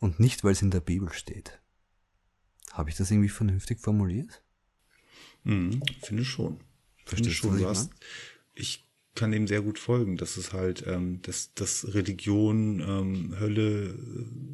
Und 0.00 0.20
nicht, 0.20 0.44
weil 0.44 0.52
es 0.52 0.60
in 0.60 0.70
der 0.70 0.80
Bibel 0.80 1.10
steht. 1.14 1.62
Habe 2.72 2.90
ich 2.90 2.96
das 2.96 3.10
irgendwie 3.10 3.30
vernünftig 3.30 3.80
formuliert? 3.80 4.42
Mhm, 5.44 5.82
finde 6.02 6.26
schon. 6.26 6.60
Verstehst 7.06 7.42
du, 7.42 7.56
du 7.56 7.66
hast, 7.66 7.94
ich 8.54 8.84
kann 9.14 9.32
dem 9.32 9.46
sehr 9.46 9.62
gut 9.62 9.78
folgen. 9.78 10.18
Das 10.18 10.36
ist 10.36 10.52
halt, 10.52 10.86
ähm, 10.86 11.22
dass 11.22 11.54
das 11.54 11.94
Religion, 11.94 12.80
ähm, 12.80 13.40
Hölle, 13.40 13.98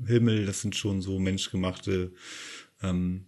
Himmel, 0.07 0.47
das 0.47 0.61
sind 0.61 0.77
schon 0.77 1.03
so 1.03 1.19
menschgemachte 1.19 2.13
ähm, 2.81 3.27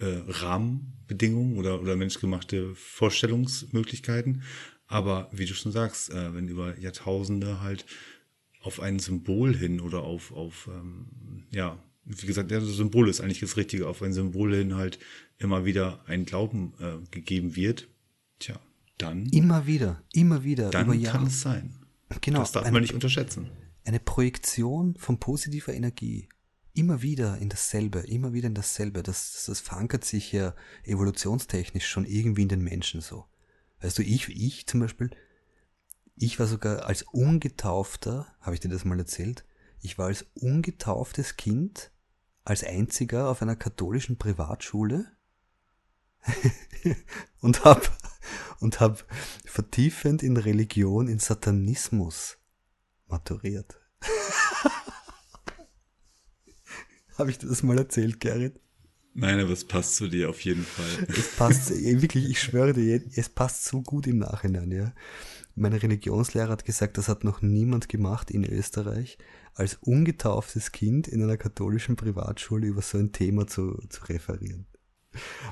äh, 0.00 0.22
Rahmenbedingungen 0.26 1.56
oder, 1.58 1.80
oder 1.80 1.96
menschgemachte 1.96 2.74
Vorstellungsmöglichkeiten. 2.74 4.42
Aber 4.86 5.28
wie 5.32 5.46
du 5.46 5.54
schon 5.54 5.72
sagst, 5.72 6.10
äh, 6.10 6.34
wenn 6.34 6.48
über 6.48 6.78
Jahrtausende 6.78 7.60
halt 7.60 7.86
auf 8.62 8.80
ein 8.80 8.98
Symbol 8.98 9.56
hin 9.56 9.80
oder 9.80 10.02
auf, 10.02 10.32
auf 10.32 10.68
ähm, 10.72 11.44
ja, 11.52 11.78
wie 12.04 12.26
gesagt, 12.26 12.50
der 12.50 12.60
Symbol 12.60 13.08
ist 13.08 13.20
eigentlich 13.20 13.40
das 13.40 13.56
Richtige, 13.56 13.88
auf 13.88 14.02
ein 14.02 14.12
Symbol 14.12 14.54
hin 14.54 14.74
halt 14.74 14.98
immer 15.38 15.64
wieder 15.64 16.04
ein 16.06 16.24
Glauben 16.24 16.74
äh, 16.80 16.98
gegeben 17.10 17.56
wird, 17.56 17.88
tja, 18.38 18.58
dann. 18.98 19.26
Immer 19.26 19.66
wieder, 19.66 20.02
immer 20.12 20.44
wieder. 20.44 20.70
Dann 20.70 20.92
über 20.92 21.08
kann 21.08 21.26
es 21.26 21.40
sein. 21.40 21.74
Genau. 22.20 22.40
Das 22.40 22.52
darf 22.52 22.64
eine, 22.64 22.72
man 22.72 22.82
nicht 22.82 22.94
unterschätzen. 22.94 23.48
Eine 23.84 24.00
Projektion 24.00 24.96
von 24.96 25.18
positiver 25.18 25.72
Energie. 25.72 26.28
Immer 26.72 27.02
wieder 27.02 27.38
in 27.38 27.48
dasselbe, 27.48 28.00
immer 28.00 28.32
wieder 28.32 28.46
in 28.46 28.54
dasselbe. 28.54 29.02
Das, 29.02 29.44
das 29.46 29.60
verankert 29.60 30.04
sich 30.04 30.32
ja 30.32 30.54
evolutionstechnisch 30.84 31.86
schon 31.86 32.04
irgendwie 32.04 32.42
in 32.42 32.48
den 32.48 32.62
Menschen 32.62 33.00
so. 33.00 33.26
Weißt 33.80 33.98
du, 33.98 34.02
ich, 34.02 34.28
ich 34.28 34.66
zum 34.66 34.80
Beispiel, 34.80 35.10
ich 36.16 36.38
war 36.38 36.46
sogar 36.46 36.84
als 36.86 37.02
Ungetaufter, 37.02 38.26
habe 38.40 38.54
ich 38.54 38.60
dir 38.60 38.68
das 38.68 38.84
mal 38.84 38.98
erzählt, 38.98 39.44
ich 39.80 39.98
war 39.98 40.06
als 40.06 40.26
ungetauftes 40.34 41.36
Kind 41.36 41.90
als 42.44 42.64
einziger 42.64 43.28
auf 43.28 43.42
einer 43.42 43.56
katholischen 43.56 44.18
Privatschule 44.18 45.10
und 47.40 47.64
habe 47.64 47.86
und 48.60 48.80
hab 48.80 49.06
vertiefend 49.44 50.22
in 50.22 50.36
Religion, 50.36 51.08
in 51.08 51.18
Satanismus 51.18 52.38
maturiert. 53.06 53.80
habe 57.20 57.30
ich 57.30 57.38
dir 57.38 57.48
das 57.48 57.62
mal 57.62 57.78
erzählt, 57.78 58.20
Gerrit? 58.20 58.60
Nein, 59.14 59.40
aber 59.40 59.50
es 59.50 59.64
passt 59.64 59.96
zu 59.96 60.06
dir 60.08 60.30
auf 60.30 60.40
jeden 60.40 60.64
Fall. 60.64 61.06
Es 61.08 61.36
passt, 61.36 61.70
wirklich, 61.70 62.30
ich 62.30 62.40
schwöre 62.40 62.72
dir, 62.72 63.02
es 63.14 63.28
passt 63.28 63.64
so 63.64 63.82
gut 63.82 64.06
im 64.06 64.18
Nachhinein, 64.18 64.70
ja. 64.70 64.94
Mein 65.56 65.72
Religionslehrer 65.72 66.50
hat 66.50 66.64
gesagt, 66.64 66.96
das 66.96 67.08
hat 67.08 67.24
noch 67.24 67.42
niemand 67.42 67.88
gemacht 67.88 68.30
in 68.30 68.44
Österreich, 68.44 69.18
als 69.54 69.74
ungetauftes 69.74 70.70
Kind 70.72 71.08
in 71.08 71.22
einer 71.22 71.36
katholischen 71.36 71.96
Privatschule 71.96 72.68
über 72.68 72.82
so 72.82 72.98
ein 72.98 73.10
Thema 73.12 73.48
zu, 73.48 73.82
zu 73.88 74.04
referieren. 74.04 74.66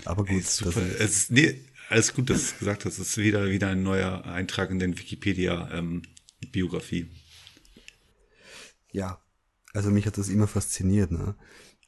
Aber 0.05 0.25
gut. 0.25 0.37
Ey, 0.37 0.41
super. 0.41 0.81
Es 0.99 1.17
ist, 1.17 1.33
nee, 1.33 1.65
alles 1.89 2.15
gut, 2.15 2.31
dass 2.31 2.53
du 2.53 2.61
gesagt 2.61 2.85
hast. 2.85 2.99
Es 2.99 3.09
ist 3.09 3.19
wieder, 3.19 3.51
wieder 3.51 3.67
ein 3.69 3.83
neuer 3.83 4.25
Eintrag 4.25 4.71
in 4.71 4.79
den 4.79 4.97
Wikipedia-Biografie. 4.97 7.01
Ähm, 7.01 7.11
ja, 8.93 9.21
also 9.79 9.93
mich 9.93 10.07
hat 10.07 10.19
das 10.19 10.29
immer 10.29 10.49
fasziniert. 10.49 11.13
Ne? 11.13 11.37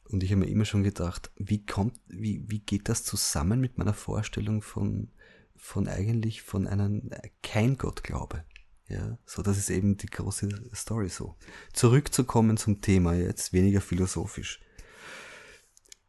Und 0.04 0.22
ich 0.22 0.30
habe 0.30 0.42
mir 0.42 0.48
immer 0.48 0.64
schon 0.64 0.84
gedacht, 0.84 1.32
wie 1.34 1.66
kommt, 1.66 1.98
wie, 2.06 2.44
wie 2.46 2.60
geht 2.60 2.88
das 2.88 3.02
zusammen 3.02 3.60
mit 3.60 3.78
meiner 3.78 3.94
Vorstellung 3.94 4.62
von, 4.62 5.10
von 5.56 5.88
eigentlich 5.88 6.42
von 6.42 6.68
einem 6.68 7.10
kein 7.42 7.76
Gottglaube? 7.76 8.44
Ja, 8.86 9.18
so 9.26 9.42
das 9.42 9.58
ist 9.58 9.70
eben 9.70 9.96
die 9.96 10.06
große 10.06 10.70
Story 10.72 11.08
so. 11.08 11.34
Zurückzukommen 11.72 12.56
zum 12.56 12.80
Thema 12.80 13.14
jetzt, 13.14 13.52
weniger 13.52 13.80
philosophisch. 13.80 14.60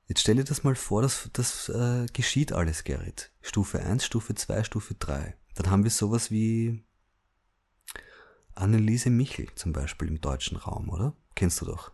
Jetzt 0.06 0.22
stell 0.22 0.36
dir 0.36 0.44
das 0.44 0.64
mal 0.64 0.76
vor, 0.76 1.02
dass 1.02 1.32
das 1.34 1.68
äh, 1.70 2.06
geschieht 2.14 2.54
alles, 2.54 2.84
Gerrit. 2.84 3.32
Stufe 3.42 3.80
1, 3.80 4.06
Stufe 4.06 4.36
2, 4.36 4.66
Stufe 4.66 4.94
3. 4.94 5.36
Dann 5.56 5.72
haben 5.72 5.84
wir 5.84 5.90
sowas 5.90 6.30
wie 6.30 6.84
Anneliese 8.54 9.10
Michel 9.10 9.48
zum 9.56 9.74
Beispiel 9.74 10.10
im 10.10 10.22
deutschen 10.22 10.58
Raum, 10.58 10.90
oder? 10.90 11.16
Kennst 11.36 11.62
du 11.62 11.66
doch. 11.66 11.92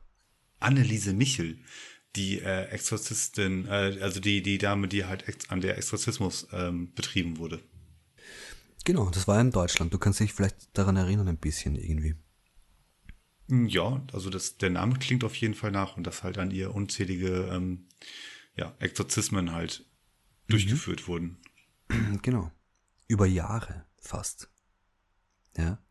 Anneliese 0.59 1.13
Michel 1.13 1.59
die 2.17 2.39
äh, 2.39 2.65
Exorzistin, 2.69 3.67
äh, 3.67 3.99
also 4.01 4.19
die, 4.19 4.41
die 4.41 4.57
Dame, 4.57 4.87
die 4.87 5.05
halt 5.05 5.23
an 5.49 5.61
der 5.61 5.77
Exorzismus 5.77 6.47
ähm, 6.51 6.91
betrieben 6.93 7.37
wurde. 7.37 7.61
Genau, 8.83 9.09
das 9.09 9.27
war 9.27 9.39
in 9.39 9.51
Deutschland. 9.51 9.93
Du 9.93 9.99
kannst 9.99 10.19
dich 10.19 10.33
vielleicht 10.33 10.75
daran 10.77 10.97
erinnern 10.97 11.27
ein 11.27 11.37
bisschen 11.37 11.75
irgendwie. 11.75 12.15
Hm, 13.49 13.67
ja, 13.67 14.03
also 14.11 14.29
das, 14.29 14.57
der 14.57 14.71
Name 14.71 14.97
klingt 14.97 15.23
auf 15.23 15.35
jeden 15.35 15.53
Fall 15.53 15.71
nach 15.71 15.95
und 15.95 16.05
dass 16.05 16.23
halt 16.23 16.37
an 16.37 16.51
ihr 16.51 16.73
unzählige 16.73 17.49
ähm, 17.51 17.87
ja, 18.55 18.73
Exorzismen 18.79 19.51
halt 19.51 19.85
mhm. 20.47 20.51
durchgeführt 20.51 21.07
wurden. 21.07 21.37
Genau. 22.21 22.51
Über 23.07 23.25
Jahre 23.25 23.85
fast. 24.01 24.49
Ja. 25.55 25.81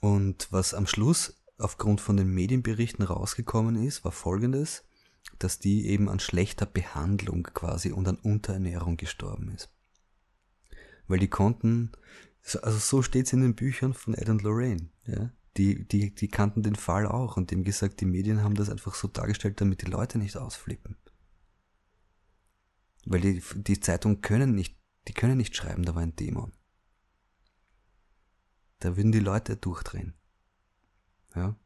Und 0.00 0.48
was 0.50 0.74
am 0.74 0.86
Schluss 0.86 1.37
aufgrund 1.58 2.00
von 2.00 2.16
den 2.16 2.32
Medienberichten 2.32 3.04
rausgekommen 3.04 3.76
ist, 3.84 4.04
war 4.04 4.12
folgendes 4.12 4.84
dass 5.38 5.58
die 5.58 5.86
eben 5.86 6.08
an 6.08 6.20
schlechter 6.20 6.66
Behandlung 6.66 7.42
quasi 7.42 7.92
und 7.92 8.08
an 8.08 8.16
Unterernährung 8.16 8.96
gestorben 8.96 9.50
ist. 9.50 9.70
Weil 11.06 11.18
die 11.18 11.28
konnten, 11.28 11.92
also 12.62 12.78
so 12.78 13.02
steht's 13.02 13.32
in 13.32 13.40
den 13.40 13.54
Büchern 13.54 13.94
von 13.94 14.14
Ed 14.14 14.28
und 14.28 14.42
Lorraine, 14.42 14.88
ja. 15.06 15.30
Die, 15.56 15.88
die, 15.88 16.14
die 16.14 16.28
kannten 16.28 16.62
den 16.62 16.76
Fall 16.76 17.04
auch 17.04 17.36
und 17.36 17.50
dem 17.50 17.64
gesagt, 17.64 18.00
die 18.00 18.04
Medien 18.04 18.44
haben 18.44 18.54
das 18.54 18.70
einfach 18.70 18.94
so 18.94 19.08
dargestellt, 19.08 19.60
damit 19.60 19.82
die 19.82 19.90
Leute 19.90 20.18
nicht 20.18 20.36
ausflippen. 20.36 20.96
Weil 23.06 23.20
die, 23.22 23.42
die 23.56 23.80
Zeitungen 23.80 24.20
können 24.20 24.54
nicht, 24.54 24.78
die 25.08 25.14
können 25.14 25.36
nicht 25.36 25.56
schreiben, 25.56 25.82
da 25.82 25.96
war 25.96 26.02
ein 26.02 26.14
Dämon. 26.14 26.52
Da 28.78 28.96
würden 28.96 29.10
die 29.10 29.18
Leute 29.18 29.56
durchdrehen. 29.56 30.14
Ja. 31.38 31.56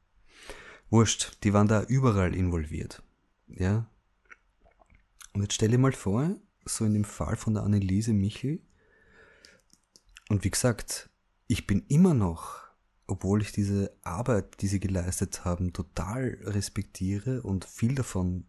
Wurscht, 0.91 1.39
die 1.43 1.55
waren 1.55 1.69
da 1.69 1.83
überall 1.83 2.35
involviert. 2.35 3.03
Ja. 3.49 3.87
Und 5.33 5.43
jetzt 5.43 5.55
stell 5.55 5.71
dir 5.71 5.79
mal 5.79 5.93
vor, 5.93 6.37
so 6.67 6.85
in 6.85 6.93
dem 6.93 7.05
Fall 7.05 7.37
von 7.37 7.55
der 7.55 7.63
Anneliese 7.63 8.13
Michel, 8.13 8.61
und 10.29 10.45
wie 10.45 10.51
gesagt, 10.51 11.11
ich 11.47 11.67
bin 11.67 11.85
immer 11.89 12.15
noch, 12.15 12.61
obwohl 13.07 13.43
ich 13.43 13.53
diese 13.53 13.95
Arbeit, 14.03 14.63
die 14.63 14.67
sie 14.69 14.81
geleistet 14.81 15.45
haben, 15.45 15.73
total 15.73 16.39
respektiere 16.43 17.43
und 17.43 17.65
viel 17.65 17.95
davon 17.95 18.47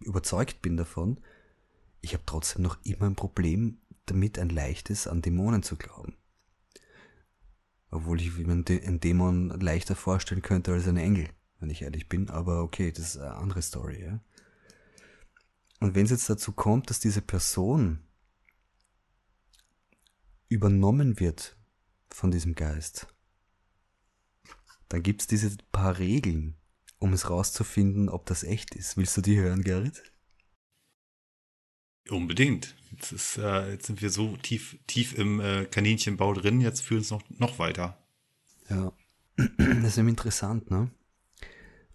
überzeugt 0.00 0.62
bin 0.62 0.76
davon, 0.76 1.20
ich 2.00 2.14
habe 2.14 2.24
trotzdem 2.26 2.62
noch 2.62 2.78
immer 2.84 3.06
ein 3.06 3.16
Problem 3.16 3.78
damit, 4.06 4.38
ein 4.38 4.48
leichtes 4.48 5.06
an 5.06 5.22
Dämonen 5.22 5.62
zu 5.62 5.76
glauben. 5.76 6.16
Obwohl 7.90 8.20
ich 8.20 8.36
mir 8.36 8.52
einen 8.52 9.00
Dämon 9.00 9.48
leichter 9.60 9.96
vorstellen 9.96 10.42
könnte 10.42 10.72
als 10.72 10.86
einen 10.86 10.98
Engel 10.98 11.28
wenn 11.60 11.70
ich 11.70 11.82
ehrlich 11.82 12.08
bin, 12.08 12.30
aber 12.30 12.62
okay, 12.62 12.92
das 12.92 13.14
ist 13.14 13.18
eine 13.18 13.34
andere 13.34 13.62
Story, 13.62 14.02
ja. 14.02 14.20
Und 15.80 15.94
wenn 15.94 16.04
es 16.04 16.10
jetzt 16.10 16.28
dazu 16.28 16.52
kommt, 16.52 16.90
dass 16.90 17.00
diese 17.00 17.22
Person 17.22 18.00
übernommen 20.48 21.20
wird 21.20 21.56
von 22.10 22.30
diesem 22.30 22.54
Geist, 22.54 23.06
dann 24.88 25.02
gibt 25.02 25.20
es 25.20 25.26
diese 25.26 25.56
paar 25.70 25.98
Regeln, 25.98 26.56
um 26.98 27.12
es 27.12 27.28
rauszufinden, 27.28 28.08
ob 28.08 28.26
das 28.26 28.42
echt 28.42 28.74
ist. 28.74 28.96
Willst 28.96 29.16
du 29.16 29.20
die 29.20 29.38
hören, 29.38 29.62
Gerrit? 29.62 30.02
Unbedingt. 32.10 32.74
Jetzt, 32.92 33.12
ist, 33.12 33.38
äh, 33.38 33.72
jetzt 33.72 33.86
sind 33.86 34.00
wir 34.00 34.10
so 34.10 34.36
tief, 34.38 34.78
tief 34.86 35.16
im 35.16 35.40
äh, 35.40 35.66
Kaninchenbau 35.66 36.32
drin, 36.32 36.60
jetzt 36.60 36.80
führen 36.80 37.02
es 37.02 37.10
noch, 37.10 37.22
noch 37.38 37.58
weiter. 37.58 37.98
Ja, 38.68 38.92
das 39.36 39.84
ist 39.84 39.98
eben 39.98 40.08
interessant, 40.08 40.70
ne? 40.70 40.90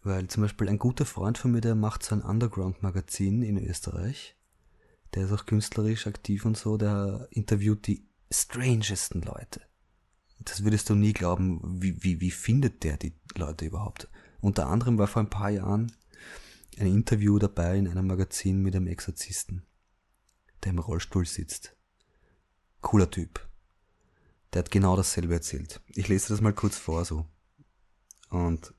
Weil 0.04 0.28
zum 0.28 0.43
Beispiel 0.43 0.69
ein 0.69 0.80
guter 0.80 1.06
Freund 1.06 1.38
von 1.38 1.52
mir, 1.52 1.62
der 1.62 1.76
macht 1.76 2.04
so 2.04 2.13
ein 2.13 2.21
Underground-Magazin 2.21 3.41
in 3.41 3.58
Österreich. 3.58 4.36
Der 5.13 5.26
ist 5.26 5.32
auch 5.32 5.45
künstlerisch 5.45 6.08
aktiv 6.08 6.45
und 6.45 6.58
so, 6.58 6.78
der 6.78 7.28
interviewt 7.32 7.88
die 7.88 8.06
strangesten 8.30 9.21
Leute. 9.21 9.62
Das 10.39 10.63
würdest 10.63 10.89
du 10.89 10.95
nie 10.95 11.13
glauben, 11.13 11.62
wie, 11.82 12.04
wie, 12.04 12.19
wie 12.19 12.32
findet 12.32 12.84
der 12.84 12.97
die 12.97 13.13
Leute 13.36 13.65
überhaupt? 13.65 14.10
Unter 14.41 14.67
anderem 14.67 14.97
war 14.97 15.08
vor 15.08 15.21
ein 15.21 15.30
paar 15.30 15.49
Jahren 15.49 15.91
ein 16.78 16.88
Interview 16.88 17.39
dabei 17.39 17.78
in 17.78 17.88
einem 17.88 18.08
Magazin 18.08 18.62
mit 18.62 18.76
einem 18.76 18.88
Exorzisten, 18.88 19.63
der 20.63 20.71
im 20.71 20.80
Rollstuhl 20.80 21.26
sitzt. 21.26 21.76
Cooler 22.82 23.10
Typ. 23.10 23.47
Der 24.54 24.60
hat 24.60 24.71
genau 24.71 24.95
dasselbe 24.95 25.34
erzählt. 25.34 25.82
Ich 25.89 26.08
lese 26.08 26.30
das 26.30 26.41
mal 26.41 26.54
kurz 26.54 26.78
vor 26.78 27.06
so. 27.06 27.26
Und 28.30 28.73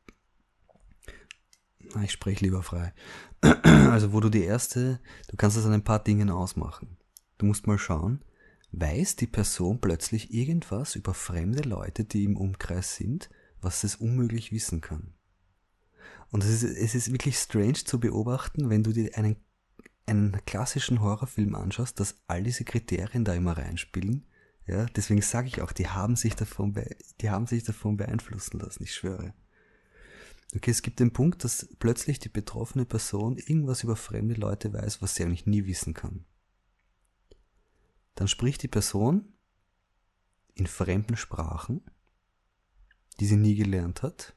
ich 2.03 2.13
spreche 2.13 2.45
lieber 2.45 2.63
frei. 2.63 2.93
Also 3.65 4.13
wo 4.13 4.19
du 4.19 4.29
die 4.29 4.43
erste, 4.43 5.01
du 5.29 5.37
kannst 5.37 5.57
es 5.57 5.67
an 5.67 5.73
ein 5.73 5.85
paar 5.85 6.03
Dingen 6.03 6.29
ausmachen. 6.31 6.97
Du 7.39 7.47
musst 7.47 7.67
mal 7.67 7.79
schauen, 7.79 8.25
weiß 8.73 9.17
die 9.17 9.27
Person 9.27 9.81
plötzlich 9.81 10.33
irgendwas 10.35 10.97
über 10.97 11.15
fremde 11.15 11.63
Leute, 11.63 12.05
die 12.05 12.25
im 12.25 12.37
Umkreis 12.37 12.97
sind, 12.97 13.31
was 13.61 13.85
es 13.85 13.97
unmöglich 13.97 14.51
wissen 14.51 14.81
kann. 14.81 15.15
Und 16.31 16.43
es 16.43 16.63
ist, 16.63 16.77
es 16.77 16.95
ist 16.95 17.13
wirklich 17.13 17.37
strange 17.37 17.85
zu 17.85 18.01
beobachten, 18.01 18.71
wenn 18.71 18.83
du 18.83 18.93
dir 18.93 19.17
einen, 19.17 19.37
einen 20.07 20.39
klassischen 20.45 21.01
Horrorfilm 21.01 21.55
anschaust, 21.55 21.99
dass 21.99 22.17
all 22.27 22.43
diese 22.43 22.65
Kriterien 22.65 23.25
da 23.25 23.35
immer 23.35 23.57
reinspielen. 23.57 24.27
Ja, 24.67 24.87
deswegen 24.87 25.23
sage 25.23 25.49
ich 25.49 25.61
auch, 25.61 25.73
die 25.73 25.89
haben 25.89 26.17
sich 26.17 26.35
davon, 26.35 26.75
die 27.21 27.31
haben 27.31 27.47
sich 27.47 27.65
davon 27.65 27.97
beeinflussen 27.97 28.59
lassen, 28.61 28.83
ich 28.83 28.95
schwöre. 28.95 29.35
Okay, 30.55 30.71
es 30.71 30.83
gibt 30.83 31.01
den 31.01 31.13
Punkt, 31.13 31.43
dass 31.45 31.69
plötzlich 31.79 32.19
die 32.19 32.29
betroffene 32.29 32.85
Person 32.85 33.37
irgendwas 33.37 33.83
über 33.83 33.97
fremde 33.97 34.35
Leute 34.35 34.73
weiß, 34.73 35.03
was 35.03 35.15
sie 35.15 35.25
eigentlich 35.25 35.47
nie 35.47 35.67
wissen 35.67 35.95
kann. 35.95 36.25
Dann 38.15 38.29
spricht 38.29 38.63
die 38.63 38.69
Person 38.69 39.33
in 40.55 40.67
fremden 40.67 41.17
Sprachen, 41.17 41.83
die 43.19 43.27
sie 43.27 43.37
nie 43.37 43.57
gelernt 43.57 44.03
hat. 44.03 44.37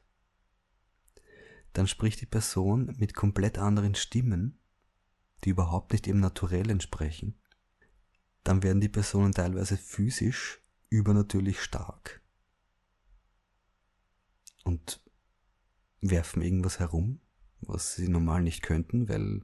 Dann 1.72 1.86
spricht 1.86 2.20
die 2.20 2.26
Person 2.26 2.96
mit 2.98 3.14
komplett 3.14 3.58
anderen 3.58 3.94
Stimmen, 3.94 4.58
die 5.44 5.50
überhaupt 5.50 5.92
nicht 5.92 6.06
ihrem 6.06 6.20
Naturell 6.20 6.70
entsprechen. 6.70 7.38
Dann 8.44 8.62
werden 8.62 8.80
die 8.80 8.88
Personen 8.88 9.32
teilweise 9.32 9.76
physisch 9.76 10.60
übernatürlich 10.88 11.60
stark 11.60 12.22
und 14.64 15.00
werfen 16.00 16.42
irgendwas 16.42 16.78
herum, 16.78 17.20
was 17.60 17.94
sie 17.94 18.08
normal 18.08 18.42
nicht 18.42 18.62
könnten, 18.62 19.08
weil 19.08 19.42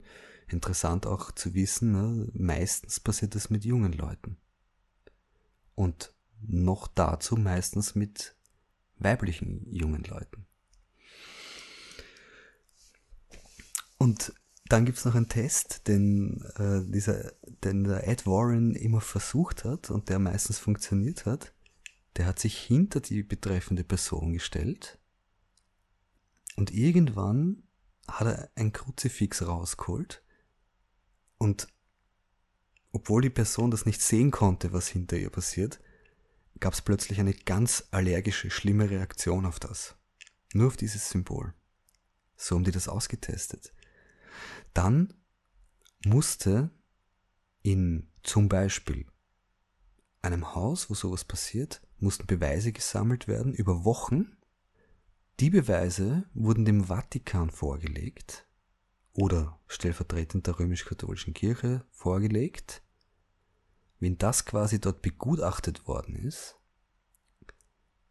interessant 0.49 1.07
auch 1.07 1.33
zu 1.33 1.55
wissen, 1.55 1.93
ne, 1.93 2.31
meistens 2.35 3.01
passiert 3.01 3.35
das 3.35 3.51
mit 3.51 3.65
jungen 3.65 3.93
Leuten. 3.93 4.37
Und 5.75 6.15
noch 6.41 6.89
dazu 6.89 7.37
meistens 7.37 7.95
mit 7.95 8.37
weiblichen 8.97 9.67
jungen 9.73 10.05
Leuten. 10.05 10.47
Und 13.99 14.35
dann 14.67 14.87
gibt's 14.87 15.05
noch 15.05 15.15
einen 15.15 15.29
Test, 15.29 15.89
den, 15.89 16.43
äh, 16.57 16.81
dieser, 16.91 17.33
den 17.65 17.85
der 17.85 18.09
Ed 18.09 18.27
Warren 18.27 18.75
immer 18.75 19.01
versucht 19.01 19.65
hat 19.65 19.91
und 19.91 20.09
der 20.09 20.19
meistens 20.19 20.59
funktioniert 20.59 21.27
hat. 21.27 21.53
Der 22.17 22.27
hat 22.27 22.39
sich 22.39 22.57
hinter 22.59 23.01
die 23.01 23.23
betreffende 23.23 23.85
Person 23.85 24.33
gestellt 24.33 24.99
und 26.57 26.73
irgendwann 26.73 27.65
hat 28.09 28.27
er 28.27 28.51
ein 28.55 28.73
Kruzifix 28.73 29.47
rausgeholt 29.47 30.23
und 31.39 31.69
obwohl 32.93 33.23
die 33.23 33.31
Person 33.31 33.73
das 33.73 33.87
nicht 33.87 34.01
sehen 34.01 34.31
konnte, 34.31 34.73
was 34.73 34.87
hinter 34.87 35.17
ihr 35.17 35.31
passiert, 35.31 35.81
gab 36.61 36.75
es 36.75 36.81
plötzlich 36.81 37.19
eine 37.19 37.35
ganz 37.35 37.89
allergische, 37.91 38.51
schlimme 38.51 38.89
Reaktion 38.89 39.47
auf 39.47 39.59
das. 39.59 39.97
Nur 40.53 40.69
auf 40.69 40.77
dieses 40.77 41.11
Symbol. 41.11 41.53
So 42.37 42.55
haben 42.55 42.65
die 42.65 42.71
das 42.71 42.89
ausgetestet. 42.89 43.73
Dann 44.75 45.15
musste 46.05 46.71
in 47.63 48.11
zum 48.23 48.49
Beispiel 48.49 49.07
einem 50.21 50.55
Haus, 50.55 50.91
wo 50.91 50.95
sowas 50.95 51.25
passiert, 51.25 51.81
mussten 51.99 52.27
Beweise 52.27 52.73
gesammelt 52.73 53.27
werden 53.29 53.55
über 53.55 53.85
Wochen. 53.85 54.37
Die 55.41 55.51
Beweise 55.51 56.29
wurden 56.35 56.65
dem 56.65 56.85
Vatikan 56.85 57.51
vorgelegt 57.51 58.47
oder 59.15 59.59
stellvertretend 59.67 60.47
der 60.47 60.59
römisch-katholischen 60.59 61.33
Kirche 61.35 61.85
vorgelegt 61.91 62.85
wenn 64.05 64.19
das 64.19 64.45
quasi 64.45 64.81
dort 64.81 65.01
begutachtet 65.01 65.89
worden 65.89 66.15
ist 66.15 66.59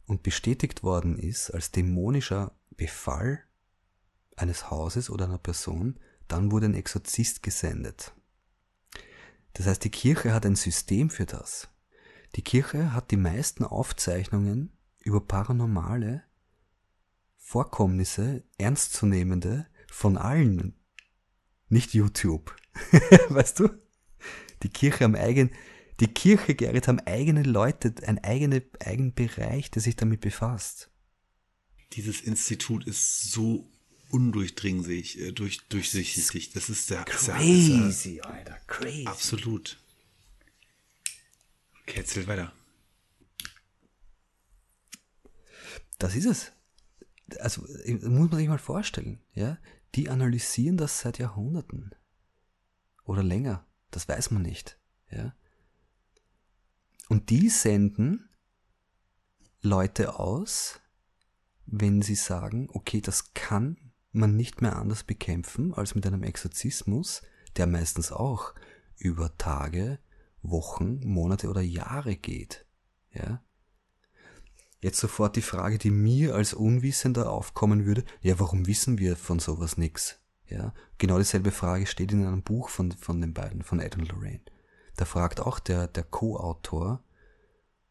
und 0.08 0.24
bestätigt 0.24 0.82
worden 0.82 1.20
ist 1.20 1.52
als 1.52 1.70
dämonischer 1.70 2.58
Befall 2.72 3.44
eines 4.36 4.72
Hauses 4.72 5.12
oder 5.12 5.26
einer 5.26 5.38
Person, 5.38 6.00
dann 6.34 6.52
wurde 6.52 6.66
ein 6.66 6.74
Exorzist 6.74 7.44
gesendet. 7.44 8.12
Das 9.54 9.68
heißt, 9.68 9.84
die 9.84 9.92
Kirche 9.92 10.34
hat 10.34 10.48
ein 10.48 10.56
System 10.56 11.12
für 11.12 11.28
das. 11.28 11.70
Die 12.36 12.42
Kirche 12.42 12.92
hat 12.92 13.12
die 13.12 13.18
meisten 13.18 13.64
Aufzeichnungen 13.64 14.76
über 15.00 15.22
paranormale 15.22 16.24
Vorkommnisse, 17.38 18.44
ernstzunehmende, 18.58 19.68
von 19.92 20.18
allen. 20.18 20.74
Nicht 21.70 21.94
YouTube. 21.94 22.56
weißt 23.30 23.60
du? 23.60 23.70
Die 24.64 24.70
Kirche 24.70 25.06
am 25.06 25.14
eigenen, 25.14 25.52
die 26.00 26.08
Kirche, 26.08 26.56
Gerrit, 26.56 26.88
haben 26.88 27.00
eigene 27.02 27.44
Leute, 27.44 27.94
ein 28.08 28.24
eigene, 28.24 28.64
eigenen 28.84 29.14
Bereich, 29.14 29.70
der 29.70 29.84
sich 29.84 29.96
damit 29.96 30.22
befasst. 30.22 30.90
Dieses 31.92 32.22
Institut 32.22 32.88
ist 32.88 33.32
so 33.32 33.70
undurchdringlich, 34.14 35.20
äh, 35.20 35.32
durch, 35.32 35.62
durchsichtig. 35.70 36.52
Das 36.52 36.70
ist 36.70 36.90
der 36.90 37.04
crazy, 37.04 38.16
der, 38.16 38.26
Alter, 38.26 38.58
crazy. 38.68 39.08
Absolut. 39.08 39.80
Okay, 41.82 41.98
erzähl 41.98 42.28
weiter. 42.28 42.54
Das 45.98 46.16
ist 46.16 46.26
es. 46.26 46.52
Also 47.40 47.62
muss 47.62 48.30
man 48.30 48.38
sich 48.38 48.48
mal 48.48 48.60
vorstellen, 48.60 49.20
ja? 49.34 49.58
Die 49.96 50.10
analysieren 50.10 50.78
das 50.78 51.00
seit 51.00 51.18
Jahrhunderten 51.18 51.96
oder 53.06 53.24
länger. 53.24 53.66
Das 53.90 54.08
weiß 54.08 54.32
man 54.32 54.44
nicht, 54.44 54.78
ja? 55.10 55.36
Und 57.10 57.30
die 57.32 57.50
senden 57.50 58.30
Leute 59.62 60.20
aus, 60.20 60.80
wenn 61.66 62.02
sie 62.02 62.16
sagen, 62.16 62.70
okay, 62.72 63.02
das 63.02 63.34
kann 63.34 63.93
man 64.16 64.36
nicht 64.36 64.62
mehr 64.62 64.76
anders 64.76 65.04
bekämpfen 65.04 65.74
als 65.74 65.96
mit 65.96 66.06
einem 66.06 66.24
Exorzismus, 66.24 67.22
der 67.58 67.68
meistens 67.68 68.12
auch 68.12 68.54
über 68.98 69.38
Tage, 69.38 70.00
Wochen, 70.42 71.00
Monate 71.06 71.50
oder 71.50 71.62
Jahre 71.62 72.16
geht. 72.16 72.66
Ja? 73.12 73.44
Jetzt 74.82 75.00
sofort 75.00 75.36
die 75.36 75.42
Frage, 75.42 75.78
die 75.78 75.92
mir 75.92 76.36
als 76.36 76.54
Unwissender 76.54 77.32
aufkommen 77.32 77.86
würde, 77.86 78.04
ja, 78.22 78.40
warum 78.40 78.68
wissen 78.68 78.98
wir 78.98 79.16
von 79.16 79.40
sowas 79.40 79.78
nichts? 79.78 80.20
Ja, 80.46 80.74
genau 80.98 81.18
dieselbe 81.18 81.52
Frage 81.52 81.88
steht 81.88 82.12
in 82.12 82.28
einem 82.28 82.44
Buch 82.44 82.68
von, 82.70 82.92
von 82.92 83.22
den 83.22 83.34
beiden, 83.34 83.64
von 83.64 83.80
Ed 83.80 83.98
und 83.98 84.12
Lorraine. 84.12 84.42
Da 84.98 85.06
fragt 85.06 85.40
auch 85.40 85.60
der, 85.60 85.88
der 85.88 86.04
Co-Autor, 86.04 87.02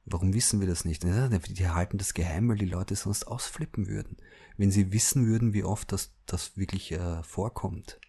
warum 0.05 0.35
wissen 0.35 0.61
wir 0.61 0.67
das 0.67 0.85
nicht? 0.85 1.03
Die 1.05 1.69
halten 1.69 1.99
das 1.99 2.15
geheim, 2.15 2.49
weil 2.49 2.59
die 2.59 2.67
Leute 2.67 2.97
sonst 2.97 3.25
ausflippen 3.25 3.87
würden. 3.87 4.17
Wenn 4.57 4.71
sie 4.71 4.93
wissen 4.93 5.27
würden, 5.27 5.53
wie 5.55 5.65
oft 5.65 5.93
das, 5.93 6.15
das 6.27 6.57
wirklich 6.57 6.93
äh, 6.93 7.23
vorkommt 7.23 8.01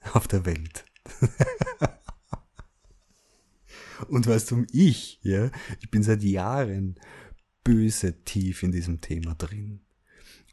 auf 0.12 0.28
der 0.28 0.44
Welt. 0.46 0.84
Und 4.08 4.26
weißt 4.26 4.50
du, 4.50 4.64
ich, 4.72 5.20
ja, 5.22 5.50
ich 5.80 5.90
bin 5.90 6.02
seit 6.02 6.22
Jahren 6.22 6.98
böse 7.64 8.24
tief 8.24 8.62
in 8.62 8.72
diesem 8.72 9.02
Thema 9.02 9.34
drin. 9.34 9.82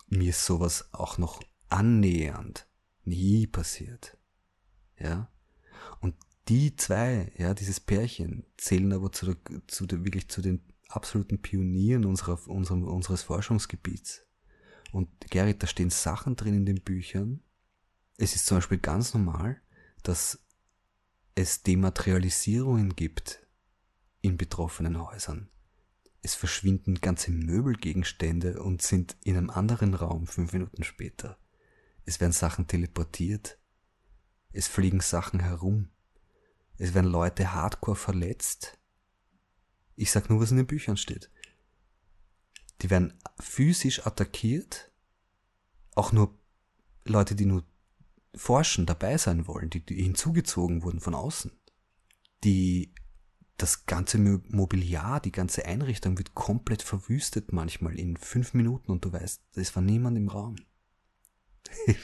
Mir 0.08 0.30
ist 0.32 0.46
sowas 0.46 0.90
auch 0.94 1.18
noch 1.18 1.42
annähernd 1.70 2.68
nie 3.04 3.48
passiert. 3.48 4.18
Ja. 5.00 5.32
Und 6.02 6.16
die 6.50 6.76
zwei, 6.76 7.32
ja, 7.38 7.54
dieses 7.54 7.80
Pärchen, 7.80 8.46
zählen 8.58 8.94
aber 8.94 9.12
zu, 9.12 9.34
der, 9.34 9.38
zu 9.68 9.86
der, 9.86 10.04
wirklich 10.04 10.28
zu 10.30 10.42
den 10.42 10.62
absoluten 10.90 11.42
Pionieren 11.42 12.06
unserer, 12.06 12.40
unserem, 12.48 12.84
unseres 12.84 13.24
Forschungsgebiets. 13.24 14.26
Und 14.92 15.10
Gerrit, 15.30 15.62
da 15.62 15.68
stehen 15.68 15.90
Sachen 15.90 16.36
drin 16.36 16.54
in 16.54 16.66
den 16.66 16.82
Büchern. 16.82 17.42
Es 18.18 18.36
ist 18.36 18.46
zum 18.46 18.58
Beispiel 18.58 18.80
ganz 18.80 19.14
normal, 19.14 19.62
dass 20.04 20.40
es 21.36 21.62
Dematerialisierungen 21.64 22.96
gibt 22.96 23.46
in 24.22 24.38
betroffenen 24.38 25.00
Häusern. 25.00 25.50
Es 26.22 26.36
verschwinden 26.36 26.96
ganze 26.96 27.32
Möbelgegenstände 27.32 28.62
und 28.62 28.82
sind 28.82 29.16
in 29.24 29.38
einem 29.38 29.50
anderen 29.50 29.94
Raum 29.94 30.28
fünf 30.28 30.52
Minuten 30.54 30.84
später. 30.84 31.38
Es 32.06 32.20
werden 32.20 32.32
Sachen 32.32 32.68
teleportiert. 32.68 33.60
Es 34.52 34.68
fliegen 34.68 35.02
Sachen 35.02 35.40
herum. 35.40 35.90
Es 36.78 36.94
werden 36.94 37.12
Leute 37.12 37.54
hardcore 37.54 37.98
verletzt. 37.98 38.77
Ich 39.98 40.12
sag 40.12 40.30
nur, 40.30 40.40
was 40.40 40.52
in 40.52 40.58
den 40.58 40.68
Büchern 40.68 40.96
steht. 40.96 41.30
Die 42.82 42.90
werden 42.90 43.14
physisch 43.40 44.06
attackiert. 44.06 44.90
Auch 45.96 46.14
nur 46.14 46.34
Leute, 47.04 47.36
die 47.36 47.46
nur 47.46 47.66
forschen, 48.34 48.86
dabei 48.86 49.18
sein 49.18 49.48
wollen, 49.48 49.70
die, 49.70 49.86
die 49.86 50.02
hinzugezogen 50.02 50.84
wurden 50.84 51.02
von 51.02 51.16
außen. 51.16 51.52
Die, 52.46 52.94
das 53.58 53.86
ganze 53.86 54.18
Mobiliar, 54.20 55.20
die 55.20 55.32
ganze 55.32 55.66
Einrichtung 55.66 56.18
wird 56.18 56.36
komplett 56.36 56.84
verwüstet 56.84 57.52
manchmal 57.52 58.00
in 58.00 58.16
fünf 58.16 58.54
Minuten 58.54 58.92
und 58.92 59.04
du 59.04 59.12
weißt, 59.12 59.42
es 59.56 59.76
war 59.76 59.82
niemand 59.82 60.16
im 60.18 60.30
Raum. 60.30 60.56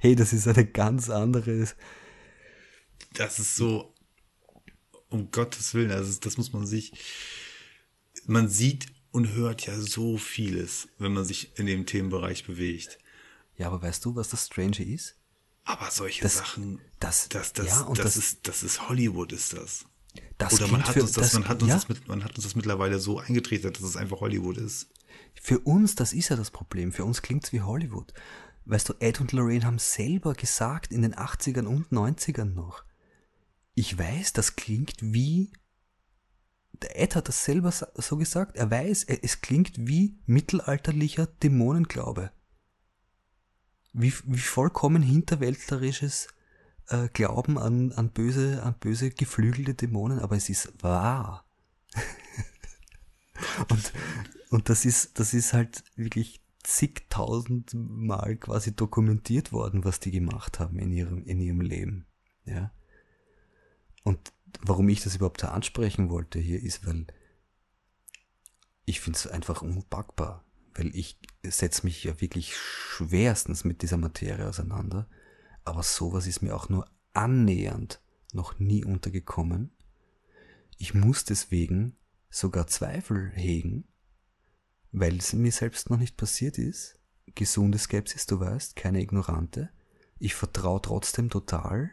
hey, 0.00 0.14
das 0.14 0.32
ist 0.32 0.46
eine 0.46 0.64
ganz 0.64 1.10
andere 1.10 1.66
das 3.14 3.38
ist 3.38 3.56
so, 3.56 3.94
um 5.10 5.30
Gottes 5.30 5.74
Willen, 5.74 5.90
also 5.90 6.18
das 6.20 6.36
muss 6.38 6.52
man 6.52 6.66
sich, 6.66 6.92
man 8.26 8.48
sieht 8.48 8.86
und 9.12 9.32
hört 9.32 9.66
ja 9.66 9.78
so 9.78 10.16
vieles, 10.18 10.88
wenn 10.98 11.12
man 11.12 11.24
sich 11.24 11.58
in 11.58 11.66
dem 11.66 11.86
Themenbereich 11.86 12.46
bewegt. 12.46 12.98
Ja, 13.56 13.66
aber 13.66 13.82
weißt 13.82 14.04
du, 14.04 14.14
was 14.16 14.28
das 14.28 14.46
Strange 14.46 14.82
ist? 14.82 15.16
Aber 15.64 15.90
solche 15.90 16.22
das, 16.22 16.36
Sachen, 16.38 16.80
das, 17.00 17.28
das, 17.28 17.52
das, 17.52 17.66
ja, 17.66 17.80
und 17.82 17.98
das, 17.98 18.06
das, 18.06 18.16
ist, 18.16 18.48
das 18.48 18.62
ist 18.62 18.88
Hollywood, 18.88 19.32
ist 19.32 19.52
das. 19.52 19.84
Das 20.38 20.54
Oder 20.54 20.62
man 20.68 20.82
klingt 20.82 20.88
hat, 20.88 20.94
für- 20.94 21.02
uns 21.02 21.12
das, 21.12 21.24
das- 21.32 21.34
man, 21.40 21.48
hat 21.48 21.62
uns 21.62 21.68
ja. 21.68 21.74
das 21.76 21.88
mit, 21.88 22.08
man 22.08 22.24
hat 22.24 22.34
uns 22.36 22.44
das 22.44 22.54
mittlerweile 22.54 22.98
so 22.98 23.18
eingetreten, 23.18 23.72
dass 23.72 23.82
es 23.82 23.96
einfach 23.96 24.20
Hollywood 24.20 24.56
ist. 24.56 24.88
Für 25.40 25.58
uns, 25.60 25.94
das 25.94 26.12
ist 26.12 26.28
ja 26.30 26.36
das 26.36 26.50
Problem, 26.50 26.92
für 26.92 27.04
uns 27.04 27.22
klingt's 27.22 27.52
wie 27.52 27.60
Hollywood. 27.60 28.12
Weißt 28.64 28.88
du, 28.88 28.94
Ed 29.00 29.20
und 29.20 29.32
Lorraine 29.32 29.64
haben 29.64 29.78
selber 29.78 30.34
gesagt 30.34 30.92
in 30.92 31.02
den 31.02 31.14
80ern 31.14 31.66
und 31.66 31.90
90ern 31.92 32.54
noch. 32.54 32.84
Ich 33.74 33.98
weiß, 33.98 34.32
das 34.32 34.56
klingt 34.56 34.96
wie. 35.00 35.52
Der 36.82 36.98
Ed 36.98 37.14
hat 37.14 37.28
das 37.28 37.44
selber 37.44 37.72
so 37.72 38.16
gesagt. 38.16 38.56
Er 38.56 38.70
weiß, 38.70 39.04
e- 39.04 39.20
es 39.22 39.40
klingt 39.40 39.86
wie 39.86 40.18
mittelalterlicher 40.26 41.26
Dämonenglaube. 41.26 42.32
Wie, 43.92 44.12
wie 44.24 44.38
vollkommen 44.38 45.02
hinterwäldlerisches 45.02 46.28
äh, 46.88 47.08
Glauben 47.12 47.58
an, 47.58 47.92
an 47.92 48.10
böse, 48.10 48.62
an 48.62 48.74
böse 48.78 49.10
geflügelte 49.10 49.74
Dämonen, 49.74 50.20
aber 50.20 50.36
es 50.36 50.48
ist 50.48 50.82
wahr. 50.82 51.44
und, 53.68 53.92
und 54.50 54.68
das 54.68 54.84
ist, 54.84 55.18
das 55.18 55.34
ist 55.34 55.52
halt 55.52 55.84
wirklich 55.96 56.40
zigtausend 56.62 57.72
Mal 57.74 58.36
quasi 58.36 58.74
dokumentiert 58.74 59.52
worden, 59.52 59.84
was 59.84 60.00
die 60.00 60.10
gemacht 60.10 60.60
haben 60.60 60.78
in 60.78 60.92
ihrem, 60.92 61.24
in 61.24 61.40
ihrem 61.40 61.60
Leben. 61.60 62.06
Ja. 62.44 62.72
Und 64.02 64.32
warum 64.62 64.88
ich 64.88 65.02
das 65.02 65.16
überhaupt 65.16 65.42
ansprechen 65.44 66.10
wollte 66.10 66.38
hier 66.38 66.62
ist, 66.62 66.86
weil 66.86 67.06
ich 68.84 69.00
finde 69.00 69.18
es 69.18 69.26
einfach 69.26 69.62
unpackbar. 69.62 70.44
Weil 70.74 70.94
ich 70.94 71.18
setze 71.42 71.84
mich 71.84 72.04
ja 72.04 72.20
wirklich 72.20 72.56
schwerstens 72.56 73.64
mit 73.64 73.82
dieser 73.82 73.96
Materie 73.96 74.48
auseinander. 74.48 75.08
Aber 75.64 75.82
sowas 75.82 76.26
ist 76.26 76.42
mir 76.42 76.54
auch 76.54 76.68
nur 76.68 76.90
annähernd 77.12 78.00
noch 78.32 78.58
nie 78.58 78.84
untergekommen. 78.84 79.72
Ich 80.78 80.94
muss 80.94 81.24
deswegen 81.24 81.96
sogar 82.30 82.66
Zweifel 82.66 83.30
hegen, 83.34 83.84
weil 84.92 85.18
es 85.18 85.32
mir 85.32 85.52
selbst 85.52 85.90
noch 85.90 85.98
nicht 85.98 86.16
passiert 86.16 86.58
ist. 86.58 86.98
Gesunde 87.34 87.78
Skepsis, 87.78 88.26
du 88.26 88.40
weißt, 88.40 88.76
keine 88.76 89.00
ignorante. 89.00 89.70
Ich 90.18 90.34
vertraue 90.34 90.80
trotzdem 90.80 91.30
total 91.30 91.90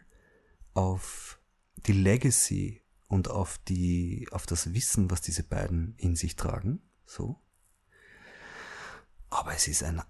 auf 0.74 1.40
die 1.86 1.94
Legacy 1.94 2.82
und 3.08 3.30
auf 3.30 3.58
die, 3.60 4.28
auf 4.32 4.46
das 4.46 4.74
Wissen, 4.74 5.10
was 5.10 5.22
diese 5.22 5.44
beiden 5.44 5.96
in 5.98 6.16
sich 6.16 6.36
tragen. 6.36 6.82
So. 7.06 7.42
Aber 9.30 9.54
es 9.54 9.68
ist 9.68 9.84
ein, 9.84 10.02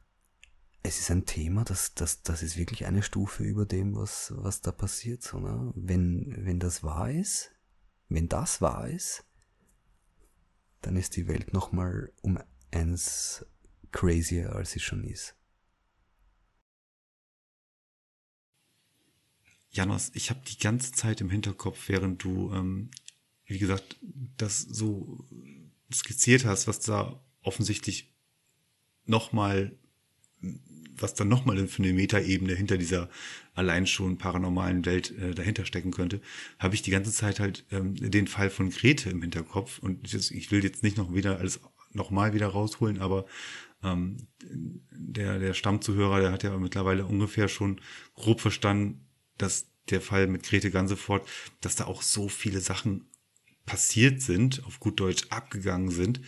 es 0.83 0.99
ist 0.99 1.11
ein 1.11 1.25
Thema, 1.25 1.63
das, 1.63 1.93
das, 1.93 2.23
das 2.23 2.41
ist 2.43 2.57
wirklich 2.57 2.85
eine 2.85 3.03
Stufe 3.03 3.43
über 3.43 3.65
dem, 3.65 3.95
was, 3.95 4.33
was 4.35 4.61
da 4.61 4.71
passiert, 4.71 5.21
so, 5.21 5.39
ne? 5.39 5.71
Wenn, 5.75 6.33
wenn 6.45 6.59
das 6.59 6.83
wahr 6.83 7.11
ist, 7.11 7.51
wenn 8.09 8.29
das 8.29 8.61
wahr 8.61 8.87
ist, 8.87 9.25
dann 10.81 10.95
ist 10.95 11.15
die 11.15 11.27
Welt 11.27 11.53
nochmal 11.53 12.13
um 12.21 12.39
eins 12.71 13.45
crazier, 13.91 14.55
als 14.55 14.71
sie 14.71 14.79
schon 14.79 15.03
ist. 15.03 15.36
Janos, 19.77 20.09
ich 20.15 20.31
habe 20.31 20.41
die 20.47 20.57
ganze 20.57 20.91
Zeit 20.91 21.21
im 21.21 21.29
Hinterkopf, 21.29 21.87
während 21.87 22.23
du, 22.23 22.51
ähm, 22.51 22.89
wie 23.45 23.59
gesagt, 23.59 23.97
das 24.35 24.61
so 24.61 25.23
skizziert 25.93 26.45
hast, 26.45 26.67
was 26.67 26.79
da 26.79 27.21
offensichtlich 27.43 28.11
nochmal, 29.05 29.77
was 30.97 31.13
da 31.13 31.25
nochmal 31.25 31.67
für 31.67 31.83
eine 31.83 31.93
Metaebene 31.93 32.55
hinter 32.55 32.79
dieser 32.79 33.07
allein 33.53 33.85
schon 33.85 34.17
paranormalen 34.17 34.83
Welt 34.85 35.11
äh, 35.11 35.35
dahinter 35.35 35.63
stecken 35.63 35.91
könnte, 35.91 36.21
habe 36.57 36.73
ich 36.73 36.81
die 36.81 36.91
ganze 36.91 37.11
Zeit 37.11 37.39
halt 37.39 37.63
ähm, 37.69 37.93
den 37.95 38.27
Fall 38.27 38.49
von 38.49 38.71
Grete 38.71 39.11
im 39.11 39.21
Hinterkopf. 39.21 39.77
Und 39.77 40.11
ich, 40.11 40.33
ich 40.35 40.51
will 40.51 40.63
jetzt 40.63 40.81
nicht 40.81 40.97
noch 40.97 41.13
wieder 41.13 41.37
alles 41.37 41.59
nochmal 41.93 42.33
wieder 42.33 42.47
rausholen, 42.47 42.99
aber 42.99 43.27
ähm, 43.83 44.17
der, 44.41 45.37
der 45.37 45.53
Stammzuhörer, 45.53 46.19
der 46.19 46.31
hat 46.31 46.41
ja 46.41 46.57
mittlerweile 46.57 47.05
ungefähr 47.05 47.47
schon 47.47 47.79
grob 48.15 48.41
verstanden, 48.41 49.06
dass 49.37 49.67
der 49.89 50.01
Fall 50.01 50.27
mit 50.27 50.43
Grete 50.43 50.71
Gansefort, 50.71 51.27
dass 51.61 51.75
da 51.75 51.85
auch 51.85 52.01
so 52.01 52.27
viele 52.29 52.59
Sachen 52.59 53.05
passiert 53.65 54.21
sind, 54.21 54.63
auf 54.65 54.79
gut 54.79 54.99
Deutsch 54.99 55.25
abgegangen 55.29 55.91
sind, 55.91 56.21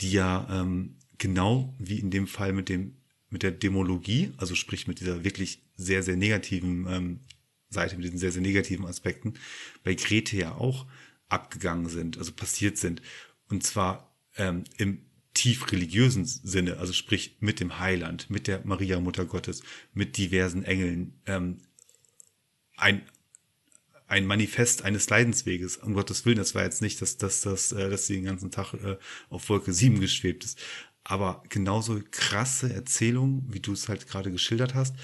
die 0.00 0.12
ja 0.12 0.46
ähm, 0.50 0.96
genau 1.18 1.74
wie 1.78 1.98
in 1.98 2.10
dem 2.10 2.26
Fall 2.26 2.52
mit 2.52 2.68
dem 2.68 2.96
mit 3.30 3.42
der 3.42 3.50
Demologie, 3.50 4.32
also 4.36 4.54
sprich 4.54 4.86
mit 4.86 5.00
dieser 5.00 5.24
wirklich 5.24 5.62
sehr 5.76 6.02
sehr 6.02 6.16
negativen 6.16 6.86
ähm, 6.88 7.20
Seite, 7.68 7.96
mit 7.96 8.04
diesen 8.04 8.18
sehr 8.18 8.30
sehr 8.30 8.42
negativen 8.42 8.86
Aspekten, 8.86 9.34
bei 9.82 9.94
Grete 9.94 10.36
ja 10.36 10.54
auch 10.54 10.86
abgegangen 11.28 11.88
sind, 11.88 12.16
also 12.16 12.32
passiert 12.32 12.78
sind, 12.78 13.02
und 13.48 13.64
zwar 13.64 14.14
ähm, 14.36 14.64
im 14.76 15.04
tief 15.34 15.72
religiösen 15.72 16.24
Sinne, 16.24 16.78
also 16.78 16.92
sprich 16.92 17.36
mit 17.40 17.58
dem 17.58 17.80
Heiland, 17.80 18.30
mit 18.30 18.46
der 18.46 18.64
Maria 18.64 19.00
Mutter 19.00 19.24
Gottes, 19.24 19.62
mit 19.92 20.16
diversen 20.16 20.62
Engeln, 20.62 21.20
ähm, 21.26 21.58
ein 22.76 23.02
ein 24.06 24.26
Manifest 24.26 24.82
eines 24.82 25.08
Leidensweges. 25.08 25.78
Um 25.78 25.94
Gottes 25.94 26.24
Willen, 26.24 26.36
das 26.36 26.54
war 26.54 26.62
jetzt 26.62 26.82
nicht, 26.82 27.00
dass, 27.00 27.16
dass, 27.16 27.40
dass, 27.40 27.72
äh, 27.72 27.88
dass 27.90 28.06
sie 28.06 28.14
den 28.14 28.24
ganzen 28.24 28.50
Tag 28.50 28.74
äh, 28.74 28.96
auf 29.30 29.48
Wolke 29.48 29.72
7 29.72 30.00
geschwebt 30.00 30.44
ist. 30.44 30.58
Aber 31.04 31.42
genauso 31.48 32.00
krasse 32.10 32.72
Erzählungen, 32.72 33.46
wie 33.48 33.60
du 33.60 33.72
es 33.72 33.88
halt 33.88 34.06
gerade 34.06 34.30
geschildert 34.30 34.74
hast, 34.74 34.94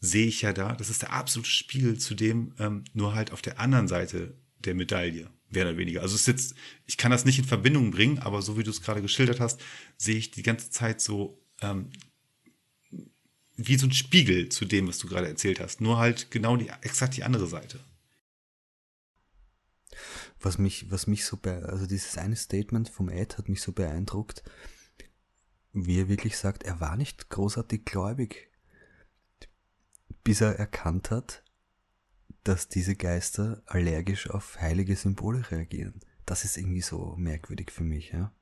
sehe 0.00 0.26
ich 0.26 0.42
ja 0.42 0.52
da. 0.52 0.74
Das 0.74 0.90
ist 0.90 1.02
der 1.02 1.12
absolute 1.12 1.50
Spiegel 1.50 1.98
zu 1.98 2.14
dem, 2.14 2.54
ähm, 2.58 2.84
nur 2.92 3.14
halt 3.14 3.32
auf 3.32 3.42
der 3.42 3.60
anderen 3.60 3.88
Seite 3.88 4.34
der 4.58 4.74
Medaille, 4.74 5.28
mehr 5.50 5.64
oder 5.64 5.76
weniger. 5.76 6.02
Also 6.02 6.14
es 6.14 6.22
ist 6.22 6.26
jetzt, 6.26 6.54
ich 6.86 6.96
kann 6.96 7.10
das 7.10 7.24
nicht 7.24 7.38
in 7.38 7.44
Verbindung 7.44 7.90
bringen, 7.90 8.18
aber 8.18 8.40
so 8.42 8.58
wie 8.58 8.62
du 8.62 8.70
es 8.70 8.82
gerade 8.82 9.02
geschildert 9.02 9.40
hast, 9.40 9.60
sehe 9.96 10.16
ich 10.16 10.30
die 10.30 10.42
ganze 10.42 10.70
Zeit 10.70 11.00
so 11.00 11.42
ähm, 11.60 11.90
wie 13.56 13.76
so 13.76 13.86
ein 13.86 13.92
Spiegel 13.92 14.48
zu 14.48 14.64
dem, 14.64 14.88
was 14.88 14.98
du 14.98 15.08
gerade 15.08 15.28
erzählt 15.28 15.60
hast. 15.60 15.80
Nur 15.80 15.98
halt 15.98 16.30
genau 16.30 16.56
die, 16.56 16.68
exakt 16.82 17.16
die 17.16 17.24
andere 17.24 17.46
Seite. 17.46 17.80
Was 20.40 20.58
mich, 20.58 20.90
was 20.90 21.06
mich 21.06 21.24
so 21.24 21.36
bei, 21.36 21.62
also 21.62 21.86
dieses 21.86 22.18
eine 22.18 22.36
Statement 22.36 22.88
vom 22.88 23.08
Ed 23.08 23.38
hat 23.38 23.48
mich 23.48 23.62
so 23.62 23.72
beeindruckt, 23.72 24.42
wie 25.72 26.00
er 26.00 26.08
wirklich 26.08 26.36
sagt, 26.36 26.62
er 26.64 26.80
war 26.80 26.96
nicht 26.96 27.30
großartig 27.30 27.84
gläubig, 27.84 28.50
bis 30.22 30.40
er 30.40 30.58
erkannt 30.58 31.10
hat, 31.10 31.44
dass 32.42 32.68
diese 32.68 32.94
Geister 32.94 33.62
allergisch 33.66 34.28
auf 34.30 34.60
heilige 34.60 34.96
Symbole 34.96 35.50
reagieren. 35.50 36.00
Das 36.26 36.44
ist 36.44 36.56
irgendwie 36.56 36.82
so 36.82 37.14
merkwürdig 37.16 37.70
für 37.70 37.84
mich, 37.84 38.10
ja. 38.10 38.32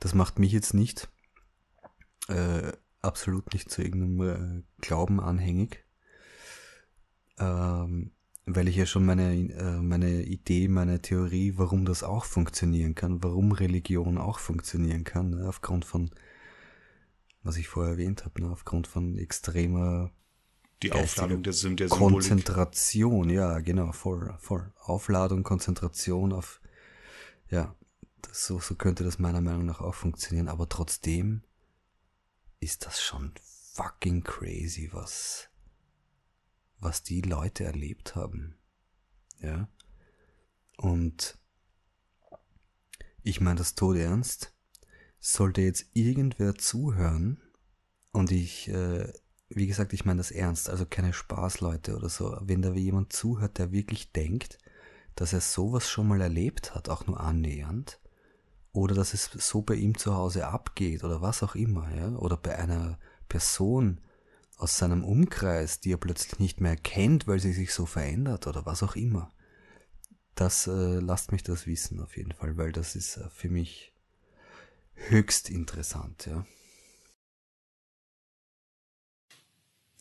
Das 0.00 0.14
macht 0.14 0.38
mich 0.38 0.52
jetzt 0.52 0.74
nicht 0.74 1.08
äh, 2.28 2.72
absolut 3.04 3.52
nicht 3.52 3.70
zu 3.70 3.82
irgendeinem 3.82 4.60
äh, 4.60 4.62
Glauben 4.80 5.20
anhängig. 5.20 5.84
Ähm, 7.38 8.12
weil 8.46 8.68
ich 8.68 8.76
ja 8.76 8.86
schon 8.86 9.06
meine, 9.06 9.34
äh, 9.34 9.80
meine 9.80 10.22
Idee, 10.22 10.68
meine 10.68 11.00
Theorie, 11.00 11.54
warum 11.56 11.84
das 11.84 12.02
auch 12.02 12.24
funktionieren 12.24 12.94
kann, 12.94 13.22
warum 13.22 13.52
Religion 13.52 14.18
auch 14.18 14.38
funktionieren 14.38 15.04
kann, 15.04 15.30
ne, 15.30 15.48
aufgrund 15.48 15.84
von, 15.84 16.10
was 17.42 17.56
ich 17.56 17.68
vorher 17.68 17.92
erwähnt 17.92 18.24
habe, 18.24 18.42
ne, 18.42 18.50
aufgrund 18.50 18.86
von 18.86 19.16
extremer 19.16 20.10
Die 20.82 20.92
Aufladung 20.92 21.42
der, 21.42 21.52
der 21.52 21.52
Symbolik. 21.54 21.90
Konzentration, 21.90 23.30
ja, 23.30 23.60
genau, 23.60 23.92
voll, 23.92 24.34
voll. 24.38 24.70
Aufladung, 24.78 25.42
Konzentration 25.42 26.32
auf, 26.32 26.60
ja, 27.48 27.74
das, 28.20 28.46
so, 28.46 28.58
so 28.58 28.74
könnte 28.74 29.04
das 29.04 29.18
meiner 29.18 29.40
Meinung 29.40 29.64
nach 29.64 29.80
auch 29.80 29.94
funktionieren, 29.94 30.48
aber 30.48 30.68
trotzdem 30.68 31.42
ist 32.60 32.86
das 32.86 33.02
schon 33.02 33.32
fucking 33.74 34.22
crazy, 34.22 34.90
was, 34.92 35.48
was 36.78 37.02
die 37.02 37.20
Leute 37.20 37.64
erlebt 37.64 38.14
haben. 38.14 38.56
Ja. 39.40 39.68
Und 40.76 41.38
ich 43.22 43.40
meine 43.40 43.58
das 43.58 43.74
tot 43.74 43.96
ernst. 43.96 44.52
Sollte 45.18 45.62
jetzt 45.62 45.86
irgendwer 45.94 46.54
zuhören 46.54 47.40
und 48.12 48.30
ich, 48.30 48.68
äh, 48.68 49.10
wie 49.48 49.66
gesagt, 49.66 49.92
ich 49.94 50.04
meine 50.04 50.18
das 50.18 50.30
ernst, 50.30 50.68
also 50.68 50.84
keine 50.84 51.12
Spaßleute 51.12 51.96
oder 51.96 52.08
so. 52.10 52.38
Wenn 52.42 52.60
da 52.60 52.72
jemand 52.74 53.12
zuhört, 53.12 53.58
der 53.58 53.72
wirklich 53.72 54.12
denkt, 54.12 54.58
dass 55.14 55.32
er 55.32 55.40
sowas 55.40 55.88
schon 55.88 56.08
mal 56.08 56.20
erlebt 56.20 56.74
hat, 56.74 56.88
auch 56.88 57.06
nur 57.06 57.20
annähernd, 57.20 58.00
oder 58.74 58.94
dass 58.94 59.14
es 59.14 59.30
so 59.32 59.62
bei 59.62 59.76
ihm 59.76 59.96
zu 59.96 60.14
Hause 60.14 60.48
abgeht 60.48 61.04
oder 61.04 61.22
was 61.22 61.42
auch 61.44 61.54
immer, 61.54 61.94
ja, 61.94 62.08
oder 62.16 62.36
bei 62.36 62.58
einer 62.58 62.98
Person 63.28 64.00
aus 64.56 64.76
seinem 64.76 65.04
Umkreis, 65.04 65.80
die 65.80 65.92
er 65.92 65.96
plötzlich 65.96 66.40
nicht 66.40 66.60
mehr 66.60 66.76
kennt, 66.76 67.26
weil 67.28 67.38
sie 67.38 67.52
sich 67.52 67.72
so 67.72 67.86
verändert 67.86 68.46
oder 68.48 68.66
was 68.66 68.82
auch 68.82 68.96
immer. 68.96 69.32
Das 70.34 70.66
äh, 70.66 70.98
lasst 70.98 71.30
mich 71.30 71.44
das 71.44 71.68
wissen 71.68 72.00
auf 72.00 72.16
jeden 72.16 72.32
Fall, 72.32 72.56
weil 72.56 72.72
das 72.72 72.96
ist 72.96 73.16
äh, 73.16 73.30
für 73.30 73.48
mich 73.48 73.92
höchst 74.94 75.50
interessant, 75.50 76.26
ja. 76.26 76.44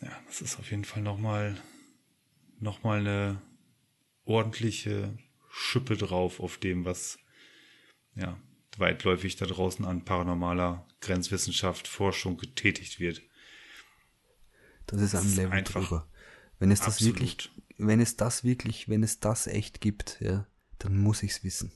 Ja, 0.02 0.20
das 0.26 0.42
ist 0.42 0.58
auf 0.58 0.72
jeden 0.72 0.84
Fall 0.84 1.04
nochmal 1.04 1.56
noch 2.60 2.82
mal 2.82 3.00
eine 3.00 3.42
ordentliche 4.26 5.16
Schippe 5.52 5.96
drauf 5.96 6.40
auf 6.40 6.58
dem, 6.58 6.86
was 6.86 7.20
ja 8.16 8.40
weitläufig 8.80 9.36
da 9.36 9.46
draußen 9.46 9.86
an 9.86 10.06
paranormaler 10.06 10.88
Grenzwissenschaft, 11.02 11.88
Forschung 11.88 12.38
getätigt 12.38 13.00
wird. 13.00 13.22
Das 14.88 15.02
ist 15.02 15.16
ein 15.16 15.36
Level 15.36 15.52
einfach 15.52 15.82
drüber. 15.82 16.08
Wenn 16.60 16.72
es 16.72 16.80
das 16.80 16.96
absolut. 16.96 17.16
wirklich, 17.16 17.52
wenn 17.78 18.00
es 18.00 18.16
das 18.16 18.44
wirklich, 18.44 18.90
wenn 18.90 19.04
es 19.04 19.20
das 19.20 19.48
echt 19.48 19.82
gibt, 19.82 20.18
ja, 20.22 20.48
dann 20.80 20.98
muss 20.98 21.24
ich 21.24 21.32
es 21.32 21.44
wissen. 21.44 21.72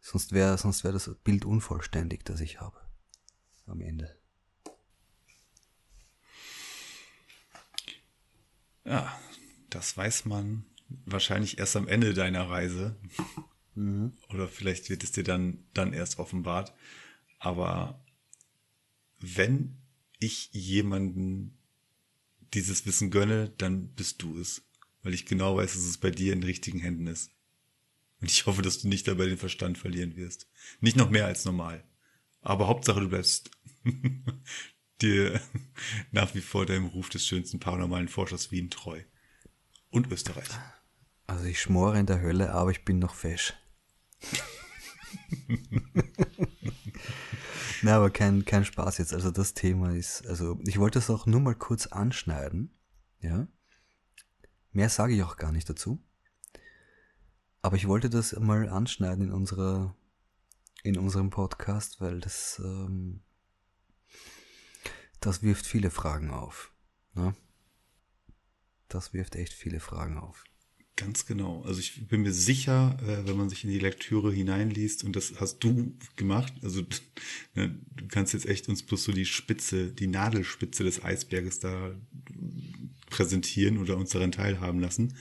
Sonst 0.00 0.32
wäre 0.32 0.58
sonst 0.58 0.84
wäre 0.84 0.92
das 0.92 1.10
Bild 1.24 1.44
unvollständig, 1.44 2.24
das 2.24 2.40
ich 2.40 2.60
habe. 2.60 2.78
Am 3.66 3.80
Ende. 3.80 4.14
Ja, 8.84 9.18
das 9.70 9.96
weiß 9.96 10.26
man 10.26 10.66
wahrscheinlich 11.06 11.58
erst 11.58 11.76
am 11.76 11.88
Ende 11.88 12.12
deiner 12.12 12.50
Reise. 12.50 12.96
Mhm. 13.74 14.12
Oder 14.30 14.48
vielleicht 14.48 14.90
wird 14.90 15.04
es 15.04 15.12
dir 15.12 15.24
dann, 15.24 15.64
dann 15.74 15.92
erst 15.92 16.18
offenbart. 16.18 16.72
Aber 17.38 18.04
wenn 19.18 19.76
ich 20.18 20.50
jemanden 20.52 21.58
dieses 22.54 22.86
Wissen 22.86 23.10
gönne, 23.10 23.50
dann 23.58 23.88
bist 23.88 24.22
du 24.22 24.38
es. 24.38 24.62
Weil 25.02 25.14
ich 25.14 25.26
genau 25.26 25.56
weiß, 25.56 25.74
dass 25.74 25.82
es 25.82 25.98
bei 25.98 26.10
dir 26.10 26.32
in 26.32 26.42
richtigen 26.42 26.78
Händen 26.78 27.06
ist. 27.06 27.30
Und 28.20 28.30
ich 28.30 28.46
hoffe, 28.46 28.62
dass 28.62 28.78
du 28.80 28.88
nicht 28.88 29.06
dabei 29.06 29.26
den 29.26 29.36
Verstand 29.36 29.76
verlieren 29.76 30.16
wirst. 30.16 30.48
Nicht 30.80 30.96
noch 30.96 31.10
mehr 31.10 31.26
als 31.26 31.44
normal. 31.44 31.84
Aber 32.40 32.68
Hauptsache, 32.68 33.00
du 33.00 33.08
bleibst 33.08 33.50
dir 35.02 35.40
nach 36.12 36.34
wie 36.34 36.40
vor 36.40 36.64
deinem 36.64 36.86
Ruf 36.86 37.08
des 37.10 37.26
schönsten 37.26 37.60
paranormalen 37.60 38.08
Forschers 38.08 38.50
Wien 38.50 38.70
treu. 38.70 39.02
Und 39.90 40.10
Österreich. 40.10 40.48
Also 41.26 41.44
ich 41.44 41.60
schmore 41.60 41.98
in 41.98 42.06
der 42.06 42.20
Hölle, 42.20 42.52
aber 42.52 42.70
ich 42.70 42.84
bin 42.84 42.98
noch 42.98 43.14
fesch. 43.14 43.54
Na, 47.82 47.96
aber 47.96 48.10
kein, 48.10 48.44
kein 48.44 48.64
Spaß 48.64 48.98
jetzt. 48.98 49.12
Also 49.12 49.30
das 49.30 49.54
Thema 49.54 49.94
ist, 49.94 50.26
also 50.26 50.58
ich 50.66 50.78
wollte 50.78 50.98
es 50.98 51.10
auch 51.10 51.26
nur 51.26 51.40
mal 51.40 51.54
kurz 51.54 51.86
anschneiden. 51.86 52.74
Ja. 53.20 53.46
Mehr 54.72 54.88
sage 54.88 55.14
ich 55.14 55.22
auch 55.22 55.36
gar 55.36 55.52
nicht 55.52 55.68
dazu. 55.68 56.02
Aber 57.62 57.76
ich 57.76 57.86
wollte 57.86 58.10
das 58.10 58.32
mal 58.38 58.68
anschneiden 58.68 59.26
in 59.26 59.32
unserer, 59.32 59.96
in 60.82 60.98
unserem 60.98 61.30
Podcast, 61.30 62.00
weil 62.00 62.20
das, 62.20 62.60
ähm, 62.64 63.22
das 65.20 65.42
wirft 65.42 65.66
viele 65.66 65.90
Fragen 65.90 66.30
auf. 66.30 66.72
Ne? 67.14 67.34
Das 68.88 69.12
wirft 69.12 69.36
echt 69.36 69.52
viele 69.52 69.80
Fragen 69.80 70.18
auf. 70.18 70.44
Ganz 70.96 71.26
genau. 71.26 71.62
Also 71.62 71.80
ich 71.80 72.06
bin 72.06 72.22
mir 72.22 72.32
sicher, 72.32 72.96
äh, 73.02 73.26
wenn 73.26 73.36
man 73.36 73.48
sich 73.48 73.64
in 73.64 73.70
die 73.70 73.80
Lektüre 73.80 74.32
hineinliest, 74.32 75.02
und 75.02 75.16
das 75.16 75.40
hast 75.40 75.58
du 75.58 75.96
gemacht, 76.14 76.52
also 76.62 76.82
ne, 77.54 77.76
du 77.96 78.06
kannst 78.06 78.32
jetzt 78.32 78.46
echt 78.46 78.68
uns 78.68 78.84
bloß 78.84 79.02
so 79.02 79.12
die 79.12 79.24
Spitze, 79.24 79.90
die 79.90 80.06
Nadelspitze 80.06 80.84
des 80.84 81.02
Eisberges 81.02 81.58
da 81.58 81.90
präsentieren 83.10 83.78
oder 83.78 83.96
uns 83.96 84.10
daran 84.10 84.30
teilhaben 84.30 84.78
lassen. 84.80 85.14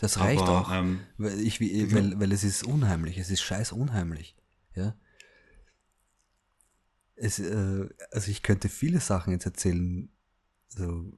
Das 0.00 0.18
reicht 0.18 0.42
Aber, 0.42 0.60
auch, 0.60 0.72
ähm, 0.72 1.00
weil, 1.16 1.40
ich, 1.40 1.60
weil, 1.60 2.18
weil 2.18 2.32
es 2.32 2.42
ist 2.42 2.64
unheimlich, 2.64 3.16
es 3.16 3.30
ist 3.30 3.42
scheiß 3.42 3.70
unheimlich. 3.70 4.36
Ja? 4.74 4.96
Es, 7.14 7.38
äh, 7.38 7.88
also 8.10 8.30
ich 8.32 8.42
könnte 8.42 8.68
viele 8.68 9.00
Sachen 9.00 9.32
jetzt 9.32 9.46
erzählen, 9.46 10.08
so 10.68 11.16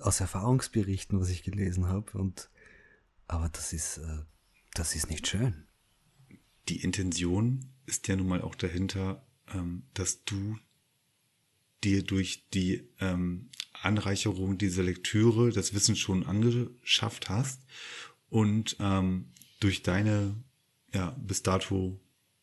aus 0.00 0.20
Erfahrungsberichten, 0.20 1.20
was 1.20 1.30
ich 1.30 1.42
gelesen 1.42 1.86
habe, 1.86 2.18
und 2.18 2.50
aber 3.26 3.48
das 3.48 3.72
ist, 3.72 3.98
äh, 3.98 4.18
das 4.74 4.94
ist 4.94 5.10
nicht 5.10 5.26
schön. 5.26 5.66
Die 6.68 6.82
Intention 6.82 7.66
ist 7.86 8.08
ja 8.08 8.16
nun 8.16 8.28
mal 8.28 8.42
auch 8.42 8.54
dahinter, 8.54 9.24
ähm, 9.52 9.84
dass 9.94 10.24
du 10.24 10.58
dir 11.84 12.02
durch 12.02 12.48
die 12.50 12.88
ähm, 13.00 13.50
Anreicherung 13.72 14.58
dieser 14.58 14.82
Lektüre 14.82 15.50
das 15.50 15.74
Wissen 15.74 15.96
schon 15.96 16.26
angeschafft 16.26 17.28
hast 17.28 17.62
und 18.28 18.76
ähm, 18.80 19.32
durch 19.60 19.82
deine 19.82 20.36
ja 20.92 21.10
bis 21.18 21.42
dato 21.42 21.98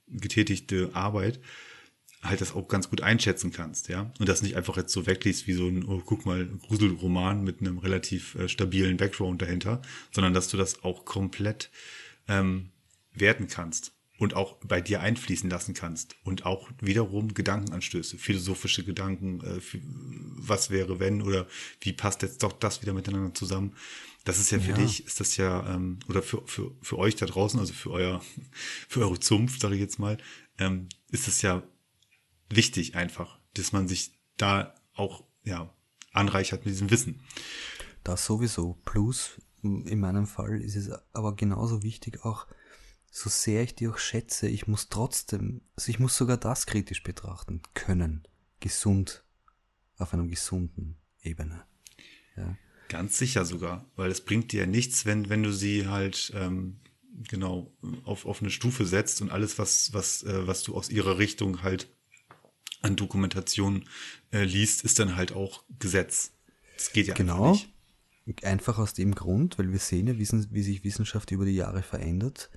getätigte 0.07 0.91
Arbeit 0.93 1.39
halt 2.23 2.41
das 2.41 2.53
auch 2.53 2.67
ganz 2.67 2.89
gut 2.89 3.01
einschätzen 3.01 3.51
kannst, 3.51 3.89
ja. 3.89 4.11
Und 4.19 4.27
das 4.27 4.41
nicht 4.41 4.55
einfach 4.55 4.77
jetzt 4.77 4.91
so 4.91 5.05
wegliest 5.05 5.47
wie 5.47 5.53
so 5.53 5.67
ein, 5.67 5.85
oh, 5.85 6.01
guck 6.03 6.25
mal, 6.25 6.47
Gruselroman 6.47 7.43
mit 7.43 7.61
einem 7.61 7.77
relativ 7.77 8.35
äh, 8.35 8.49
stabilen 8.49 8.97
Background 8.97 9.41
dahinter, 9.41 9.81
sondern 10.11 10.33
dass 10.33 10.47
du 10.47 10.57
das 10.57 10.83
auch 10.83 11.05
komplett 11.05 11.69
ähm, 12.27 12.71
werten 13.13 13.47
kannst 13.47 13.93
und 14.17 14.33
auch 14.33 14.57
bei 14.63 14.81
dir 14.81 15.01
einfließen 15.01 15.49
lassen 15.49 15.73
kannst 15.73 16.15
und 16.23 16.45
auch 16.45 16.69
wiederum 16.81 17.33
Gedankenanstöße, 17.33 18.17
philosophische 18.17 18.83
Gedanken, 18.83 19.41
äh, 19.41 19.61
was 20.35 20.69
wäre 20.69 20.99
wenn 20.99 21.21
oder 21.21 21.47
wie 21.81 21.93
passt 21.93 22.23
jetzt 22.23 22.41
doch 22.41 22.53
das 22.53 22.81
wieder 22.81 22.93
miteinander 22.93 23.33
zusammen. 23.33 23.75
Das 24.23 24.39
ist 24.39 24.51
ja 24.51 24.59
für 24.59 24.71
ja. 24.71 24.77
dich, 24.77 25.05
ist 25.05 25.19
das 25.19 25.37
ja, 25.37 25.73
ähm, 25.73 25.99
oder 26.09 26.21
für, 26.21 26.41
für, 26.47 26.71
für 26.81 26.97
euch 26.97 27.15
da 27.15 27.25
draußen, 27.25 27.59
also 27.59 27.73
für 27.73 27.91
euer, 27.91 28.21
für 28.89 29.01
eure 29.01 29.19
Zunft, 29.19 29.61
sage 29.61 29.75
ich 29.75 29.81
jetzt 29.81 29.99
mal, 29.99 30.17
ähm, 30.57 30.89
ist 31.11 31.27
es 31.27 31.41
ja 31.41 31.63
wichtig 32.49 32.95
einfach, 32.95 33.39
dass 33.53 33.71
man 33.71 33.87
sich 33.87 34.17
da 34.37 34.73
auch, 34.93 35.23
ja, 35.43 35.73
anreichert 36.11 36.65
mit 36.65 36.73
diesem 36.73 36.89
Wissen. 36.89 37.21
Das 38.03 38.25
sowieso. 38.25 38.77
Plus, 38.85 39.41
in 39.61 39.99
meinem 39.99 40.27
Fall 40.27 40.61
ist 40.61 40.75
es 40.75 40.89
aber 41.13 41.35
genauso 41.35 41.83
wichtig 41.83 42.23
auch, 42.23 42.47
so 43.11 43.29
sehr 43.29 43.63
ich 43.63 43.75
die 43.75 43.87
auch 43.87 43.97
schätze, 43.97 44.47
ich 44.47 44.67
muss 44.67 44.89
trotzdem, 44.89 45.61
also 45.75 45.89
ich 45.89 45.99
muss 45.99 46.17
sogar 46.17 46.37
das 46.37 46.65
kritisch 46.65 47.03
betrachten 47.03 47.61
können. 47.73 48.27
Gesund, 48.59 49.23
auf 49.97 50.13
einer 50.13 50.27
gesunden 50.27 50.97
Ebene. 51.21 51.63
Ja. 52.35 52.57
Ganz 52.89 53.17
sicher 53.17 53.43
sogar, 53.43 53.85
weil 53.95 54.11
es 54.11 54.21
bringt 54.21 54.51
dir 54.51 54.61
ja 54.61 54.65
nichts, 54.65 55.05
wenn, 55.05 55.29
wenn 55.29 55.43
du 55.43 55.51
sie 55.51 55.87
halt 55.87 56.31
ähm, 56.35 56.79
genau 57.27 57.73
auf, 58.03 58.25
auf 58.25 58.41
eine 58.41 58.51
Stufe 58.51 58.85
setzt 58.85 59.21
und 59.21 59.31
alles, 59.31 59.57
was, 59.57 59.93
was, 59.93 60.23
äh, 60.23 60.47
was 60.47 60.63
du 60.63 60.75
aus 60.75 60.89
ihrer 60.89 61.17
Richtung 61.17 61.63
halt 61.63 61.89
an 62.81 62.95
Dokumentation 62.95 63.85
äh, 64.31 64.43
liest, 64.43 64.83
ist 64.83 64.99
dann 64.99 65.15
halt 65.15 65.31
auch 65.33 65.63
Gesetz. 65.79 66.31
Das 66.77 66.91
geht 66.91 67.07
ja 67.07 67.13
genau. 67.13 67.49
einfach 67.49 67.67
nicht. 68.25 68.43
Einfach 68.43 68.77
aus 68.77 68.93
dem 68.93 69.15
Grund, 69.15 69.57
weil 69.57 69.71
wir 69.71 69.79
sehen 69.79 70.07
ja, 70.07 70.17
wie 70.17 70.61
sich 70.63 70.83
Wissenschaft 70.83 71.31
über 71.31 71.45
die 71.45 71.55
Jahre 71.55 71.81
verändert 71.81 72.49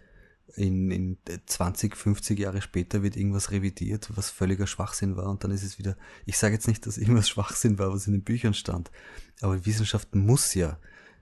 in, 0.56 0.90
in 0.90 1.18
20, 1.46 1.96
50 1.96 2.38
Jahre 2.38 2.62
später 2.62 3.02
wird 3.02 3.16
irgendwas 3.16 3.50
revidiert, 3.50 4.10
was 4.16 4.30
völliger 4.30 4.66
Schwachsinn 4.66 5.16
war 5.16 5.28
und 5.28 5.44
dann 5.44 5.50
ist 5.50 5.62
es 5.62 5.78
wieder, 5.78 5.96
ich 6.26 6.38
sage 6.38 6.54
jetzt 6.54 6.68
nicht, 6.68 6.86
dass 6.86 6.98
irgendwas 6.98 7.28
Schwachsinn 7.28 7.78
war, 7.78 7.92
was 7.92 8.06
in 8.06 8.12
den 8.12 8.24
Büchern 8.24 8.54
stand, 8.54 8.90
aber 9.40 9.64
Wissenschaft 9.66 10.14
muss 10.14 10.54
ja 10.54 10.78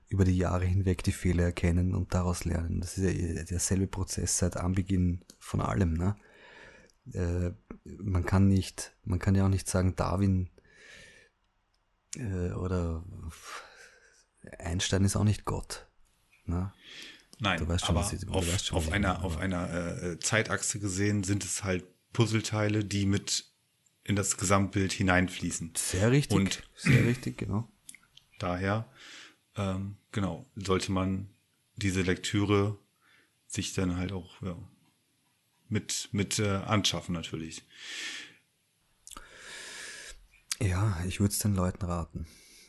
über 0.08 0.24
die 0.24 0.36
Jahre 0.36 0.64
hinweg 0.64 1.02
die 1.02 1.12
Fehler 1.12 1.44
erkennen 1.44 1.94
und 1.94 2.14
daraus 2.14 2.46
lernen. 2.46 2.80
Das 2.80 2.96
ist 2.96 3.04
ja 3.04 3.42
derselbe 3.44 3.86
Prozess 3.86 4.38
seit 4.38 4.56
Anbeginn 4.56 5.20
von 5.38 5.60
allem. 5.60 5.92
Ne? 5.92 6.16
Äh, 7.12 7.50
man 7.84 8.24
kann 8.24 8.48
nicht, 8.48 8.92
man 9.04 9.18
kann 9.18 9.34
ja 9.34 9.44
auch 9.44 9.50
nicht 9.50 9.68
sagen, 9.68 9.96
Darwin 9.96 10.50
äh, 12.16 12.50
oder 12.52 13.04
Einstein 14.58 15.04
ist 15.04 15.16
auch 15.16 15.24
nicht 15.24 15.44
Gott. 15.44 15.86
Ne? 16.44 16.72
Nein, 17.40 17.58
schon, 17.58 17.96
aber 17.96 18.10
ich, 18.12 18.28
auf, 18.28 18.60
schon, 18.60 18.78
auf 18.78 18.92
einer, 18.92 19.24
auf 19.24 19.38
einer 19.38 20.02
äh, 20.02 20.18
Zeitachse 20.18 20.80
gesehen 20.80 21.22
sind 21.22 21.44
es 21.44 21.62
halt 21.62 21.84
Puzzleteile, 22.12 22.84
die 22.84 23.06
mit 23.06 23.44
in 24.02 24.16
das 24.16 24.36
Gesamtbild 24.38 24.92
hineinfließen. 24.92 25.74
Sehr 25.76 26.10
richtig. 26.10 26.36
Und 26.36 26.62
sehr 26.74 27.04
richtig, 27.04 27.36
genau. 27.38 27.68
Daher, 28.38 28.90
ähm, 29.56 29.96
genau, 30.12 30.46
sollte 30.56 30.92
man 30.92 31.28
diese 31.76 32.02
Lektüre 32.02 32.78
sich 33.46 33.74
dann 33.74 33.96
halt 33.96 34.12
auch 34.12 34.40
ja, 34.42 34.56
mit, 35.68 36.08
mit 36.12 36.38
äh, 36.38 36.56
anschaffen 36.56 37.14
natürlich. 37.14 37.64
Ja, 40.60 41.02
ich 41.06 41.20
würde 41.20 41.32
es 41.32 41.38
den 41.38 41.54
Leuten 41.54 41.84
raten. 41.84 42.26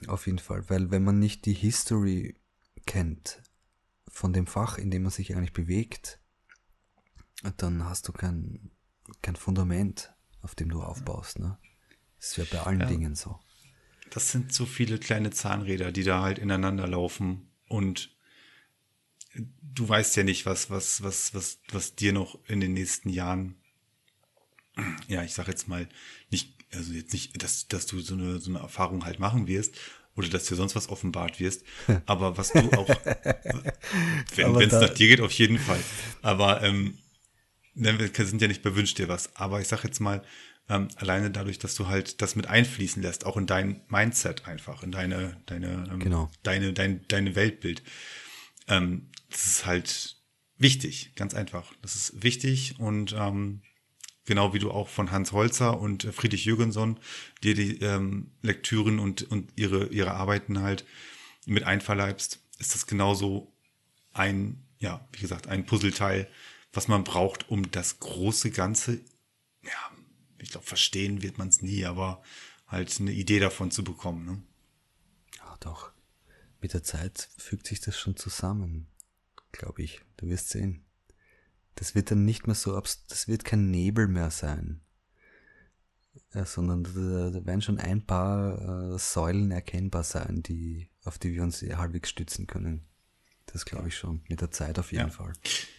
Auf 0.08 0.28
jeden 0.28 0.39
Fall. 0.39 0.70
Weil 0.70 0.91
wenn 0.91 1.04
man 1.04 1.20
nicht 1.20 1.45
die 1.45 1.54
History 1.54 2.36
kennt, 2.86 3.41
von 4.08 4.34
dem 4.34 4.47
Fach, 4.47 4.78
in 4.78 4.91
dem 4.91 5.04
man 5.04 5.12
sich 5.12 5.36
eigentlich 5.36 5.54
bewegt, 5.54 6.20
dann 7.58 7.86
hast 7.86 8.08
du 8.08 8.12
kein, 8.12 8.72
kein 9.22 9.36
Fundament, 9.36 10.14
auf 10.41 10.56
dem 10.56 10.70
du 10.70 10.82
aufbaust. 10.82 11.39
Ne? 11.39 11.58
Das 12.18 12.32
ist 12.32 12.38
ja 12.38 12.43
bei 12.52 12.66
allen 12.66 12.82
ja. 12.82 12.86
Dingen 12.86 13.16
so. 13.16 13.39
Das 14.12 14.32
sind 14.32 14.54
so 14.54 14.66
viele 14.66 14.97
kleine 14.97 15.32
Zahnräder, 15.32 15.91
die 15.91 16.04
da 16.04 16.22
halt 16.22 16.39
ineinander 16.39 16.88
laufen 16.88 17.52
und 17.68 18.18
du 19.62 19.88
weißt 19.88 20.16
ja 20.18 20.24
nicht, 20.24 20.46
was, 20.46 20.70
was, 20.70 21.04
was, 21.04 21.34
was, 21.34 21.60
was 21.72 21.96
dir 21.96 22.14
noch 22.14 22.40
in 22.48 22.60
den 22.60 22.74
nächsten 22.74 23.10
Jahren, 23.10 23.56
ja, 25.08 25.24
ich 25.24 25.34
sag 25.34 25.48
jetzt 25.48 25.68
mal, 25.68 25.88
nicht, 26.30 26.56
also 26.72 26.94
jetzt 26.94 27.14
nicht, 27.14 27.42
dass, 27.42 27.68
dass 27.68 27.86
du 27.86 28.00
so 28.00 28.14
eine, 28.14 28.40
so 28.40 28.50
eine 28.50 28.60
Erfahrung 28.60 29.06
halt 29.06 29.20
machen 29.20 29.48
wirst, 29.48 29.76
oder 30.16 30.28
dass 30.28 30.46
dir 30.46 30.56
sonst 30.56 30.76
was 30.76 30.90
offenbart 30.90 31.40
wirst. 31.40 31.64
Aber 32.06 32.38
was 32.38 32.52
du 32.52 32.60
auch, 32.74 32.90
wenn 34.36 34.56
es 34.62 34.74
nach 34.74 34.90
dir 34.90 35.08
geht, 35.08 35.22
auf 35.22 35.32
jeden 35.32 35.58
Fall. 35.58 35.80
Aber 36.22 36.62
ähm, 36.62 36.98
ne, 37.74 37.98
wir 37.98 38.26
sind 38.26 38.42
ja 38.42 38.48
nicht 38.48 38.62
bei 38.62 38.76
Wünsch 38.76 38.94
dir 38.94 39.08
was. 39.08 39.36
Aber 39.38 39.62
ich 39.62 39.68
sag 39.68 39.84
jetzt 39.86 40.02
mal, 40.02 40.22
ähm, 40.68 40.90
alleine 40.98 41.32
dadurch, 41.32 41.58
dass 41.58 41.74
du 41.76 41.88
halt 41.88 42.22
das 42.22 42.36
mit 42.36 42.48
einfließen 42.48 43.02
lässt, 43.02 43.26
auch 43.26 43.38
in 43.38 43.48
dein 43.48 43.82
Mindset 43.88 44.46
einfach, 44.46 44.84
in 44.84 44.92
deine, 44.92 45.38
deine, 45.46 45.88
ähm, 45.92 46.00
Genau. 46.00 46.30
deine, 46.44 46.74
dein, 46.74 47.08
deine 47.08 47.36
Weltbild. 47.36 47.82
Ähm, 48.70 49.09
das 49.30 49.47
ist 49.47 49.65
halt 49.65 50.17
wichtig, 50.57 51.13
ganz 51.15 51.34
einfach. 51.34 51.74
Das 51.82 51.95
ist 51.95 52.24
wichtig 52.24 52.80
und 52.80 53.13
ähm, 53.17 53.61
genau 54.26 54.53
wie 54.53 54.59
du 54.59 54.72
auch 54.72 54.88
von 54.88 55.11
Hans 55.11 55.32
Holzer 55.32 55.80
und 55.80 56.05
äh, 56.05 56.11
Friedrich 56.11 56.45
Jürgensson 56.45 56.99
dir 57.43 57.55
die 57.55 57.82
ähm, 57.82 58.32
Lektüren 58.41 58.99
und, 58.99 59.24
und 59.24 59.51
ihre, 59.55 59.88
ihre 59.88 60.11
Arbeiten 60.13 60.61
halt 60.61 60.86
mit 61.45 61.63
einverleibst, 61.63 62.39
ist 62.59 62.76
das 62.76 62.86
genauso 62.86 63.51
ein, 64.13 64.63
ja, 64.80 65.07
wie 65.13 65.22
gesagt, 65.22 65.47
ein 65.47 65.65
Puzzleteil, 65.65 66.30
was 66.72 66.88
man 66.88 67.03
braucht, 67.03 67.49
um 67.49 67.72
das 67.72 67.99
große 67.99 68.51
Ganze, 68.51 69.01
ja, 69.63 69.91
ich 70.38 70.51
glaube, 70.51 70.65
verstehen 70.65 71.22
wird 71.22 71.38
man 71.38 71.49
es 71.49 71.61
nie, 71.61 71.86
aber 71.86 72.22
halt 72.67 72.95
eine 72.99 73.11
Idee 73.11 73.39
davon 73.39 73.72
zu 73.72 73.84
bekommen. 73.84 74.26
Ne? 74.26 74.43
Ja, 75.38 75.57
doch. 75.59 75.91
Mit 76.62 76.74
der 76.74 76.84
Zeit 76.84 77.30
fügt 77.38 77.68
sich 77.68 77.80
das 77.80 77.97
schon 77.97 78.16
zusammen, 78.18 78.88
glaube 79.51 79.82
ich. 79.82 80.01
Du 80.18 80.28
wirst 80.28 80.49
sehen. 80.49 80.86
Das 81.76 81.95
wird 81.95 82.12
dann 82.12 82.26
nicht 82.26 82.45
mehr 82.47 82.55
so, 82.55 82.80
das 82.80 83.28
wird 83.28 83.45
kein 83.45 83.72
Nebel 83.72 84.07
mehr 84.10 84.32
sein, 84.32 84.82
ja, 86.34 86.45
sondern 86.45 86.84
da, 86.84 87.30
da 87.30 87.45
werden 87.45 87.62
schon 87.62 87.80
ein 87.80 88.05
paar 88.05 88.93
äh, 88.93 88.99
Säulen 88.99 89.51
erkennbar 89.51 90.03
sein, 90.03 90.43
die, 90.43 90.89
auf 91.05 91.18
die 91.18 91.34
wir 91.34 91.41
uns 91.41 91.62
halbwegs 91.62 92.10
stützen 92.10 92.47
können. 92.47 92.86
Das 93.45 93.66
glaube 93.66 93.88
ich 93.88 93.95
schon. 93.97 94.22
Mit 94.28 94.41
der 94.41 94.51
Zeit 94.51 94.78
auf 94.78 94.91
jeden 94.91 95.07
Ja. 95.07 95.10
Fall. 95.10 95.34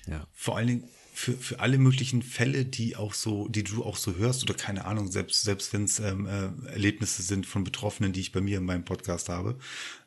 Ja. 0.07 0.26
Vor 0.33 0.57
allen 0.57 0.66
Dingen 0.66 0.89
für, 1.12 1.35
für 1.35 1.61
alle 1.61 1.78
möglichen 1.78 2.22
Fälle, 2.22 2.64
die 2.64 2.97
auch 2.97 3.14
so, 3.14 3.47
die 3.49 3.62
du 3.62 3.85
auch 3.85 3.97
so 3.97 4.16
hörst, 4.16 4.43
oder 4.43 4.55
keine 4.55 4.87
Ahnung, 4.87 5.11
selbst, 5.12 5.43
selbst 5.43 5.72
wenn 5.72 5.85
es 5.85 6.01
ähm, 6.01 6.26
äh, 6.26 6.51
Erlebnisse 6.70 7.22
sind 7.22 7.47
von 7.47 7.62
Betroffenen, 7.62 8.12
die 8.12 8.20
ich 8.20 8.33
bei 8.33 8.41
mir 8.41 8.59
in 8.59 8.64
meinem 8.64 8.85
Podcast 8.85 9.28
habe, 9.28 9.59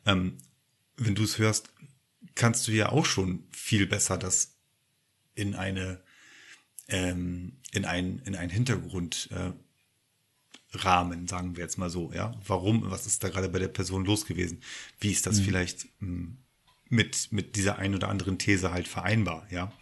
ähm, 0.04 0.38
wenn 0.96 1.14
du 1.14 1.24
es 1.24 1.38
hörst, 1.38 1.68
kannst 2.34 2.66
du 2.68 2.72
ja 2.72 2.90
auch 2.90 3.06
schon 3.06 3.44
viel 3.50 3.86
besser 3.86 4.16
das 4.18 4.54
in 5.34 5.54
eine, 5.54 6.00
ähm, 6.88 7.58
in 7.72 7.84
ein, 7.84 8.20
in 8.24 8.36
einen 8.36 8.50
Hintergrund 8.50 9.28
äh, 9.32 9.52
Rahmen, 10.76 11.28
sagen 11.28 11.56
wir 11.56 11.62
jetzt 11.62 11.78
mal 11.78 11.90
so, 11.90 12.12
ja. 12.12 12.34
Warum, 12.46 12.90
was 12.90 13.06
ist 13.06 13.22
da 13.22 13.28
gerade 13.28 13.48
bei 13.48 13.58
der 13.60 13.68
Person 13.68 14.04
los 14.04 14.26
gewesen? 14.26 14.60
Wie 14.98 15.12
ist 15.12 15.26
das 15.26 15.38
vielleicht 15.40 15.86
mh, 16.00 16.32
mit, 16.88 17.28
mit 17.30 17.56
dieser 17.56 17.78
ein 17.78 17.94
oder 17.94 18.08
anderen 18.08 18.38
These 18.38 18.72
halt 18.72 18.88
vereinbar, 18.88 19.46
ja? 19.50 19.72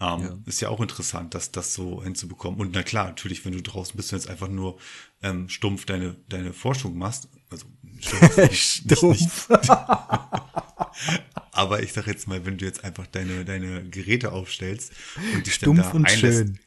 Ähm, 0.00 0.20
Ja. 0.22 0.38
Ist 0.46 0.60
ja 0.60 0.68
auch 0.70 0.80
interessant, 0.80 1.34
das, 1.34 1.52
das 1.52 1.74
so 1.74 2.02
hinzubekommen. 2.02 2.58
Und 2.60 2.72
na 2.72 2.82
klar, 2.82 3.06
natürlich, 3.06 3.44
wenn 3.44 3.52
du 3.52 3.62
draußen 3.62 3.96
bist 3.96 4.12
und 4.12 4.18
jetzt 4.18 4.28
einfach 4.30 4.48
nur 4.48 4.78
ähm, 5.22 5.48
stumpf 5.48 5.84
deine, 5.84 6.16
deine 6.28 6.52
Forschung 6.52 6.96
machst, 6.96 7.28
also 7.52 7.66
stumpf, 8.00 8.36
nicht- 8.38 8.90
nicht- 8.90 9.02
nicht- 9.02 9.30
Stumpf. 9.30 9.48
aber 11.52 11.82
ich 11.82 11.92
sag 11.92 12.06
jetzt 12.06 12.26
mal, 12.26 12.44
wenn 12.44 12.58
du 12.58 12.64
jetzt 12.64 12.84
einfach 12.84 13.06
deine, 13.06 13.44
deine 13.44 13.84
Geräte 13.88 14.32
aufstellst 14.32 14.92
und 15.34 15.46
dich 15.46 15.54
Stumpf 15.54 15.82
da 15.82 15.90
und 15.90 16.10
schön. 16.10 16.58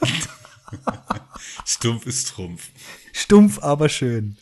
stumpf 1.66 2.06
ist 2.06 2.28
Trumpf. 2.28 2.68
Stumpf, 3.12 3.58
aber 3.60 3.88
schön. 3.88 4.36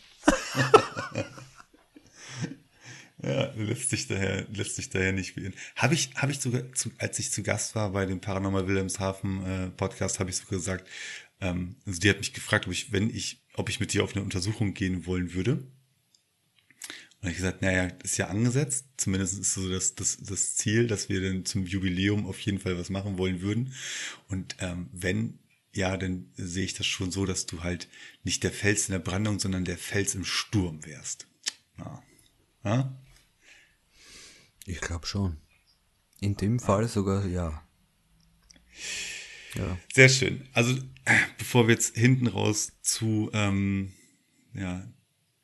Ja, 3.23 3.51
lässt 3.55 3.89
sich 3.89 4.07
daher, 4.07 4.45
lässt 4.53 4.75
sich 4.75 4.89
daher 4.89 5.13
nicht 5.13 5.35
wählen. 5.35 5.53
Habe 5.75 5.95
ich, 5.95 6.11
habe 6.15 6.31
ich 6.31 6.39
sogar, 6.39 6.71
zu, 6.73 6.91
als 6.99 7.17
ich 7.17 7.31
zu 7.31 7.41
Gast 7.41 7.73
war 7.73 7.89
bei 7.91 8.05
dem 8.05 8.19
Paranormal 8.19 8.67
Wilhelmshaven 8.67 9.45
äh, 9.45 9.69
Podcast, 9.69 10.19
habe 10.19 10.29
ich 10.29 10.35
sogar 10.35 10.59
gesagt, 10.59 10.87
ähm, 11.41 11.75
also 11.85 11.99
die 11.99 12.09
hat 12.09 12.19
mich 12.19 12.33
gefragt, 12.33 12.67
ob 12.67 12.73
ich, 12.73 12.91
wenn 12.91 13.09
ich, 13.09 13.43
ob 13.53 13.69
ich 13.69 13.79
mit 13.79 13.93
dir 13.93 14.03
auf 14.03 14.15
eine 14.15 14.23
Untersuchung 14.23 14.73
gehen 14.73 15.05
wollen 15.05 15.33
würde. 15.33 15.65
Und 17.21 17.29
ich 17.29 17.37
gesagt, 17.37 17.61
naja, 17.61 17.87
ist 18.03 18.17
ja 18.17 18.27
angesetzt. 18.27 18.85
Zumindest 18.97 19.39
ist 19.39 19.53
so 19.53 19.69
das, 19.69 19.95
das, 19.95 20.17
das 20.17 20.55
Ziel, 20.55 20.87
dass 20.87 21.09
wir 21.09 21.21
dann 21.21 21.45
zum 21.45 21.65
Jubiläum 21.65 22.25
auf 22.27 22.39
jeden 22.39 22.59
Fall 22.59 22.77
was 22.77 22.89
machen 22.89 23.17
wollen 23.17 23.41
würden. 23.41 23.73
Und 24.27 24.55
ähm, 24.59 24.89
wenn, 24.91 25.39
ja, 25.73 25.97
dann 25.97 26.31
sehe 26.35 26.65
ich 26.65 26.75
das 26.75 26.85
schon 26.85 27.11
so, 27.11 27.25
dass 27.25 27.47
du 27.47 27.63
halt 27.63 27.87
nicht 28.23 28.43
der 28.43 28.51
Fels 28.51 28.87
in 28.87 28.91
der 28.91 28.99
Brandung, 28.99 29.39
sondern 29.39 29.65
der 29.65 29.77
Fels 29.77 30.13
im 30.13 30.23
Sturm 30.23 30.85
wärst. 30.85 31.27
Ja. 31.79 32.03
Ja? 32.63 32.95
Ich 34.65 34.81
glaube 34.81 35.07
schon. 35.07 35.37
In 36.19 36.35
dem 36.35 36.59
Fall 36.59 36.87
sogar 36.87 37.25
ja. 37.25 37.63
Ja. 39.55 39.77
Sehr 39.93 40.09
schön. 40.09 40.47
Also 40.53 40.73
äh, 41.05 41.17
bevor 41.37 41.67
wir 41.67 41.75
jetzt 41.75 41.95
hinten 41.95 42.27
raus 42.27 42.73
zu 42.81 43.29
ähm, 43.33 43.91
ja 44.53 44.85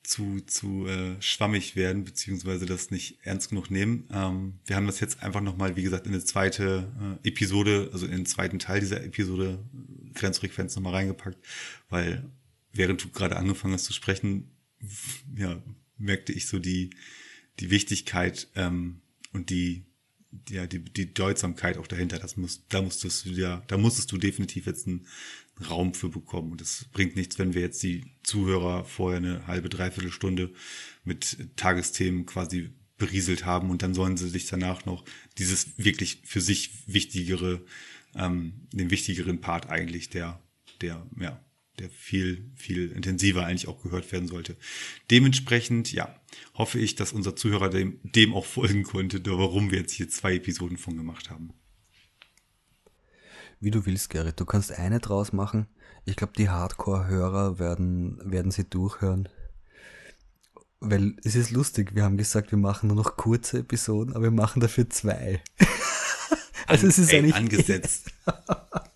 zu 0.03 0.41
zu 0.41 0.88
äh, 0.88 1.22
schwammig 1.22 1.76
werden 1.76 2.03
beziehungsweise 2.03 2.66
das 2.66 2.91
nicht 2.91 3.20
ernst 3.24 3.49
genug 3.49 3.72
nehmen, 3.72 4.07
ähm, 4.12 4.59
wir 4.66 4.76
haben 4.76 4.88
das 4.88 4.99
jetzt 4.99 5.24
einfach 5.24 5.41
noch 5.41 5.57
mal, 5.57 5.76
wie 5.76 5.84
gesagt, 5.84 6.05
in 6.05 6.14
eine 6.14 6.24
zweite 6.24 7.20
äh, 7.24 7.28
Episode, 7.30 7.89
also 7.93 8.05
in 8.05 8.12
den 8.12 8.26
zweiten 8.26 8.59
Teil 8.59 8.80
dieser 8.80 9.03
Episode 9.03 9.64
äh, 9.74 10.14
Grenzfrequenz 10.14 10.76
noch 10.76 10.84
mal 10.84 10.91
reingepackt, 10.91 11.38
weil 11.89 12.30
während 12.74 13.03
du 13.03 13.09
gerade 13.09 13.38
angefangen 13.38 13.74
hast 13.74 13.86
zu 13.86 13.93
sprechen, 13.93 14.51
ja 15.36 15.62
merkte 15.97 16.34
ich 16.34 16.47
so 16.47 16.59
die 16.59 16.89
die 17.59 17.70
Wichtigkeit 17.70 18.47
ähm, 18.55 19.01
und 19.34 19.49
die 19.49 19.86
ja, 20.50 20.68
die, 20.68 20.80
die 20.80 21.06
Bedeutsamkeit 21.06 21.78
auch 21.78 21.88
dahinter, 21.88 22.20
das 22.20 22.38
muss, 22.38 22.66
da 22.68 22.82
musstest 22.82 23.26
du 23.26 23.30
ja, 23.32 23.64
da 23.68 23.78
musstest 23.78 24.12
du 24.12 24.18
definitiv 24.18 24.66
jetzt 24.66 24.88
einen 24.88 25.06
Raum 25.70 25.94
für 25.94 26.10
bekommen. 26.10 26.52
Und 26.52 26.62
es 26.62 26.86
bringt 26.92 27.16
nichts, 27.16 27.38
wenn 27.40 27.54
wir 27.54 27.62
jetzt 27.62 27.84
die 27.84 28.06
Zuhörer 28.24 28.86
vorher 28.86 29.18
eine 29.18 29.48
halbe, 29.48 29.70
dreiviertel 29.70 30.12
Stunde 30.12 30.54
mit 31.04 31.38
Tagesthemen 31.56 32.26
quasi 32.26 32.72
berieselt 32.98 33.46
haben 33.46 33.70
und 33.72 33.82
dann 33.82 33.94
sollen 33.94 34.16
sie 34.16 34.30
sich 34.30 34.46
danach 34.46 34.86
noch 34.86 35.04
dieses 35.38 35.78
wirklich 35.78 36.22
für 36.24 36.40
sich 36.40 36.88
wichtigere, 36.88 37.66
ähm, 38.16 38.68
den 38.72 38.92
wichtigeren 38.92 39.42
Part 39.42 39.70
eigentlich, 39.70 40.10
der, 40.10 40.40
der, 40.82 41.06
ja, 41.20 41.44
der 41.82 41.90
viel, 41.90 42.52
viel 42.56 42.92
intensiver 42.92 43.46
eigentlich 43.46 43.68
auch 43.68 43.82
gehört 43.82 44.12
werden 44.12 44.28
sollte. 44.28 44.56
Dementsprechend, 45.10 45.92
ja, 45.92 46.16
hoffe 46.54 46.80
ich, 46.80 46.96
dass 46.96 47.12
unser 47.12 47.36
Zuhörer 47.36 47.70
dem, 47.70 48.00
dem 48.04 48.34
auch 48.34 48.46
folgen 48.46 48.84
konnte, 48.84 49.22
warum 49.26 49.72
wir 49.72 49.80
jetzt 49.80 49.94
hier 49.94 50.10
zwei 50.10 50.36
Episoden 50.36 50.78
von 50.78 50.96
gemacht 50.96 51.30
haben. 51.30 51.54
Wie 53.60 53.72
du 53.72 53.86
willst, 53.86 54.10
Gerrit. 54.10 54.40
Du 54.40 54.46
kannst 54.46 54.72
eine 54.72 55.00
draus 55.00 55.34
machen. 55.34 55.68
Ich 56.06 56.16
glaube, 56.16 56.34
die 56.38 56.50
Hardcore-Hörer 56.50 57.60
werden, 57.60 58.20
werden 58.24 58.52
sie 58.52 58.64
durchhören. 58.64 59.30
Weil 60.80 61.16
es 61.24 61.36
ist 61.36 61.52
lustig, 61.52 61.94
wir 61.94 62.04
haben 62.04 62.18
gesagt, 62.18 62.52
wir 62.52 62.58
machen 62.58 62.88
nur 62.88 62.98
noch 62.98 63.18
kurze 63.18 63.60
Episoden, 63.60 64.16
aber 64.16 64.24
wir 64.24 64.32
machen 64.32 64.62
dafür 64.62 64.90
zwei. 64.90 65.44
also 66.66 66.88
es 66.88 66.98
ist 66.98 67.12
Ey, 67.14 67.20
eigentlich 67.20 67.36
angesetzt. 67.36 68.12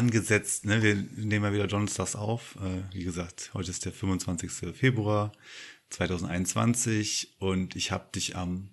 angesetzt, 0.00 0.64
ne? 0.64 0.82
Wir 0.82 0.94
nehmen 0.94 1.44
ja 1.44 1.52
wieder 1.52 1.66
Donnerstags 1.66 2.16
auf. 2.16 2.56
Äh, 2.56 2.94
wie 2.94 3.04
gesagt, 3.04 3.50
heute 3.52 3.70
ist 3.70 3.84
der 3.84 3.92
25. 3.92 4.50
Februar 4.74 5.30
2021 5.90 7.34
und 7.38 7.76
ich 7.76 7.92
habe 7.92 8.08
dich 8.14 8.34
am 8.34 8.70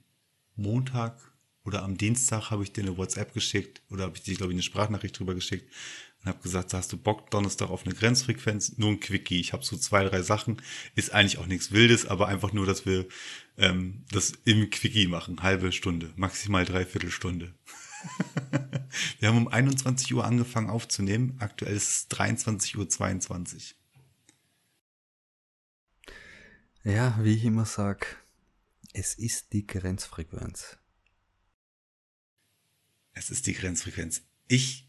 Montag 0.56 1.20
oder 1.66 1.84
am 1.84 1.98
Dienstag 1.98 2.50
habe 2.50 2.64
ich 2.64 2.72
dir 2.72 2.84
eine 2.84 2.98
WhatsApp 2.98 3.34
geschickt 3.34 3.82
oder 3.90 4.06
habe 4.06 4.16
ich 4.16 4.24
dir, 4.24 4.36
glaube 4.36 4.54
ich, 4.54 4.56
eine 4.56 4.64
Sprachnachricht 4.64 5.20
drüber 5.20 5.36
geschickt 5.36 5.70
und 6.22 6.30
habe 6.30 6.42
gesagt, 6.42 6.74
hast 6.74 6.94
du 6.94 6.98
Bock 6.98 7.30
Donnerstag 7.30 7.70
auf 7.72 7.86
eine 7.86 7.94
Grenzfrequenz? 7.94 8.78
Nur 8.78 8.92
ein 8.92 9.02
Quickie. 9.02 9.42
Ich 9.42 9.52
habe 9.52 9.66
so 9.66 9.76
zwei, 9.76 10.06
drei 10.06 10.22
Sachen. 10.22 10.62
Ist 10.96 11.14
eigentlich 11.14 11.40
auch 11.40 11.48
nichts 11.48 11.74
Wildes, 11.74 12.06
aber 12.06 12.30
einfach 12.30 12.54
nur, 12.54 12.66
dass 12.66 12.86
wir 12.86 13.06
ähm, 13.58 14.06
das 14.12 14.32
im 14.46 14.70
Quickie 14.70 15.08
machen. 15.08 15.44
Halbe 15.44 15.74
Stunde, 15.74 16.10
maximal 16.16 16.64
dreiviertel 16.64 17.12
Stunde. 17.12 17.54
Wir 19.20 19.30
haben 19.30 19.38
um 19.38 19.48
21 19.48 20.14
Uhr 20.14 20.26
angefangen 20.26 20.70
aufzunehmen. 20.70 21.36
Aktuell 21.40 21.76
ist 21.76 21.90
es 21.90 22.10
23.22 22.12 23.74
Uhr. 26.86 26.94
Ja, 26.94 27.20
wie 27.22 27.34
ich 27.34 27.44
immer 27.44 27.66
sag, 27.66 28.24
es 28.94 29.14
ist 29.16 29.52
die 29.54 29.68
Grenzfrequenz. 29.68 30.78
Es 33.14 33.30
ist 33.30 33.48
die 33.48 33.54
Grenzfrequenz. 33.54 34.22
Ich 34.48 34.88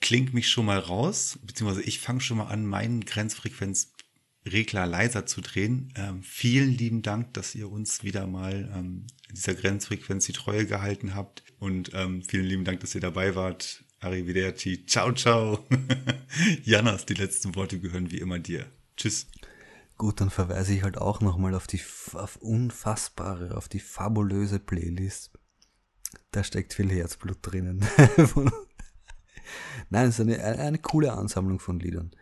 kling 0.00 0.32
mich 0.32 0.48
schon 0.48 0.66
mal 0.66 0.78
raus, 0.78 1.38
beziehungsweise 1.42 1.82
ich 1.82 1.98
fange 1.98 2.20
schon 2.20 2.38
mal 2.38 2.46
an, 2.46 2.66
meinen 2.66 3.04
Grenzfrequenzregler 3.04 4.86
leiser 4.86 5.26
zu 5.26 5.40
drehen. 5.40 5.92
Ähm, 5.96 6.22
vielen 6.22 6.70
lieben 6.70 7.02
Dank, 7.02 7.34
dass 7.34 7.54
ihr 7.54 7.70
uns 7.70 8.02
wieder 8.02 8.26
mal 8.26 8.70
ähm, 8.74 9.06
dieser 9.30 9.54
Grenzfrequenz 9.54 10.26
die 10.26 10.32
Treue 10.32 10.66
gehalten 10.66 11.14
habt. 11.14 11.42
Und 11.60 11.92
ähm, 11.94 12.22
vielen 12.22 12.46
lieben 12.46 12.64
Dank, 12.64 12.80
dass 12.80 12.94
ihr 12.94 13.00
dabei 13.00 13.34
wart. 13.36 13.84
Arrivederci. 14.00 14.86
Ciao, 14.86 15.12
ciao. 15.12 15.66
Janas, 16.64 17.04
die 17.04 17.14
letzten 17.14 17.54
Worte 17.54 17.78
gehören 17.78 18.10
wie 18.10 18.18
immer 18.18 18.38
dir. 18.38 18.66
Tschüss. 18.96 19.26
Gut, 19.98 20.22
dann 20.22 20.30
verweise 20.30 20.72
ich 20.72 20.82
halt 20.82 20.96
auch 20.96 21.20
nochmal 21.20 21.54
auf 21.54 21.66
die 21.66 21.82
auf 22.14 22.36
unfassbare, 22.36 23.54
auf 23.54 23.68
die 23.68 23.80
fabulöse 23.80 24.58
Playlist. 24.58 25.38
Da 26.30 26.42
steckt 26.42 26.72
viel 26.72 26.90
Herzblut 26.90 27.36
drinnen. 27.42 27.84
Nein, 29.90 30.08
es 30.08 30.18
ist 30.18 30.20
eine, 30.20 30.42
eine 30.42 30.78
coole 30.78 31.12
Ansammlung 31.12 31.60
von 31.60 31.78
Liedern. 31.78 32.12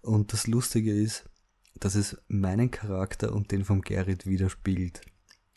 Und 0.00 0.32
das 0.32 0.48
Lustige 0.48 0.92
ist, 0.92 1.30
dass 1.78 1.94
es 1.94 2.20
meinen 2.26 2.72
Charakter 2.72 3.32
und 3.32 3.52
den 3.52 3.64
von 3.64 3.82
Gerrit 3.82 4.26
widerspiegelt 4.26 5.02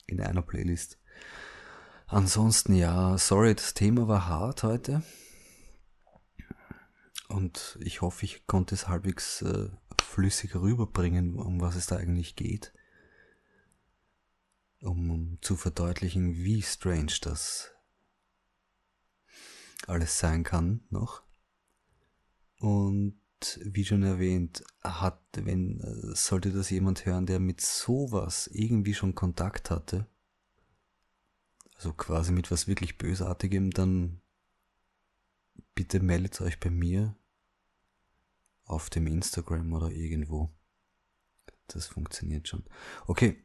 in 0.06 0.22
einer 0.22 0.44
Playlist. 0.44 1.00
Ansonsten 2.12 2.74
ja, 2.74 3.18
sorry, 3.18 3.56
das 3.56 3.74
Thema 3.74 4.06
war 4.06 4.28
hart 4.28 4.64
heute. 4.64 5.02
Und 7.30 7.78
ich 7.80 8.02
hoffe, 8.02 8.26
ich 8.26 8.46
konnte 8.48 8.76
es 8.76 8.90
halbwegs 8.90 9.42
äh, 9.44 9.70
flüssig 10.02 10.54
rüberbringen, 10.56 11.40
um 11.40 11.62
was 11.62 11.78
es 11.78 11.86
da 11.86 11.96
eigentlich 11.96 12.36
geht. 12.36 12.74
Um, 14.82 15.38
zu 15.40 15.56
verdeutlichen, 15.56 16.36
wie 16.36 16.62
strange 16.62 17.14
das 17.22 17.72
alles 19.88 20.20
sein 20.20 20.44
kann 20.44 20.82
noch. 20.90 21.24
Und 22.58 23.22
wie 23.64 23.86
schon 23.86 24.04
erwähnt, 24.04 24.66
hat, 24.84 25.22
wenn, 25.38 25.80
äh, 25.80 26.14
sollte 26.14 26.52
das 26.52 26.70
jemand 26.72 27.06
hören, 27.06 27.26
der 27.26 27.40
mit 27.40 27.62
sowas 27.62 28.48
irgendwie 28.52 28.96
schon 28.96 29.16
Kontakt 29.16 29.72
hatte, 29.72 30.11
also 31.82 31.94
quasi 31.94 32.32
mit 32.32 32.52
was 32.52 32.68
wirklich 32.68 33.00
Bösartigem, 33.00 33.72
dann 33.72 34.22
bitte 35.74 36.00
meldet 36.00 36.40
euch 36.40 36.60
bei 36.60 36.70
mir 36.70 37.16
auf 38.66 38.92
dem 38.92 39.08
Instagram 39.08 39.74
oder 39.74 39.90
irgendwo. 39.90 40.52
Das 41.66 41.88
funktioniert 41.88 42.48
schon. 42.48 42.64
Okay, 43.08 43.44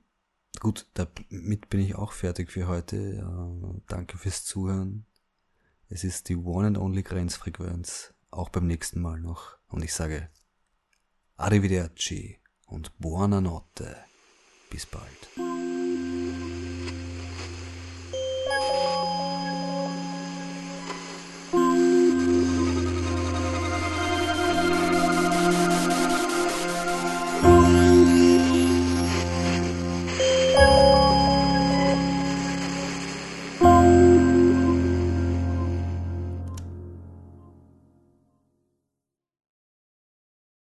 gut, 0.60 0.86
damit 0.92 1.70
bin 1.70 1.80
ich 1.80 1.94
auch 1.94 2.12
fertig 2.12 2.52
für 2.52 2.68
heute. 2.68 2.96
Äh, 2.96 3.80
danke 3.86 4.18
fürs 4.18 4.44
Zuhören. 4.44 5.06
Es 5.88 6.04
ist 6.04 6.28
die 6.28 6.36
One 6.36 6.66
and 6.66 6.78
Only 6.78 7.04
Grenzfrequenz, 7.04 8.12
auch 8.30 8.50
beim 8.50 8.66
nächsten 8.66 9.00
Mal 9.00 9.18
noch. 9.18 9.56
Und 9.68 9.82
ich 9.82 9.94
sage 9.94 10.28
Arrivederci 11.36 12.38
und 12.66 12.98
Buonanotte. 12.98 13.96
Bis 14.68 14.84
bald. 14.84 15.45